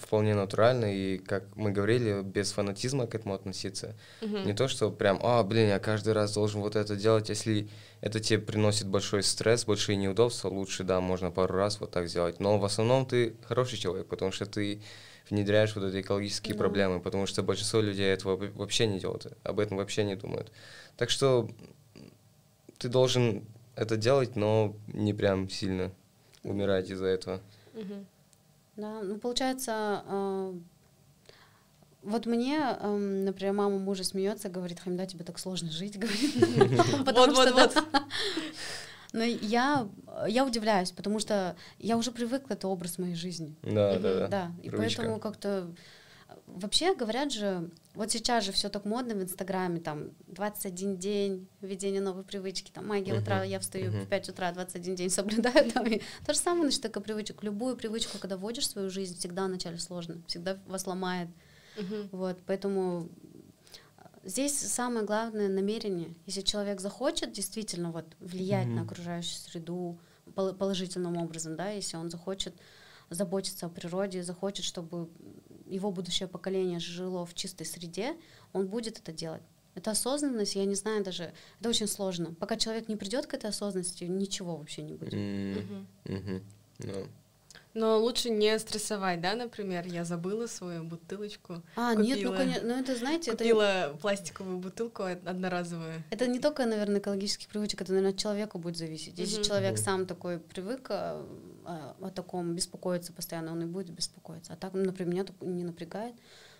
вполне 0.00 0.34
натурально, 0.34 0.86
и, 0.94 1.18
как 1.18 1.44
мы 1.56 1.70
говорили, 1.70 2.22
без 2.22 2.52
фанатизма 2.52 3.06
к 3.06 3.14
этому 3.14 3.34
относиться. 3.34 3.94
Мгм. 4.20 4.46
Не 4.46 4.54
то, 4.54 4.68
что 4.68 4.90
прям, 4.90 5.20
а, 5.22 5.42
блин, 5.42 5.68
я 5.68 5.78
каждый 5.78 6.12
раз 6.12 6.34
должен 6.34 6.60
вот 6.60 6.76
это 6.76 6.96
делать, 6.96 7.28
если 7.28 7.68
это 8.00 8.18
тебе 8.20 8.38
приносит 8.40 8.88
большой 8.88 9.22
стресс, 9.22 9.64
большие 9.64 9.96
неудобства, 9.96 10.48
лучше, 10.48 10.84
да, 10.84 11.00
можно 11.00 11.30
пару 11.30 11.54
раз 11.54 11.80
вот 11.80 11.90
так 11.90 12.08
сделать. 12.08 12.40
Но 12.40 12.58
в 12.58 12.64
основном 12.64 13.06
ты 13.06 13.34
хороший 13.44 13.78
человек, 13.78 14.06
потому 14.08 14.32
что 14.32 14.46
ты 14.46 14.80
внедряешь 15.30 15.74
вот 15.76 15.84
эти 15.84 16.00
экологические 16.00 16.54
Да. 16.54 16.58
проблемы, 16.58 17.00
потому 17.00 17.26
что 17.26 17.42
большинство 17.42 17.80
людей 17.80 18.12
этого 18.12 18.36
во- 18.36 18.50
вообще 18.58 18.86
не 18.86 18.98
делают, 18.98 19.26
об 19.44 19.60
этом 19.60 19.76
вообще 19.76 20.04
не 20.04 20.16
думают. 20.16 20.50
Так 20.96 21.10
что 21.10 21.48
ты 22.78 22.88
должен 22.88 23.44
это 23.76 23.96
делать, 23.96 24.36
но 24.36 24.74
не 24.88 25.14
прям 25.14 25.48
сильно 25.48 25.92
умирать 26.42 26.90
из-за 26.90 27.06
этого. 27.06 27.40
Да, 28.76 29.02
ну 29.02 29.18
получается, 29.18 30.02
э, 30.06 30.54
вот 32.02 32.26
мне, 32.26 32.58
эм, 32.80 33.24
например, 33.24 33.52
мама 33.52 33.78
мужа 33.78 34.02
смеется, 34.02 34.48
говорит, 34.48 34.80
Хамида, 34.80 35.06
тебе 35.06 35.24
так 35.24 35.38
сложно 35.38 35.70
жить, 35.70 35.98
говорит. 35.98 36.34
Потому 37.04 37.34
что. 37.34 37.70
Но 39.12 39.22
я, 39.24 39.86
я 40.26 40.46
удивляюсь, 40.46 40.90
потому 40.90 41.18
что 41.18 41.54
я 41.78 41.98
уже 41.98 42.12
привыкла, 42.12 42.54
это 42.54 42.66
образ 42.66 42.96
моей 42.96 43.14
жизни. 43.14 43.54
Да, 43.62 43.98
да, 43.98 44.20
да. 44.20 44.28
Да, 44.28 44.52
и 44.62 44.70
привычка. 44.70 45.02
поэтому 45.02 45.20
как-то 45.20 45.70
вообще 46.46 46.94
говорят 46.94 47.30
же, 47.30 47.68
вот 47.94 48.10
сейчас 48.10 48.44
же 48.44 48.52
все 48.52 48.68
так 48.68 48.84
модно 48.84 49.14
в 49.14 49.22
Инстаграме, 49.22 49.80
там 49.80 50.10
21 50.28 50.96
день 50.96 51.48
введения 51.60 52.00
новой 52.00 52.24
привычки, 52.24 52.70
там 52.70 52.86
магия 52.86 53.12
Мгм. 53.12 53.22
утра, 53.22 53.44
я 53.44 53.58
встаю 53.60 53.90
Мгм. 53.90 54.00
в 54.04 54.08
5 54.08 54.28
утра, 54.30 54.50
21 54.52 54.94
день 54.96 55.10
соблюдаю. 55.10 55.70
Там, 55.72 55.86
и 55.86 56.00
то 56.26 56.32
же 56.32 56.38
самое 56.38 56.64
насчет 56.64 56.82
такой 56.82 57.02
привычек. 57.02 57.42
Любую 57.42 57.76
привычку, 57.76 58.18
когда 58.18 58.36
вводишь 58.36 58.64
в 58.64 58.70
свою 58.70 58.88
жизнь, 58.90 59.18
всегда 59.18 59.46
вначале 59.46 59.78
сложно, 59.78 60.22
всегда 60.26 60.58
вас 60.66 60.86
ломает. 60.86 61.28
Мгм. 61.76 62.08
Вот, 62.12 62.38
поэтому 62.46 63.08
э, 63.98 64.02
здесь 64.24 64.58
самое 64.58 65.04
главное 65.04 65.48
намерение. 65.48 66.14
Если 66.26 66.40
человек 66.40 66.80
захочет 66.80 67.32
действительно 67.32 67.90
вот 67.92 68.06
влиять 68.20 68.68
на 68.68 68.82
Мгм. 68.82 68.84
окружающую 68.84 69.38
среду 69.38 69.98
пол- 70.34 70.54
положительным 70.54 71.16
образом, 71.18 71.56
да, 71.56 71.68
если 71.70 71.96
он 71.98 72.10
захочет 72.10 72.54
заботиться 73.10 73.66
о 73.66 73.68
природе, 73.68 74.22
захочет, 74.22 74.64
чтобы 74.64 75.10
его 75.72 75.90
будущее 75.90 76.28
поколение 76.28 76.78
жило 76.78 77.24
в 77.24 77.34
чистой 77.34 77.64
среде, 77.66 78.14
он 78.52 78.66
будет 78.66 78.98
это 78.98 79.12
делать. 79.12 79.42
Это 79.74 79.92
осознанность, 79.92 80.54
я 80.54 80.66
не 80.66 80.74
знаю 80.74 81.02
даже, 81.02 81.32
это 81.60 81.68
очень 81.70 81.86
сложно. 81.88 82.34
Пока 82.38 82.56
человек 82.56 82.88
не 82.88 82.96
придет 82.96 83.26
к 83.26 83.32
этой 83.34 83.48
осознанности, 83.50 84.04
ничего 84.04 84.56
вообще 84.56 84.82
не 84.82 84.92
будет. 84.94 85.14
Мгм. 85.14 85.86
мгм. 86.04 86.42
Ну, 86.78 87.06
Но 87.74 87.98
лучше 87.98 88.28
не 88.28 88.58
стрессовать, 88.58 89.22
да, 89.22 89.34
например, 89.34 89.86
я 89.86 90.04
забыла 90.04 90.46
свою 90.46 90.84
бутылочку, 90.84 91.62
А, 91.74 91.94
нет, 91.94 92.18
ну, 92.22 92.28
Купила. 92.30 92.36
конечно, 92.36 92.68
ну 92.68 92.80
это, 92.82 92.96
знаете, 92.96 93.30
это, 93.30 93.38
купила 93.44 93.96
пластиковую 94.02 94.58
бутылку 94.58 95.04
од- 95.04 95.26
одноразовую. 95.26 96.02
Это 96.10 96.26
не 96.26 96.38
только, 96.38 96.66
наверное, 96.66 97.00
экологических 97.00 97.48
привычек, 97.48 97.80
это, 97.80 97.92
наверное, 97.92 98.12
от 98.12 98.18
человека 98.18 98.58
будет 98.58 98.76
зависеть. 98.76 99.18
Если 99.18 99.36
Мгм. 99.36 99.44
человек 99.44 99.72
Мгм. 99.72 99.82
сам 99.84 100.06
такой 100.06 100.38
привык 100.38 100.86
а, 100.90 101.24
о 101.64 102.10
таком 102.10 102.54
беспокоиться 102.54 103.12
постоянно, 103.12 103.52
он 103.52 103.62
и 103.62 103.66
будет 103.66 103.90
беспокоиться. 103.90 104.52
А 104.52 104.56
так, 104.56 104.74
например, 104.74 105.12
меня 105.12 105.26
не 105.40 105.64
напрягает. 105.64 106.14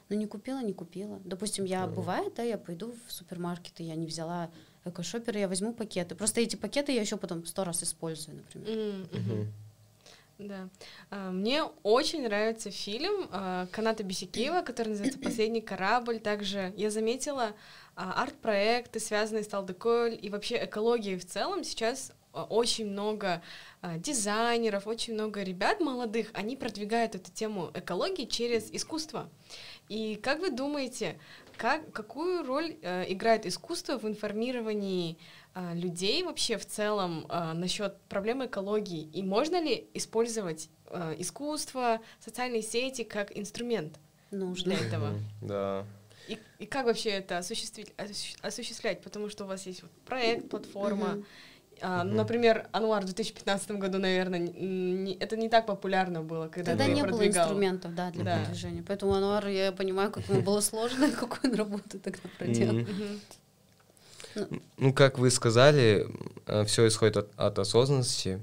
Ну, 0.09 0.17
не 0.17 0.27
купила, 0.27 0.63
не 0.63 0.73
купила. 0.73 1.21
Допустим, 1.25 1.65
я 1.65 1.85
Здорово. 1.85 1.97
бывает, 1.97 2.35
да, 2.35 2.43
я 2.43 2.59
пойду 2.59 2.95
в 3.07 3.13
супермаркет, 3.13 3.81
и 3.81 3.85
я 3.85 3.95
не 3.95 4.07
взяла 4.07 4.51
экошопер, 4.85 5.37
я 5.39 5.49
возьму 5.49 5.73
пакеты. 5.73 6.15
Просто 6.15 6.41
эти 6.41 6.57
пакеты 6.57 6.93
я 6.93 7.01
еще 7.01 7.17
потом 7.17 7.47
сто 7.47 7.65
раз 7.65 7.83
использую, 7.83 8.39
например. 8.39 9.07
Мгм. 9.13 9.33
мгм. 9.37 9.53
Да. 10.39 10.69
А, 11.11 11.31
Мне 11.31 11.63
очень 11.83 12.25
нравится 12.25 12.71
фильм 12.71 13.29
а, 13.31 13.67
Каната 13.71 14.03
Бесикиева, 14.03 14.63
который 14.63 14.89
называется 14.89 15.19
«Последний 15.23 15.61
корабль». 15.61 16.19
Также 16.19 16.73
я 16.77 16.91
заметила 16.91 17.53
а, 17.95 18.23
арт-проекты, 18.23 18.99
связанные 18.99 19.45
с 19.45 19.49
Талдыколь, 19.49 20.19
и 20.21 20.31
вообще 20.31 20.65
экологией 20.65 21.19
в 21.19 21.27
целом. 21.27 21.65
Сейчас 21.65 22.13
очень 22.33 22.87
много 22.87 23.43
а, 23.81 23.99
дизайнеров, 23.99 24.87
очень 24.87 25.15
много 25.15 25.43
ребят 25.43 25.81
молодых, 25.81 26.31
они 26.33 26.57
продвигают 26.57 27.15
эту 27.15 27.31
тему 27.31 27.71
экологии 27.75 28.25
через 28.25 28.71
искусство. 28.71 29.29
И 29.89 30.17
как 30.17 30.41
вы 30.41 30.51
думаете, 30.51 31.19
как, 31.57 31.93
какую 31.93 32.45
роль 32.45 32.77
э, 32.83 33.05
играет 33.13 33.47
искусство 33.47 33.99
в 33.99 34.09
информировании 34.09 35.19
а, 35.55 35.75
людей 35.75 36.23
вообще 36.23 36.57
в 36.57 36.67
целом 36.67 37.27
а, 37.29 37.53
насчет 37.53 38.01
проблемы 38.09 38.47
экологии? 38.47 39.03
И 39.13 39.23
можно 39.23 39.61
ли 39.61 39.89
использовать 39.95 40.71
а, 40.87 41.15
искусство, 41.19 42.01
социальные 42.21 42.63
сети 42.63 43.05
как 43.05 43.37
инструмент 43.37 43.99
Нужно. 44.31 44.75
для 44.75 44.87
этого? 44.87 45.11
Да. 45.43 45.87
И, 46.29 46.39
и 46.61 46.67
как 46.67 46.87
вообще 46.87 47.11
это 47.11 47.39
осуществить, 47.39 47.93
осущ- 47.97 48.37
осуществлять? 48.43 49.03
Потому 49.03 49.29
что 49.29 49.45
у 49.45 49.49
вас 49.49 49.67
есть 49.67 49.83
вот 49.83 49.91
проект, 50.07 50.49
платформа. 50.49 51.09
Мгм. 51.09 51.27
Ну, 51.83 52.05
Мгм. 52.05 52.17
например, 52.17 52.69
Ануар 52.73 53.03
в 53.03 53.07
2015 53.07 53.73
году, 53.73 53.99
наверное, 53.99 54.39
не- 54.39 55.15
это 55.19 55.37
не 55.37 55.49
так 55.49 55.67
популярно 55.67 56.23
было, 56.23 56.47
когда 56.49 56.71
Тогда 56.73 56.87
не 56.87 57.03
было 57.03 57.11
продвигал. 57.19 57.45
инструментов, 57.47 57.95
да, 57.95 58.11
для 58.13 58.25
Да. 58.25 58.39
продвижения. 58.45 58.85
Поэтому 58.87 59.15
Ануар, 59.15 59.49
я 59.49 59.73
понимаю, 59.73 60.11
как 60.13 60.29
ему 60.29 60.43
было 60.43 60.61
сложно, 60.61 61.11
какую 61.21 61.53
он 61.53 61.59
работу 61.59 61.99
тогда 61.99 62.21
проделал. 62.39 62.75
Мгм. 62.75 63.21
Ну, 64.79 64.93
как 64.95 65.19
вы 65.19 65.31
сказали, 65.31 66.07
все 66.67 66.87
исходит 66.87 67.17
от, 67.19 67.29
от 67.37 67.59
осознанности, 67.59 68.41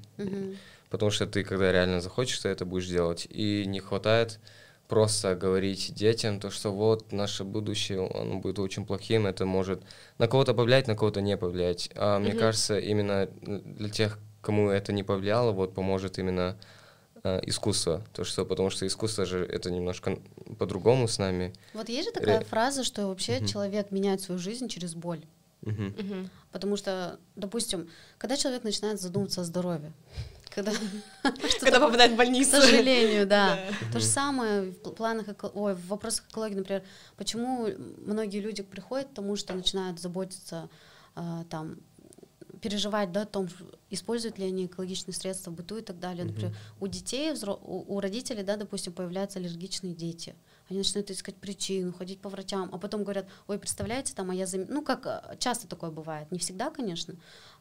потому 0.89 1.09
что 1.11 1.25
ты, 1.25 1.43
когда 1.43 1.71
реально 1.71 2.01
захочешь, 2.01 2.39
ты 2.39 2.49
это 2.49 2.65
будешь 2.65 2.87
делать. 2.87 3.25
И 3.29 3.65
не 3.65 3.79
хватает 3.79 4.39
просто 4.93 5.35
говорить 5.35 5.93
детям 5.93 6.39
то, 6.39 6.49
что 6.49 6.71
вот 6.71 7.11
наше 7.13 7.43
будущее, 7.43 8.09
оно 8.13 8.39
будет 8.39 8.57
очень 8.59 8.85
плохим, 8.85 9.27
это 9.27 9.45
может 9.45 9.83
на 10.17 10.27
кого-то 10.27 10.53
повлиять, 10.53 10.87
на 10.87 10.95
кого-то 10.95 11.21
не 11.21 11.37
повлиять. 11.37 11.91
А 11.95 12.17
мне 12.19 12.31
Мгм. 12.31 12.39
кажется, 12.39 12.79
именно 12.79 13.29
для 13.41 13.89
тех, 13.89 14.17
кому 14.41 14.69
это 14.69 14.91
не 14.91 15.03
повлияло, 15.03 15.51
вот 15.51 15.73
поможет 15.75 16.17
именно 16.19 16.57
э, 17.23 17.39
искусство. 17.45 18.01
То, 18.13 18.23
что, 18.23 18.45
потому 18.45 18.69
что 18.71 18.87
искусство 18.87 19.25
же 19.25 19.45
это 19.45 19.69
немножко 19.69 20.17
по-другому 20.57 21.07
с 21.07 21.19
нами. 21.19 21.53
Вот 21.73 21.89
есть 21.89 22.07
же 22.07 22.13
такая 22.13 22.39
Ре- 22.39 22.45
фраза, 22.45 22.83
что 22.83 23.07
вообще 23.07 23.37
Мгм. 23.39 23.45
человек 23.45 23.91
меняет 23.91 24.21
свою 24.21 24.39
жизнь 24.39 24.69
через 24.69 24.95
боль. 24.95 25.21
Мгм. 25.61 25.93
Мгм. 25.97 26.29
Потому 26.51 26.77
что, 26.77 27.19
допустим, 27.35 27.89
когда 28.17 28.37
человек 28.37 28.63
начинает 28.63 28.99
задумываться 29.01 29.41
о 29.41 29.43
здоровье, 29.43 29.91
когда, 30.49 30.71
Когда 31.59 31.79
попадает 31.79 32.11
в 32.11 32.15
к 32.15 32.17
больницу. 32.17 32.51
сожалению, 32.51 33.27
да. 33.27 33.55
Да. 33.55 33.91
То 33.93 33.99
же 33.99 34.05
самое 34.05 34.61
в 34.71 34.81
пл- 34.81 34.93
планах, 34.95 35.27
ой, 35.53 35.75
в 35.75 35.87
вопросах 35.87 36.25
экологии, 36.29 36.55
например, 36.55 36.83
почему 37.17 37.67
многие 38.05 38.39
люди 38.39 38.63
приходят 38.63 39.09
к 39.09 39.13
тому, 39.13 39.35
что 39.35 39.53
начинают 39.53 39.99
заботиться, 39.99 40.69
а, 41.15 41.43
там, 41.49 41.77
переживать, 42.61 43.11
да, 43.11 43.21
о 43.21 43.25
том, 43.25 43.47
используют 43.89 44.37
ли 44.37 44.45
они 44.45 44.65
экологичные 44.65 45.13
средства 45.15 45.51
в 45.51 45.53
быту 45.55 45.77
и 45.77 45.81
так 45.81 45.97
далее. 45.99 46.25
Например, 46.25 46.53
у 46.79 46.87
детей, 46.87 47.33
у 47.55 47.99
родителей, 48.01 48.43
да, 48.43 48.57
допустим, 48.57 48.91
появляются 48.91 49.39
аллергичные 49.39 49.93
дети. 49.93 50.35
Они 50.69 50.79
начинают 50.79 51.09
искать 51.11 51.35
причину, 51.35 51.91
ходить 51.93 52.21
по 52.21 52.29
врачам, 52.29 52.69
а 52.71 52.77
потом 52.77 53.03
говорят, 53.03 53.27
ой, 53.47 53.57
представляете, 53.57 54.13
там, 54.13 54.29
а 54.29 54.35
я... 54.35 54.45
зам-» 54.45 54.67
Ну, 54.69 54.83
как 54.83 55.05
а, 55.05 55.35
часто 55.39 55.67
такое 55.67 55.91
бывает, 55.91 56.31
не 56.31 56.39
всегда, 56.39 56.69
конечно, 56.69 57.15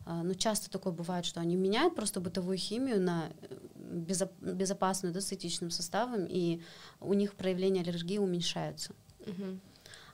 а, 0.04 0.22
но 0.22 0.34
часто 0.34 0.70
такое 0.70 0.92
бывает, 0.92 1.24
что 1.24 1.40
они 1.40 1.56
меняют 1.56 1.94
просто 1.94 2.20
бытовую 2.20 2.58
химию 2.58 3.00
на 3.00 3.30
э, 3.42 3.56
безо- 3.76 4.30
безопасную, 4.40 5.14
да, 5.14 5.20
с 5.20 5.32
этичным 5.32 5.70
составом, 5.70 6.26
и 6.26 6.60
у 7.00 7.14
них 7.14 7.34
проявления 7.34 7.80
аллергии 7.80 8.18
уменьшаются. 8.18 8.92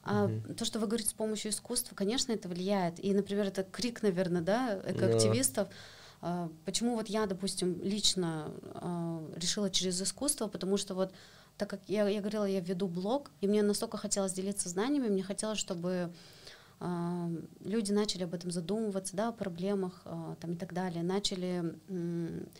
А 0.04 0.30
то, 0.58 0.64
что 0.66 0.78
вы 0.78 0.86
говорите 0.86 1.08
с 1.08 1.14
помощью 1.14 1.50
искусства, 1.50 1.94
конечно, 1.94 2.30
это 2.32 2.48
влияет. 2.48 3.02
И, 3.02 3.14
например, 3.14 3.46
это 3.46 3.62
крик, 3.64 4.02
наверное, 4.02 4.42
да, 4.42 4.78
экоактивистов. 4.86 5.68
А, 6.20 6.50
Почему 6.64 6.94
вот 6.94 7.08
я, 7.08 7.26
допустим, 7.26 7.80
лично 7.82 8.50
а, 8.74 9.22
решила 9.36 9.70
через 9.70 10.00
искусство, 10.00 10.46
потому 10.48 10.76
что 10.76 10.94
вот 10.94 11.12
так 11.56 11.70
как 11.70 11.80
я, 11.86 12.08
я 12.08 12.20
говорила, 12.20 12.44
я 12.44 12.60
веду 12.60 12.88
блог, 12.88 13.30
и 13.40 13.46
мне 13.46 13.62
настолько 13.62 13.96
хотелось 13.96 14.32
делиться 14.32 14.68
знаниями, 14.68 15.08
мне 15.08 15.22
хотелось, 15.22 15.58
чтобы 15.58 16.12
а, 16.80 17.30
люди 17.60 17.92
начали 17.92 18.24
об 18.24 18.34
этом 18.34 18.50
задумываться, 18.50 19.16
да, 19.16 19.28
о 19.28 19.32
проблемах 19.32 20.02
а, 20.04 20.36
там 20.40 20.52
и 20.52 20.56
так 20.56 20.72
далее, 20.72 21.02
начали 21.02 21.78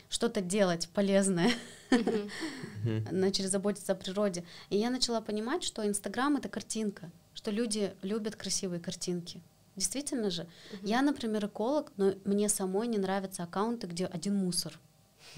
что-то 0.09 0.41
делать 0.41 0.89
полезное, 0.95 1.51
начали 3.11 3.47
заботиться 3.47 3.93
о 3.93 3.97
природе. 3.97 4.45
И 4.71 4.79
я 4.79 4.91
начала 4.91 5.21
понимать, 5.21 5.65
что 5.65 5.87
Инстаграм— 5.87 6.37
это 6.39 6.49
картинка, 6.49 7.11
что 7.35 7.51
люди 7.51 7.93
любят 8.03 8.37
красивые 8.37 8.81
картинки. 8.81 9.43
Действительно 9.77 10.31
же. 10.31 10.47
Я, 10.83 11.03
например, 11.03 11.47
эколог, 11.47 11.93
но 11.97 12.15
мне 12.25 12.49
самой 12.49 12.87
не 12.87 12.99
нравятся 12.99 13.43
аккаунты, 13.43 13.89
где 13.89 14.07
один 14.07 14.37
мусор. 14.37 14.79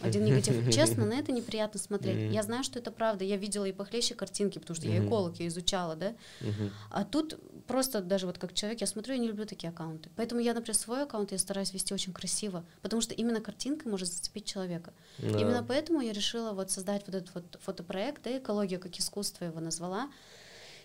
Один 0.02 0.24
негатив. 0.24 0.70
Честно, 0.74 1.04
на 1.04 1.14
это 1.14 1.32
неприятно 1.32 1.80
смотреть. 1.80 2.32
Я 2.32 2.42
знаю, 2.42 2.64
что 2.64 2.78
это 2.78 2.90
правда. 2.90 3.24
Я 3.24 3.36
видела 3.36 3.64
и 3.64 3.72
похлеще 3.72 4.14
картинки, 4.14 4.58
потому 4.58 4.76
что 4.76 4.88
я 4.88 5.04
эколог, 5.04 5.36
я 5.38 5.46
изучала, 5.48 5.96
да. 5.96 6.14
А 6.90 7.04
тут 7.04 7.38
просто 7.66 8.00
даже 8.00 8.26
вот 8.26 8.38
как 8.38 8.54
человек, 8.54 8.80
я 8.80 8.86
смотрю, 8.86 9.14
я 9.14 9.20
не 9.20 9.28
люблю 9.28 9.44
такие 9.44 9.70
аккаунты. 9.70 10.10
Поэтому 10.16 10.40
я, 10.40 10.54
например, 10.54 10.76
свой 10.76 11.02
аккаунт 11.02 11.32
я 11.32 11.38
стараюсь 11.38 11.72
вести 11.72 11.92
очень 11.92 12.12
красиво, 12.12 12.64
потому 12.82 13.02
что 13.02 13.14
именно 13.14 13.40
картинка 13.40 13.88
может 13.88 14.08
зацепить 14.08 14.46
человека. 14.46 14.92
Да. 15.18 15.28
Именно 15.28 15.64
поэтому 15.66 16.00
я 16.00 16.12
решила 16.12 16.52
вот 16.52 16.70
создать 16.70 17.02
вот 17.06 17.14
этот 17.14 17.34
вот 17.34 17.58
фотопроект, 17.60 18.22
да, 18.22 18.38
экология 18.38 18.78
как 18.78 18.96
искусство 18.98 19.44
его 19.44 19.60
назвала. 19.60 20.10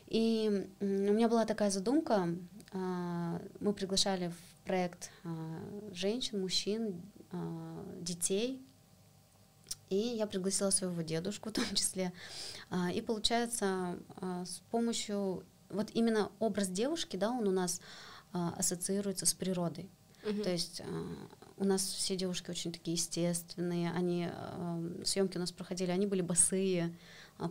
И 0.07 0.67
у 0.81 0.85
меня 0.85 1.29
была 1.29 1.45
такая 1.45 1.69
задумка, 1.69 2.27
а, 2.73 3.41
мы 3.59 3.73
приглашали 3.73 4.27
в 4.27 4.65
проект 4.65 5.09
а, 5.23 5.29
женщин, 5.93 6.41
мужчин, 6.41 7.01
а, 7.31 7.85
детей, 8.01 8.61
и 9.91 10.15
я 10.15 10.25
пригласила 10.25 10.69
своего 10.69 11.01
дедушку 11.01 11.49
в 11.49 11.53
том 11.53 11.65
числе. 11.75 12.13
А, 12.69 12.91
И 12.91 13.01
получается, 13.01 13.99
а, 14.15 14.45
с 14.45 14.61
помощью 14.71 15.43
вот 15.69 15.89
именно 15.93 16.31
образ 16.39 16.69
девушки, 16.69 17.17
да, 17.17 17.29
он 17.29 17.47
у 17.47 17.51
нас 17.51 17.81
а, 18.31 18.53
ассоциируется 18.57 19.25
с 19.25 19.33
природой. 19.33 19.89
Мгм. 20.23 20.43
То 20.43 20.51
есть 20.51 20.81
у 21.57 21.65
нас 21.65 21.83
все 21.83 22.15
девушки 22.15 22.49
очень 22.51 22.71
такие 22.71 22.95
естественные, 22.95 23.91
они 23.91 24.29
съемки 25.03 25.37
у 25.37 25.39
нас 25.39 25.51
проходили, 25.51 25.89
они 25.89 26.05
были 26.05 26.21
босые, 26.21 26.95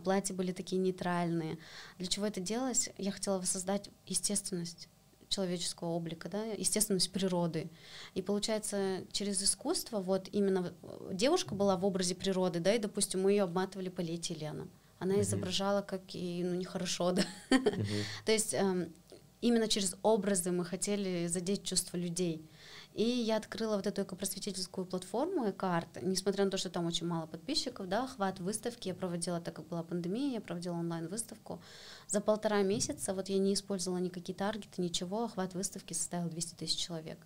платья 0.03 0.33
были 0.33 0.53
такие 0.53 0.81
нейтральные. 0.81 1.57
Для 1.97 2.07
чего 2.07 2.25
это 2.25 2.39
делалось? 2.39 2.89
Я 2.97 3.11
хотела 3.11 3.39
воссоздать 3.39 3.89
естественность 4.05 4.87
человеческого 5.31 5.89
облика, 5.89 6.29
да, 6.29 6.43
естественность 6.43 7.11
природы. 7.11 7.71
И 8.13 8.21
получается, 8.21 9.03
через 9.11 9.41
искусство, 9.41 9.99
вот 9.99 10.29
именно 10.31 10.73
э, 10.83 11.09
девушка 11.13 11.55
была 11.55 11.77
в 11.77 11.85
образе 11.85 12.13
природы, 12.13 12.59
да, 12.59 12.75
и, 12.75 12.79
допустим, 12.79 13.21
мы 13.21 13.31
ее 13.31 13.43
обматывали 13.43 13.89
полиэтиленом. 13.89 14.69
Она 14.99 15.19
изображала, 15.21 15.81
как 15.81 16.13
ей, 16.13 16.43
ну, 16.43 16.53
нехорошо, 16.53 17.11
да. 17.11 17.23
То 18.25 18.31
есть 18.31 18.53
эм, 18.53 18.93
именно 19.41 19.67
через 19.67 19.95
образы 20.03 20.51
мы 20.51 20.63
хотели 20.63 21.25
задеть 21.27 21.63
чувства 21.63 21.97
людей. 21.97 22.45
И 22.93 23.03
я 23.03 23.37
открыла 23.37 23.77
вот 23.77 23.87
эту 23.87 24.03
экопросветительскую 24.03 24.85
платформу 24.85 25.49
«Экоарт», 25.49 25.87
несмотря 26.01 26.43
на 26.43 26.51
то, 26.51 26.57
что 26.57 26.69
там 26.69 26.85
очень 26.85 27.07
мало 27.07 27.25
подписчиков, 27.25 27.87
да, 27.87 28.03
охват 28.03 28.39
выставки 28.39 28.89
я 28.89 28.93
проводила, 28.93 29.39
так 29.39 29.55
как 29.55 29.67
была 29.67 29.81
пандемия, 29.81 30.33
я 30.33 30.41
проводила 30.41 30.73
онлайн-выставку. 30.73 31.61
За 32.07 32.19
полтора 32.19 32.63
месяца, 32.63 33.13
вот 33.13 33.29
я 33.29 33.37
не 33.37 33.53
использовала 33.53 33.99
никакие 33.99 34.35
таргеты, 34.35 34.81
ничего, 34.81 35.23
охват 35.23 35.53
выставки 35.53 35.93
составил 35.93 36.29
200 36.29 36.55
тысяч 36.55 36.77
человек. 36.77 37.17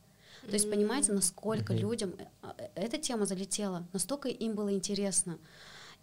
То 0.41 0.53
есть 0.53 0.69
понимаете, 0.69 1.11
насколько 1.13 1.73
людям 1.73 2.13
э, 2.19 2.25
э, 2.57 2.67
эта 2.75 2.97
тема 2.99 3.25
залетела, 3.25 3.87
настолько 3.93 4.29
им 4.29 4.53
было 4.53 4.71
интересно. 4.71 5.39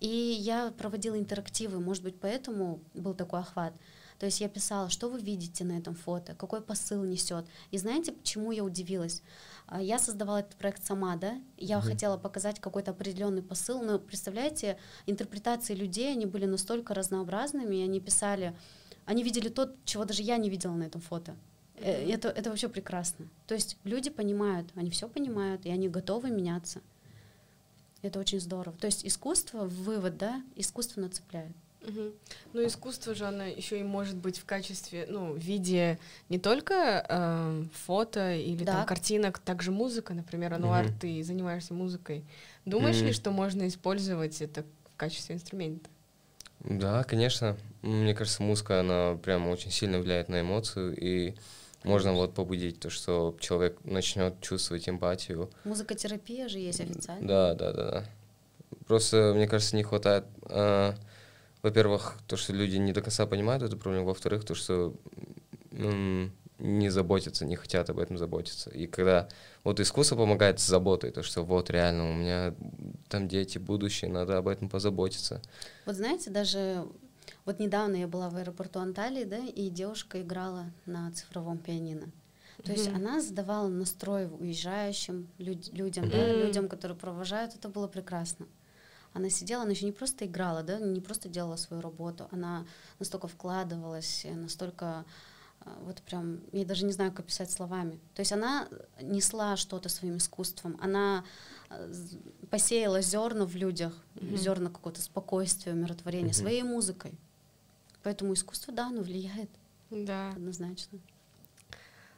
И 0.00 0.08
я 0.08 0.72
проводила 0.76 1.16
интерактивы, 1.16 1.78
может 1.78 2.02
быть, 2.02 2.18
поэтому 2.18 2.80
был 2.94 3.14
такой 3.14 3.40
охват. 3.40 3.72
То 4.18 4.26
есть 4.26 4.40
я 4.40 4.48
писала, 4.48 4.88
что 4.88 5.08
вы 5.08 5.20
видите 5.20 5.64
на 5.64 5.78
этом 5.78 5.94
фото, 5.94 6.34
какой 6.34 6.60
посыл 6.60 7.04
несет. 7.04 7.44
И 7.70 7.78
знаете, 7.78 8.12
почему 8.12 8.52
я 8.52 8.64
удивилась? 8.64 9.22
А, 9.66 9.80
Я 9.80 9.98
создавала 9.98 10.38
этот 10.38 10.56
проект 10.56 10.84
сама, 10.84 11.16
да? 11.16 11.40
Я 11.56 11.80
хотела 11.80 12.16
показать 12.16 12.60
какой-то 12.60 12.90
определенный 12.90 13.42
посыл, 13.42 13.82
но 13.82 13.98
представляете, 13.98 14.78
интерпретации 15.06 15.74
людей, 15.74 16.12
они 16.12 16.26
были 16.26 16.46
настолько 16.46 16.94
разнообразными, 16.94 17.76
и 17.76 17.82
они 17.82 18.00
писали, 18.00 18.54
они 19.04 19.22
видели 19.22 19.48
то, 19.48 19.74
чего 19.84 20.04
даже 20.04 20.22
я 20.22 20.36
не 20.36 20.50
видела 20.50 20.74
на 20.74 20.84
этом 20.84 21.00
фото. 21.00 21.36
Э, 21.76 22.10
Это, 22.10 22.28
это 22.28 22.50
вообще 22.50 22.68
прекрасно. 22.68 23.28
То 23.46 23.54
есть 23.54 23.76
люди 23.84 24.10
понимают, 24.10 24.68
они 24.74 24.90
все 24.90 25.08
понимают, 25.08 25.66
и 25.66 25.70
они 25.70 25.88
готовы 25.88 26.30
меняться. 26.30 26.80
Это 28.02 28.18
очень 28.18 28.40
здорово. 28.40 28.76
То 28.78 28.86
есть 28.86 29.06
искусство, 29.06 29.64
вывод, 29.64 30.18
да, 30.18 30.42
искусственно 30.56 31.08
цепляет. 31.08 31.52
Мгм. 31.82 32.12
Ну, 32.52 32.66
искусство 32.66 33.14
же, 33.14 33.24
оно 33.26 33.44
еще 33.44 33.80
и 33.80 33.82
может 33.82 34.16
быть 34.16 34.38
в 34.38 34.44
качестве, 34.44 35.06
ну, 35.08 35.32
в 35.32 35.38
виде 35.38 35.98
не 36.28 36.38
только 36.38 37.04
эм, 37.08 37.70
фото 37.86 38.34
или 38.34 38.64
Да. 38.64 38.72
там 38.72 38.86
картинок, 38.86 39.38
также 39.38 39.72
музыка, 39.72 40.14
например, 40.14 40.54
ануар, 40.54 40.86
Мгм. 40.86 40.98
ты 40.98 41.22
занимаешься 41.24 41.74
музыкой. 41.74 42.24
Думаешь 42.64 42.98
ли, 42.98 43.06
Мгм. 43.06 43.14
что 43.14 43.30
можно 43.32 43.66
использовать 43.66 44.40
это 44.40 44.62
в 44.62 44.96
качестве 44.96 45.34
инструмента? 45.34 45.90
Да, 46.60 47.02
конечно. 47.02 47.56
Мне 47.82 48.14
кажется, 48.14 48.42
музыка, 48.42 48.78
она 48.80 49.16
прям 49.16 49.48
очень 49.48 49.72
сильно 49.72 49.98
влияет 49.98 50.28
на 50.28 50.40
эмоцию, 50.40 50.96
и 50.96 51.34
можно 51.82 52.12
вот 52.12 52.34
побудить 52.34 52.78
то, 52.78 52.90
что 52.90 53.36
человек 53.40 53.76
начнет 53.84 54.40
чувствовать 54.40 54.88
эмпатию. 54.88 55.50
Музыкотерапия 55.64 56.46
же 56.48 56.60
есть 56.60 56.80
официально. 56.80 57.26
Да, 57.26 57.54
да, 57.54 57.72
да, 57.72 57.90
да. 57.90 58.04
Просто, 58.86 59.32
мне 59.34 59.48
кажется, 59.48 59.74
не 59.74 59.82
хватает, 59.82 60.24
а, 60.44 60.94
во-первых, 61.62 62.18
то, 62.26 62.36
что 62.36 62.52
люди 62.52 62.76
не 62.76 62.92
до 62.92 63.00
конца 63.02 63.26
понимают 63.26 63.62
эту 63.62 63.76
проблему, 63.76 64.06
во-вторых, 64.06 64.44
то, 64.44 64.54
что 64.54 64.94
не 66.58 66.90
заботятся, 66.90 67.44
не 67.44 67.56
хотят 67.56 67.90
об 67.90 67.98
этом 67.98 68.18
заботиться. 68.18 68.70
И 68.70 68.86
когда 68.86 69.28
вот 69.64 69.80
искусство 69.80 70.16
помогает 70.16 70.60
с 70.60 70.66
заботой, 70.66 71.10
то, 71.10 71.22
что 71.22 71.42
вот 71.42 71.70
реально 71.70 72.10
у 72.10 72.14
меня 72.14 72.54
там 73.08 73.26
дети, 73.28 73.58
будущее, 73.58 74.10
надо 74.10 74.38
об 74.38 74.48
этом 74.48 74.68
позаботиться. 74.68 75.40
Вот 75.86 75.96
знаете, 75.96 76.30
даже 76.30 76.86
вот 77.44 77.58
недавно 77.58 77.96
я 77.96 78.06
была 78.06 78.30
в 78.30 78.36
аэропорту 78.36 78.78
Анталии, 78.78 79.24
да, 79.24 79.38
и 79.38 79.70
девушка 79.70 80.20
играла 80.20 80.66
на 80.86 81.10
цифровом 81.12 81.58
пианино. 81.58 82.12
То 82.64 82.70
есть 82.72 82.86
Мгм. 82.86 82.96
она 82.96 83.20
задавала 83.20 83.66
настрой 83.68 84.26
уезжающим 84.26 85.26
люд- 85.38 85.72
людям, 85.72 86.08
да, 86.08 86.16
Мгм. 86.28 86.46
людям, 86.46 86.68
которые 86.68 86.96
провожают, 86.96 87.56
это 87.56 87.68
было 87.68 87.88
прекрасно. 87.88 88.46
Она 89.14 89.28
сидела, 89.30 89.62
она 89.62 89.72
еще 89.72 89.84
не 89.84 89.92
просто 89.92 90.26
играла, 90.26 90.62
да, 90.62 90.78
не 90.78 91.00
просто 91.00 91.28
делала 91.28 91.56
свою 91.56 91.82
работу, 91.82 92.28
она 92.30 92.66
настолько 92.98 93.28
вкладывалась, 93.28 94.26
настолько 94.34 95.04
э, 95.60 95.70
вот 95.82 96.00
прям, 96.02 96.40
я 96.52 96.64
даже 96.64 96.86
не 96.86 96.92
знаю, 96.92 97.10
как 97.10 97.20
описать 97.26 97.50
словами. 97.50 98.00
То 98.14 98.20
есть 98.20 98.32
она 98.32 98.68
несла 99.00 99.56
что-то 99.56 99.88
своим 99.90 100.16
искусством, 100.16 100.78
она 100.80 101.24
э, 101.68 101.92
посеяла 102.50 103.02
зерна 103.02 103.44
в 103.44 103.54
людях, 103.54 103.94
Мгм. 104.14 104.36
зерна 104.36 104.70
какого-то 104.70 105.02
спокойствия, 105.02 105.72
умиротворения 105.74 106.32
Мгм. 106.32 106.40
своей 106.40 106.62
музыкой. 106.62 107.18
Поэтому 108.02 108.32
искусство, 108.32 108.72
да, 108.72 108.86
оно 108.86 109.02
влияет 109.02 109.50
Да. 109.90 110.30
однозначно. 110.32 110.98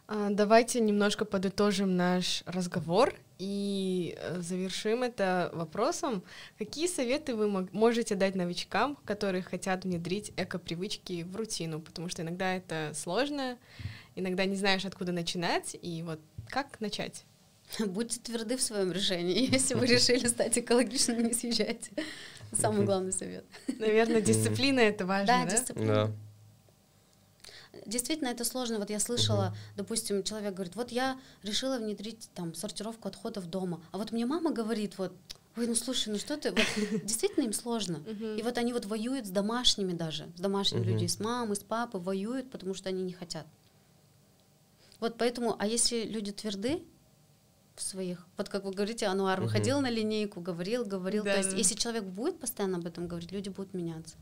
А, 0.07 0.29
Давайте 0.31 0.81
немножко 0.81 1.25
подытожим 1.25 1.97
наш 1.97 2.43
разговор 2.47 3.15
и 3.39 4.17
э, 4.19 4.41
завершим 4.41 5.03
это 5.03 5.51
вопросом. 5.55 6.23
Какие 6.59 6.87
советы 6.87 7.35
вы 7.35 7.49
можете 7.73 8.15
дать 8.15 8.35
новичкам, 8.35 8.97
которые 9.05 9.43
хотят 9.43 9.85
внедрить 9.85 10.33
эко-привычки 10.37 11.23
в 11.23 11.35
рутину? 11.37 11.81
Потому 11.81 12.09
что 12.09 12.23
иногда 12.23 12.55
это 12.55 12.93
сложно, 12.95 13.59
иногда 14.15 14.45
не 14.45 14.57
знаешь, 14.57 14.85
откуда 14.85 15.13
начинать, 15.13 15.77
и 15.81 16.03
вот 16.03 16.21
как 16.49 16.81
начать? 16.81 17.25
Будьте 17.87 18.21
тверды 18.21 18.57
в 18.57 18.63
своем 18.63 18.93
решении. 18.93 19.51
Если 19.53 19.75
вы 19.75 19.87
решили 19.87 20.27
стать 20.27 20.59
экологичным, 20.59 21.25
не 21.25 21.33
съезжайте. 21.33 21.91
Самый 22.53 22.85
главный 22.85 23.13
совет. 23.13 23.45
Наверное, 23.79 24.21
дисциплина 24.21 24.81
это 24.81 25.07
важно, 25.07 25.27
Да, 25.27 25.45
да? 25.45 25.51
дисциплина. 25.51 26.13
Да. 27.85 27.91
Действительно, 27.91 28.28
это 28.28 28.45
сложно. 28.45 28.78
Вот 28.78 28.91
я 28.91 28.99
слышала, 29.01 29.57
допустим, 29.76 30.22
человек 30.22 30.55
говорит, 30.55 30.76
вот 30.76 30.91
я 30.93 31.18
решила 31.43 31.78
внедрить 31.78 32.30
там 32.35 32.55
сортировку 32.55 33.09
отходов 33.09 33.47
дома, 33.47 33.82
а 33.93 33.99
вот 33.99 34.12
мне 34.12 34.26
мама 34.26 34.51
говорит, 34.53 34.99
вот, 34.99 35.12
ой, 35.57 35.66
ну 35.66 35.74
слушай, 35.74 36.09
ну 36.09 36.18
что 36.18 36.37
ты, 36.37 36.51
вот, 36.51 36.64
действительно 37.05 37.45
им 37.45 37.53
сложно. 37.53 37.99
Мгм. 37.99 38.37
И 38.37 38.43
вот 38.43 38.59
они 38.59 38.72
вот 38.72 38.87
воюют 38.87 39.26
с 39.26 39.30
домашними 39.30 39.93
даже, 39.93 40.28
с 40.37 40.41
домашними 40.41 40.80
Мгм. 40.80 40.91
людьми, 40.91 41.09
с 41.09 41.20
мамой, 41.20 41.57
с 41.57 41.61
папой 41.61 42.01
воюют, 42.01 42.51
потому 42.51 42.74
что 42.74 42.89
они 42.89 43.03
не 43.03 43.12
хотят. 43.12 43.47
Вот 45.01 45.16
поэтому, 45.18 45.57
а 45.59 45.66
если 45.66 46.05
люди 46.05 46.32
тверды 46.32 46.82
в 47.74 47.82
своих, 47.82 48.26
вот 48.37 48.49
как 48.49 48.64
вы 48.64 48.72
говорите, 48.72 49.07
Ануар 49.07 49.41
выходил 49.41 49.80
на 49.80 49.91
линейку, 49.91 50.41
говорил, 50.41 50.85
говорил, 50.85 51.24
то 51.24 51.37
есть 51.37 51.51
Да-да. 51.51 51.59
если 51.59 51.74
человек 51.74 52.05
будет 52.05 52.39
постоянно 52.39 52.78
об 52.78 52.87
этом 52.87 53.09
говорить, 53.09 53.32
люди 53.32 53.49
будут 53.49 53.74
меняться. 53.74 54.16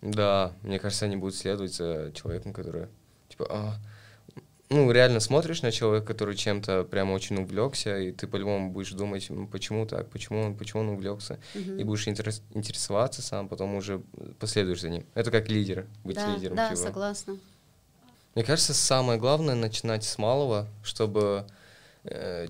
Да, 0.00 0.52
мне 0.62 0.78
кажется, 0.78 1.06
они 1.06 1.16
будут 1.16 1.34
следовать 1.34 1.74
за 1.74 2.12
человеком, 2.14 2.52
который, 2.52 2.86
типа, 3.28 3.46
а, 3.50 3.74
ну, 4.70 4.90
реально 4.92 5.18
смотришь 5.18 5.62
на 5.62 5.72
человека, 5.72 6.06
который 6.06 6.36
чем-то 6.36 6.84
прямо 6.84 7.12
очень 7.12 7.36
увлекся, 7.40 7.98
и 7.98 8.12
ты 8.12 8.26
по-любому 8.28 8.70
будешь 8.70 8.92
думать, 8.92 9.28
«М, 9.30 9.48
почему 9.48 9.86
так, 9.86 10.08
почему 10.10 10.40
он, 10.42 10.56
почему 10.56 10.82
он 10.82 10.90
увлекся, 10.90 11.38
Мгм. 11.54 11.78
и 11.78 11.84
будешь 11.84 12.06
интерес- 12.06 12.42
интересоваться 12.54 13.22
сам, 13.22 13.48
потом 13.48 13.74
уже 13.74 14.00
последуешь 14.38 14.80
за 14.82 14.90
ним. 14.90 15.04
Это 15.14 15.30
как 15.30 15.48
лидер, 15.48 15.86
быть 16.04 16.16
да, 16.16 16.34
лидером. 16.34 16.56
да, 16.56 16.68
типа. 16.68 16.80
согласна. 16.82 17.36
Мне 18.34 18.44
кажется, 18.44 18.74
самое 18.74 19.18
главное 19.18 19.56
начинать 19.56 20.04
с 20.04 20.16
малого, 20.16 20.68
чтобы 20.84 21.46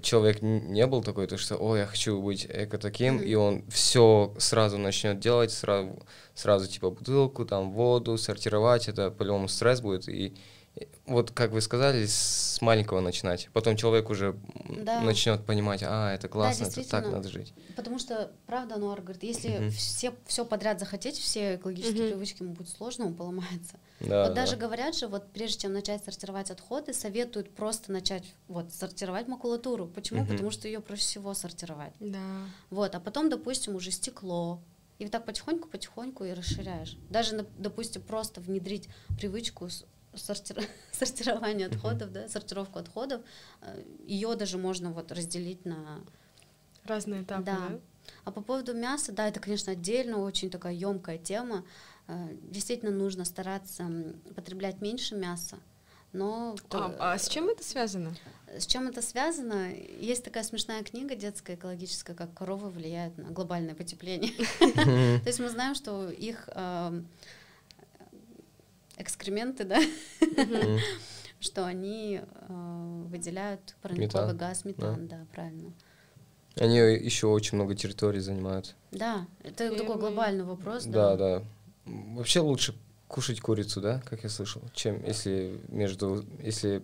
человек 0.03 0.43
н- 0.43 0.73
не 0.73 0.87
был 0.87 1.03
такой, 1.03 1.27
то 1.27 1.37
что, 1.39 1.57
ой, 1.57 1.81
я 1.81 1.87
хочу 1.87 2.21
быть 2.21 2.47
эко 2.49 2.79
таким, 2.79 3.21
и 3.21 3.35
он 3.35 3.65
все 3.71 4.35
сразу 4.39 4.79
начнет 4.79 5.19
делать, 5.21 5.51
сразу, 5.51 5.99
сразу 6.35 6.67
типа 6.69 6.91
бутылку, 6.91 7.45
там 7.45 7.73
воду, 7.73 8.17
сортировать, 8.19 8.89
это 8.89 9.11
по-любому 9.11 9.49
стресс 9.49 9.81
будет. 9.81 10.09
И 10.09 10.35
и 10.77 10.87
вот, 11.07 11.33
как 11.33 11.51
вы 11.51 11.61
сказали, 11.61 12.07
с 12.07 12.59
маленького 12.61 13.01
начинать. 13.01 13.49
Потом 13.53 13.75
человек 13.75 14.11
уже 14.11 14.37
Да. 14.85 15.01
начнет 15.01 15.45
понимать, 15.45 15.83
а, 15.85 16.15
это 16.15 16.29
классно, 16.29 16.67
это 16.67 16.89
так 16.89 17.11
надо 17.11 17.29
жить. 17.29 17.53
Потому 17.75 17.99
что, 17.99 18.31
правда, 18.47 18.77
Нуар 18.77 19.01
говорит, 19.01 19.25
если 19.25 19.59
Мгм. 19.59 19.71
все, 19.71 20.13
все 20.27 20.45
подряд 20.45 20.79
захотеть, 20.79 21.19
все 21.19 21.57
экологические 21.57 22.03
Мгм. 22.03 22.11
привычки, 22.13 22.43
ему 22.45 22.53
будет 22.55 22.69
сложно, 22.69 23.07
он 23.07 23.15
поломается. 23.15 23.75
Да, 24.01 24.25
вот 24.25 24.35
да. 24.35 24.43
даже 24.43 24.57
говорят 24.57 24.95
же, 24.95 25.09
вот 25.09 25.33
прежде 25.33 25.61
чем 25.63 25.73
начать 25.73 26.05
сортировать 26.05 26.51
отходы, 26.51 26.93
советуют 26.93 27.55
просто 27.55 27.91
начать 27.93 28.25
вот 28.47 28.73
сортировать 28.73 29.27
макулатуру. 29.29 29.87
Почему? 29.89 30.21
Мгм. 30.21 30.31
Потому 30.31 30.51
что 30.51 30.69
ее 30.69 30.81
проще 30.81 31.03
всего 31.03 31.35
сортировать. 31.35 31.93
Да. 32.01 32.43
Вот, 32.71 32.95
а 32.95 33.01
потом, 33.01 33.29
допустим, 33.29 33.75
уже 33.75 33.91
стекло. 33.91 34.61
И 34.99 35.05
вот 35.05 35.13
так 35.13 35.25
потихоньку-потихоньку 35.27 36.25
и 36.25 36.33
расширяешь. 36.33 36.97
Даже, 37.11 37.47
допустим, 37.59 38.03
просто 38.03 38.41
внедрить 38.41 38.89
привычку 39.19 39.69
сортир- 40.15 40.65
сортирования 40.93 41.67
отходов, 41.67 42.13
да, 42.13 42.29
сортировку 42.29 42.79
отходов, 42.79 43.23
ее 44.05 44.35
даже 44.35 44.59
можно 44.59 44.93
вот 44.93 45.13
разделить 45.13 45.65
на 45.65 46.01
Разные 46.85 47.23
этапы, 47.23 47.43
Да. 47.45 47.57
да? 47.69 47.81
а 48.25 48.31
по 48.33 48.41
поводу 48.41 48.73
мяса, 48.75 49.13
да, 49.13 49.29
это, 49.29 49.41
конечно, 49.41 49.73
отдельно 49.73 50.21
очень 50.21 50.49
такая 50.51 50.73
емкая 50.73 51.19
тема. 51.19 51.65
Э, 52.09 52.29
Действительно 52.43 52.91
нужно 52.91 53.25
стараться 53.25 53.89
потреблять 54.35 54.81
меньше 54.81 55.15
мяса. 55.15 55.59
Но 56.13 56.57
А, 56.57 56.69
то- 56.71 56.97
а 56.99 57.19
с 57.19 57.29
чем 57.29 57.49
это 57.49 57.63
связано? 57.63 58.15
с 58.59 58.67
чем 58.67 58.89
это 58.89 59.03
связано? 59.03 59.71
Есть 60.01 60.25
такая 60.25 60.43
смешная 60.43 60.83
книга 60.83 61.15
детская, 61.15 61.55
экологическая, 61.55 62.15
как 62.15 62.33
коровы 62.33 62.71
влияют 62.71 63.19
на 63.19 63.31
глобальное 63.31 63.75
потепление. 63.75 64.33
То 65.23 65.27
есть 65.27 65.39
мы 65.39 65.51
знаем, 65.51 65.75
что 65.75 66.09
их 66.09 66.49
эм, 66.55 67.07
экскременты, 68.97 69.65
да, 69.65 69.79
что 71.41 71.67
они 71.67 72.21
э, 72.23 73.03
выделяют 73.09 73.77
парниковый 73.83 74.35
газ, 74.35 74.65
метан, 74.65 75.09
да, 75.09 75.27
правильно. 75.35 75.73
Они 76.57 76.79
еще 76.79 77.27
очень 77.29 77.57
много 77.57 77.75
территорий 77.77 78.21
занимают. 78.21 78.75
Да, 78.91 79.27
это 79.45 79.77
такой 79.77 79.97
глобальный 79.99 80.45
вопрос, 80.45 80.85
Да, 80.85 81.17
да. 81.17 81.39
да. 81.41 81.45
Вообще 82.15 82.41
лучше 82.41 82.75
кушать 83.07 83.41
курицу, 83.41 83.81
да, 83.81 84.01
как 84.05 84.23
я 84.23 84.29
слышал, 84.29 84.63
чем 84.75 85.05
если 85.05 85.59
между, 85.69 86.25
если 86.43 86.83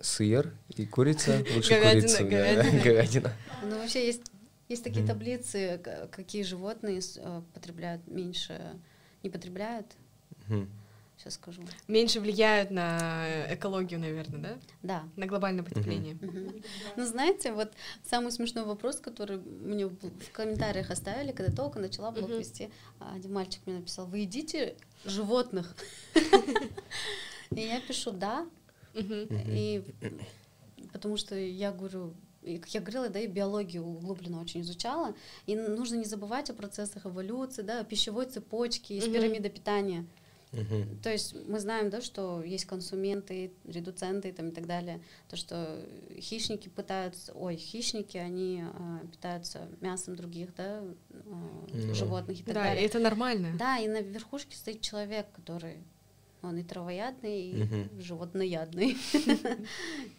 сыр 0.00 0.52
и 0.74 0.84
курица, 0.84 1.44
лучше 1.54 1.70
Говядина, 1.70 2.02
курицу. 2.02 2.18
да, 2.18 2.28
говядина. 2.28 2.82
говядина. 2.84 3.32
Ну, 3.62 3.78
вообще 3.78 4.06
есть, 4.06 4.22
есть 4.68 4.84
такие 4.84 5.06
таблицы, 5.06 5.80
какие 6.10 6.42
животные 6.42 7.00
э, 7.16 7.42
потребляют 7.54 8.06
меньше, 8.08 8.60
не 9.22 9.30
потребляют. 9.30 9.86
Сейчас 11.18 11.34
скажу. 11.34 11.62
Меньше 11.88 12.20
влияют 12.20 12.70
на 12.70 13.46
экологию, 13.54 13.98
наверное, 13.98 14.40
да? 14.40 14.58
Да. 14.82 15.08
На 15.16 15.26
глобальное 15.26 15.64
потепление. 15.64 16.16
Ну, 16.96 17.04
знаете, 17.06 17.52
вот 17.52 17.72
самый 18.04 18.32
смешной 18.32 18.64
вопрос, 18.64 19.00
который 19.00 19.38
мне 19.38 19.86
в 19.86 20.30
комментариях 20.32 20.90
оставили, 20.90 21.32
когда 21.32 21.50
только 21.54 21.78
начала 21.78 22.10
блог 22.10 22.28
Мгм. 22.30 22.38
вести, 22.38 22.70
а, 23.00 23.14
один 23.14 23.32
мальчик 23.32 23.62
мне 23.66 23.76
написал, 23.76 24.06
вы 24.06 24.18
едите 24.18 24.76
животных? 25.04 25.74
И 27.50 27.60
я 27.60 27.80
пишу 27.80 28.10
«да», 28.10 28.46
Мгм. 28.94 29.28
и 29.30 29.82
потому 30.92 31.16
что 31.16 31.34
я 31.34 31.70
говорю, 31.72 32.14
и, 32.42 32.58
как 32.58 32.70
я 32.74 32.80
говорила, 32.80 33.08
да, 33.08 33.20
и 33.20 33.26
биологию 33.26 33.84
углубленно 33.84 34.40
очень 34.40 34.60
изучала, 34.62 35.14
и 35.46 35.54
нужно 35.56 35.96
не 35.96 36.04
забывать 36.04 36.50
о 36.50 36.54
процессах 36.54 37.06
эволюции, 37.06 37.62
да, 37.62 37.80
о 37.80 37.84
пищевой 37.84 38.26
цепочке, 38.26 38.96
из 38.98 39.04
Мгм. 39.04 39.14
пирамиды 39.14 39.48
питания. 39.48 40.06
Мгм. 40.52 41.00
То 41.02 41.10
есть 41.10 41.34
мы 41.48 41.58
знаем, 41.58 41.90
да, 41.90 42.00
что 42.00 42.42
есть 42.42 42.64
консументы, 42.66 43.52
редуценты 43.64 44.32
там, 44.32 44.48
и 44.48 44.52
так 44.52 44.66
далее. 44.66 45.00
То, 45.28 45.36
что 45.36 45.84
хищники 46.18 46.68
пытаются, 46.68 47.32
ой, 47.34 47.56
хищники, 47.56 48.16
они 48.16 48.62
а, 48.64 49.00
питаются 49.10 49.68
мясом 49.80 50.16
других, 50.16 50.54
да, 50.54 50.82
а, 51.10 51.66
Ну. 51.72 51.94
животных 51.94 52.40
и 52.40 52.42
так 52.44 52.54
Да, 52.54 52.60
и 52.66 52.68
далее. 52.68 52.86
это 52.86 52.98
нормально. 53.00 53.54
Да, 53.58 53.78
и 53.78 53.88
на 53.88 54.00
верхушке 54.00 54.56
стоит 54.56 54.80
человек, 54.80 55.26
который 55.34 55.78
он 56.42 56.58
и 56.58 56.62
травоядный, 56.62 57.42
и 57.50 57.62
Мгм. 57.64 58.00
животноядный. 58.00 58.96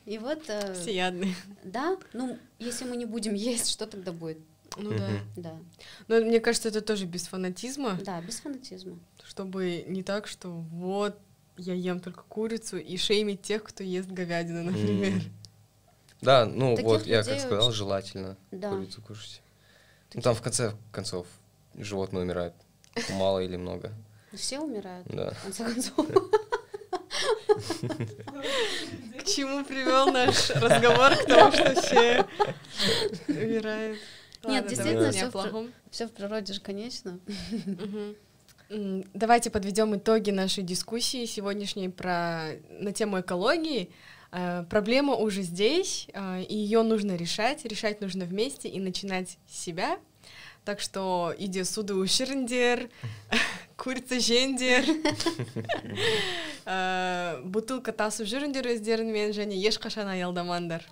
И 0.05 0.17
вот, 0.17 0.43
э, 0.49 0.73
Всеядные. 0.73 1.33
да, 1.63 1.97
ну, 2.13 2.37
если 2.59 2.85
мы 2.85 2.97
не 2.97 3.05
будем 3.05 3.33
есть, 3.33 3.69
что 3.69 3.85
тогда 3.87 4.11
будет? 4.11 4.39
Ну 4.79 4.89
да. 4.97 5.07
Мгм. 5.07 5.19
Да, 5.35 5.59
Но 6.07 6.15
мне 6.21 6.39
кажется, 6.39 6.69
это 6.69 6.81
тоже 6.81 7.05
без 7.05 7.27
фанатизма, 7.27 7.97
да, 8.03 8.21
без 8.21 8.39
фанатизма. 8.39 8.97
чтобы 9.23 9.83
не 9.87 10.03
так, 10.03 10.27
что 10.27 10.49
вот 10.49 11.17
я 11.57 11.73
ем 11.73 11.99
только 11.99 12.23
курицу 12.27 12.77
и 12.77 12.97
шеймить 12.97 13.41
тех, 13.41 13.63
кто 13.63 13.83
ест 13.83 14.09
говядину, 14.09 14.63
например. 14.63 15.13
М. 15.13 15.21
Да, 16.21 16.45
ну 16.45 16.71
Таких 16.75 16.85
вот 16.91 17.05
я 17.05 17.23
как 17.23 17.39
сказал, 17.39 17.67
очень- 17.67 17.77
желательно 17.77 18.37
Да. 18.51 18.69
курицу 18.71 19.01
кушать. 19.01 19.41
Ну 20.13 20.21
там 20.21 20.33
в 20.35 20.41
конце 20.41 20.73
концов 20.91 21.27
животные 21.75 22.23
умирают. 22.23 22.53
Мало 23.11 23.39
или 23.39 23.55
много. 23.57 23.91
Все 24.33 24.59
умирают, 24.59 25.07
Да. 25.07 25.31
в 25.31 25.43
конце 25.43 25.63
концов. 25.63 26.07
К 29.19 29.23
чему 29.25 29.63
привел 29.65 30.11
наш 30.11 30.49
разговор 30.51 31.15
к 31.15 31.25
тому, 31.25 31.51
что 31.51 31.81
все 31.81 32.25
умирают? 33.27 33.99
Нет, 34.47 34.63
Ладно, 34.63 34.69
действительно, 34.69 35.09
о 35.09 35.31
в. 35.31 35.71
Все 35.91 36.07
в 36.07 36.11
природе 36.11 36.53
же 36.53 36.61
конечно. 36.61 37.19
Давайте 38.69 39.49
подведем 39.49 39.95
итоги 39.95 40.31
нашей 40.31 40.63
дискуссии 40.63 41.25
сегодняшней 41.25 41.89
про 41.89 42.49
на 42.69 42.91
тему 42.91 43.21
экологии. 43.21 43.89
Э, 44.31 44.65
Проблема 44.69 45.15
уже 45.15 45.41
здесь, 45.41 46.07
э, 46.13 46.43
и 46.43 46.55
ее 46.55 46.83
нужно 46.83 47.15
решать. 47.15 47.63
Решать 47.63 48.01
нужно 48.01 48.25
вместе 48.25 48.67
и 48.67 48.79
начинать 48.81 49.37
с 49.47 49.57
себя. 49.57 49.97
Так 50.65 50.81
что 50.81 51.33
иди 51.37 51.63
суды 51.63 51.93
уширндер, 51.93 52.89
курица 53.77 54.19
жендер, 54.19 54.83
Э, 56.69 57.39
бутылка 57.45 57.93
тасу 57.95 58.25
жүріндер 58.27 58.67
өздеріңмен 58.73 59.31
және 59.31 59.55
ешқашан 59.55 60.09
аялдамаңдар 60.11 60.83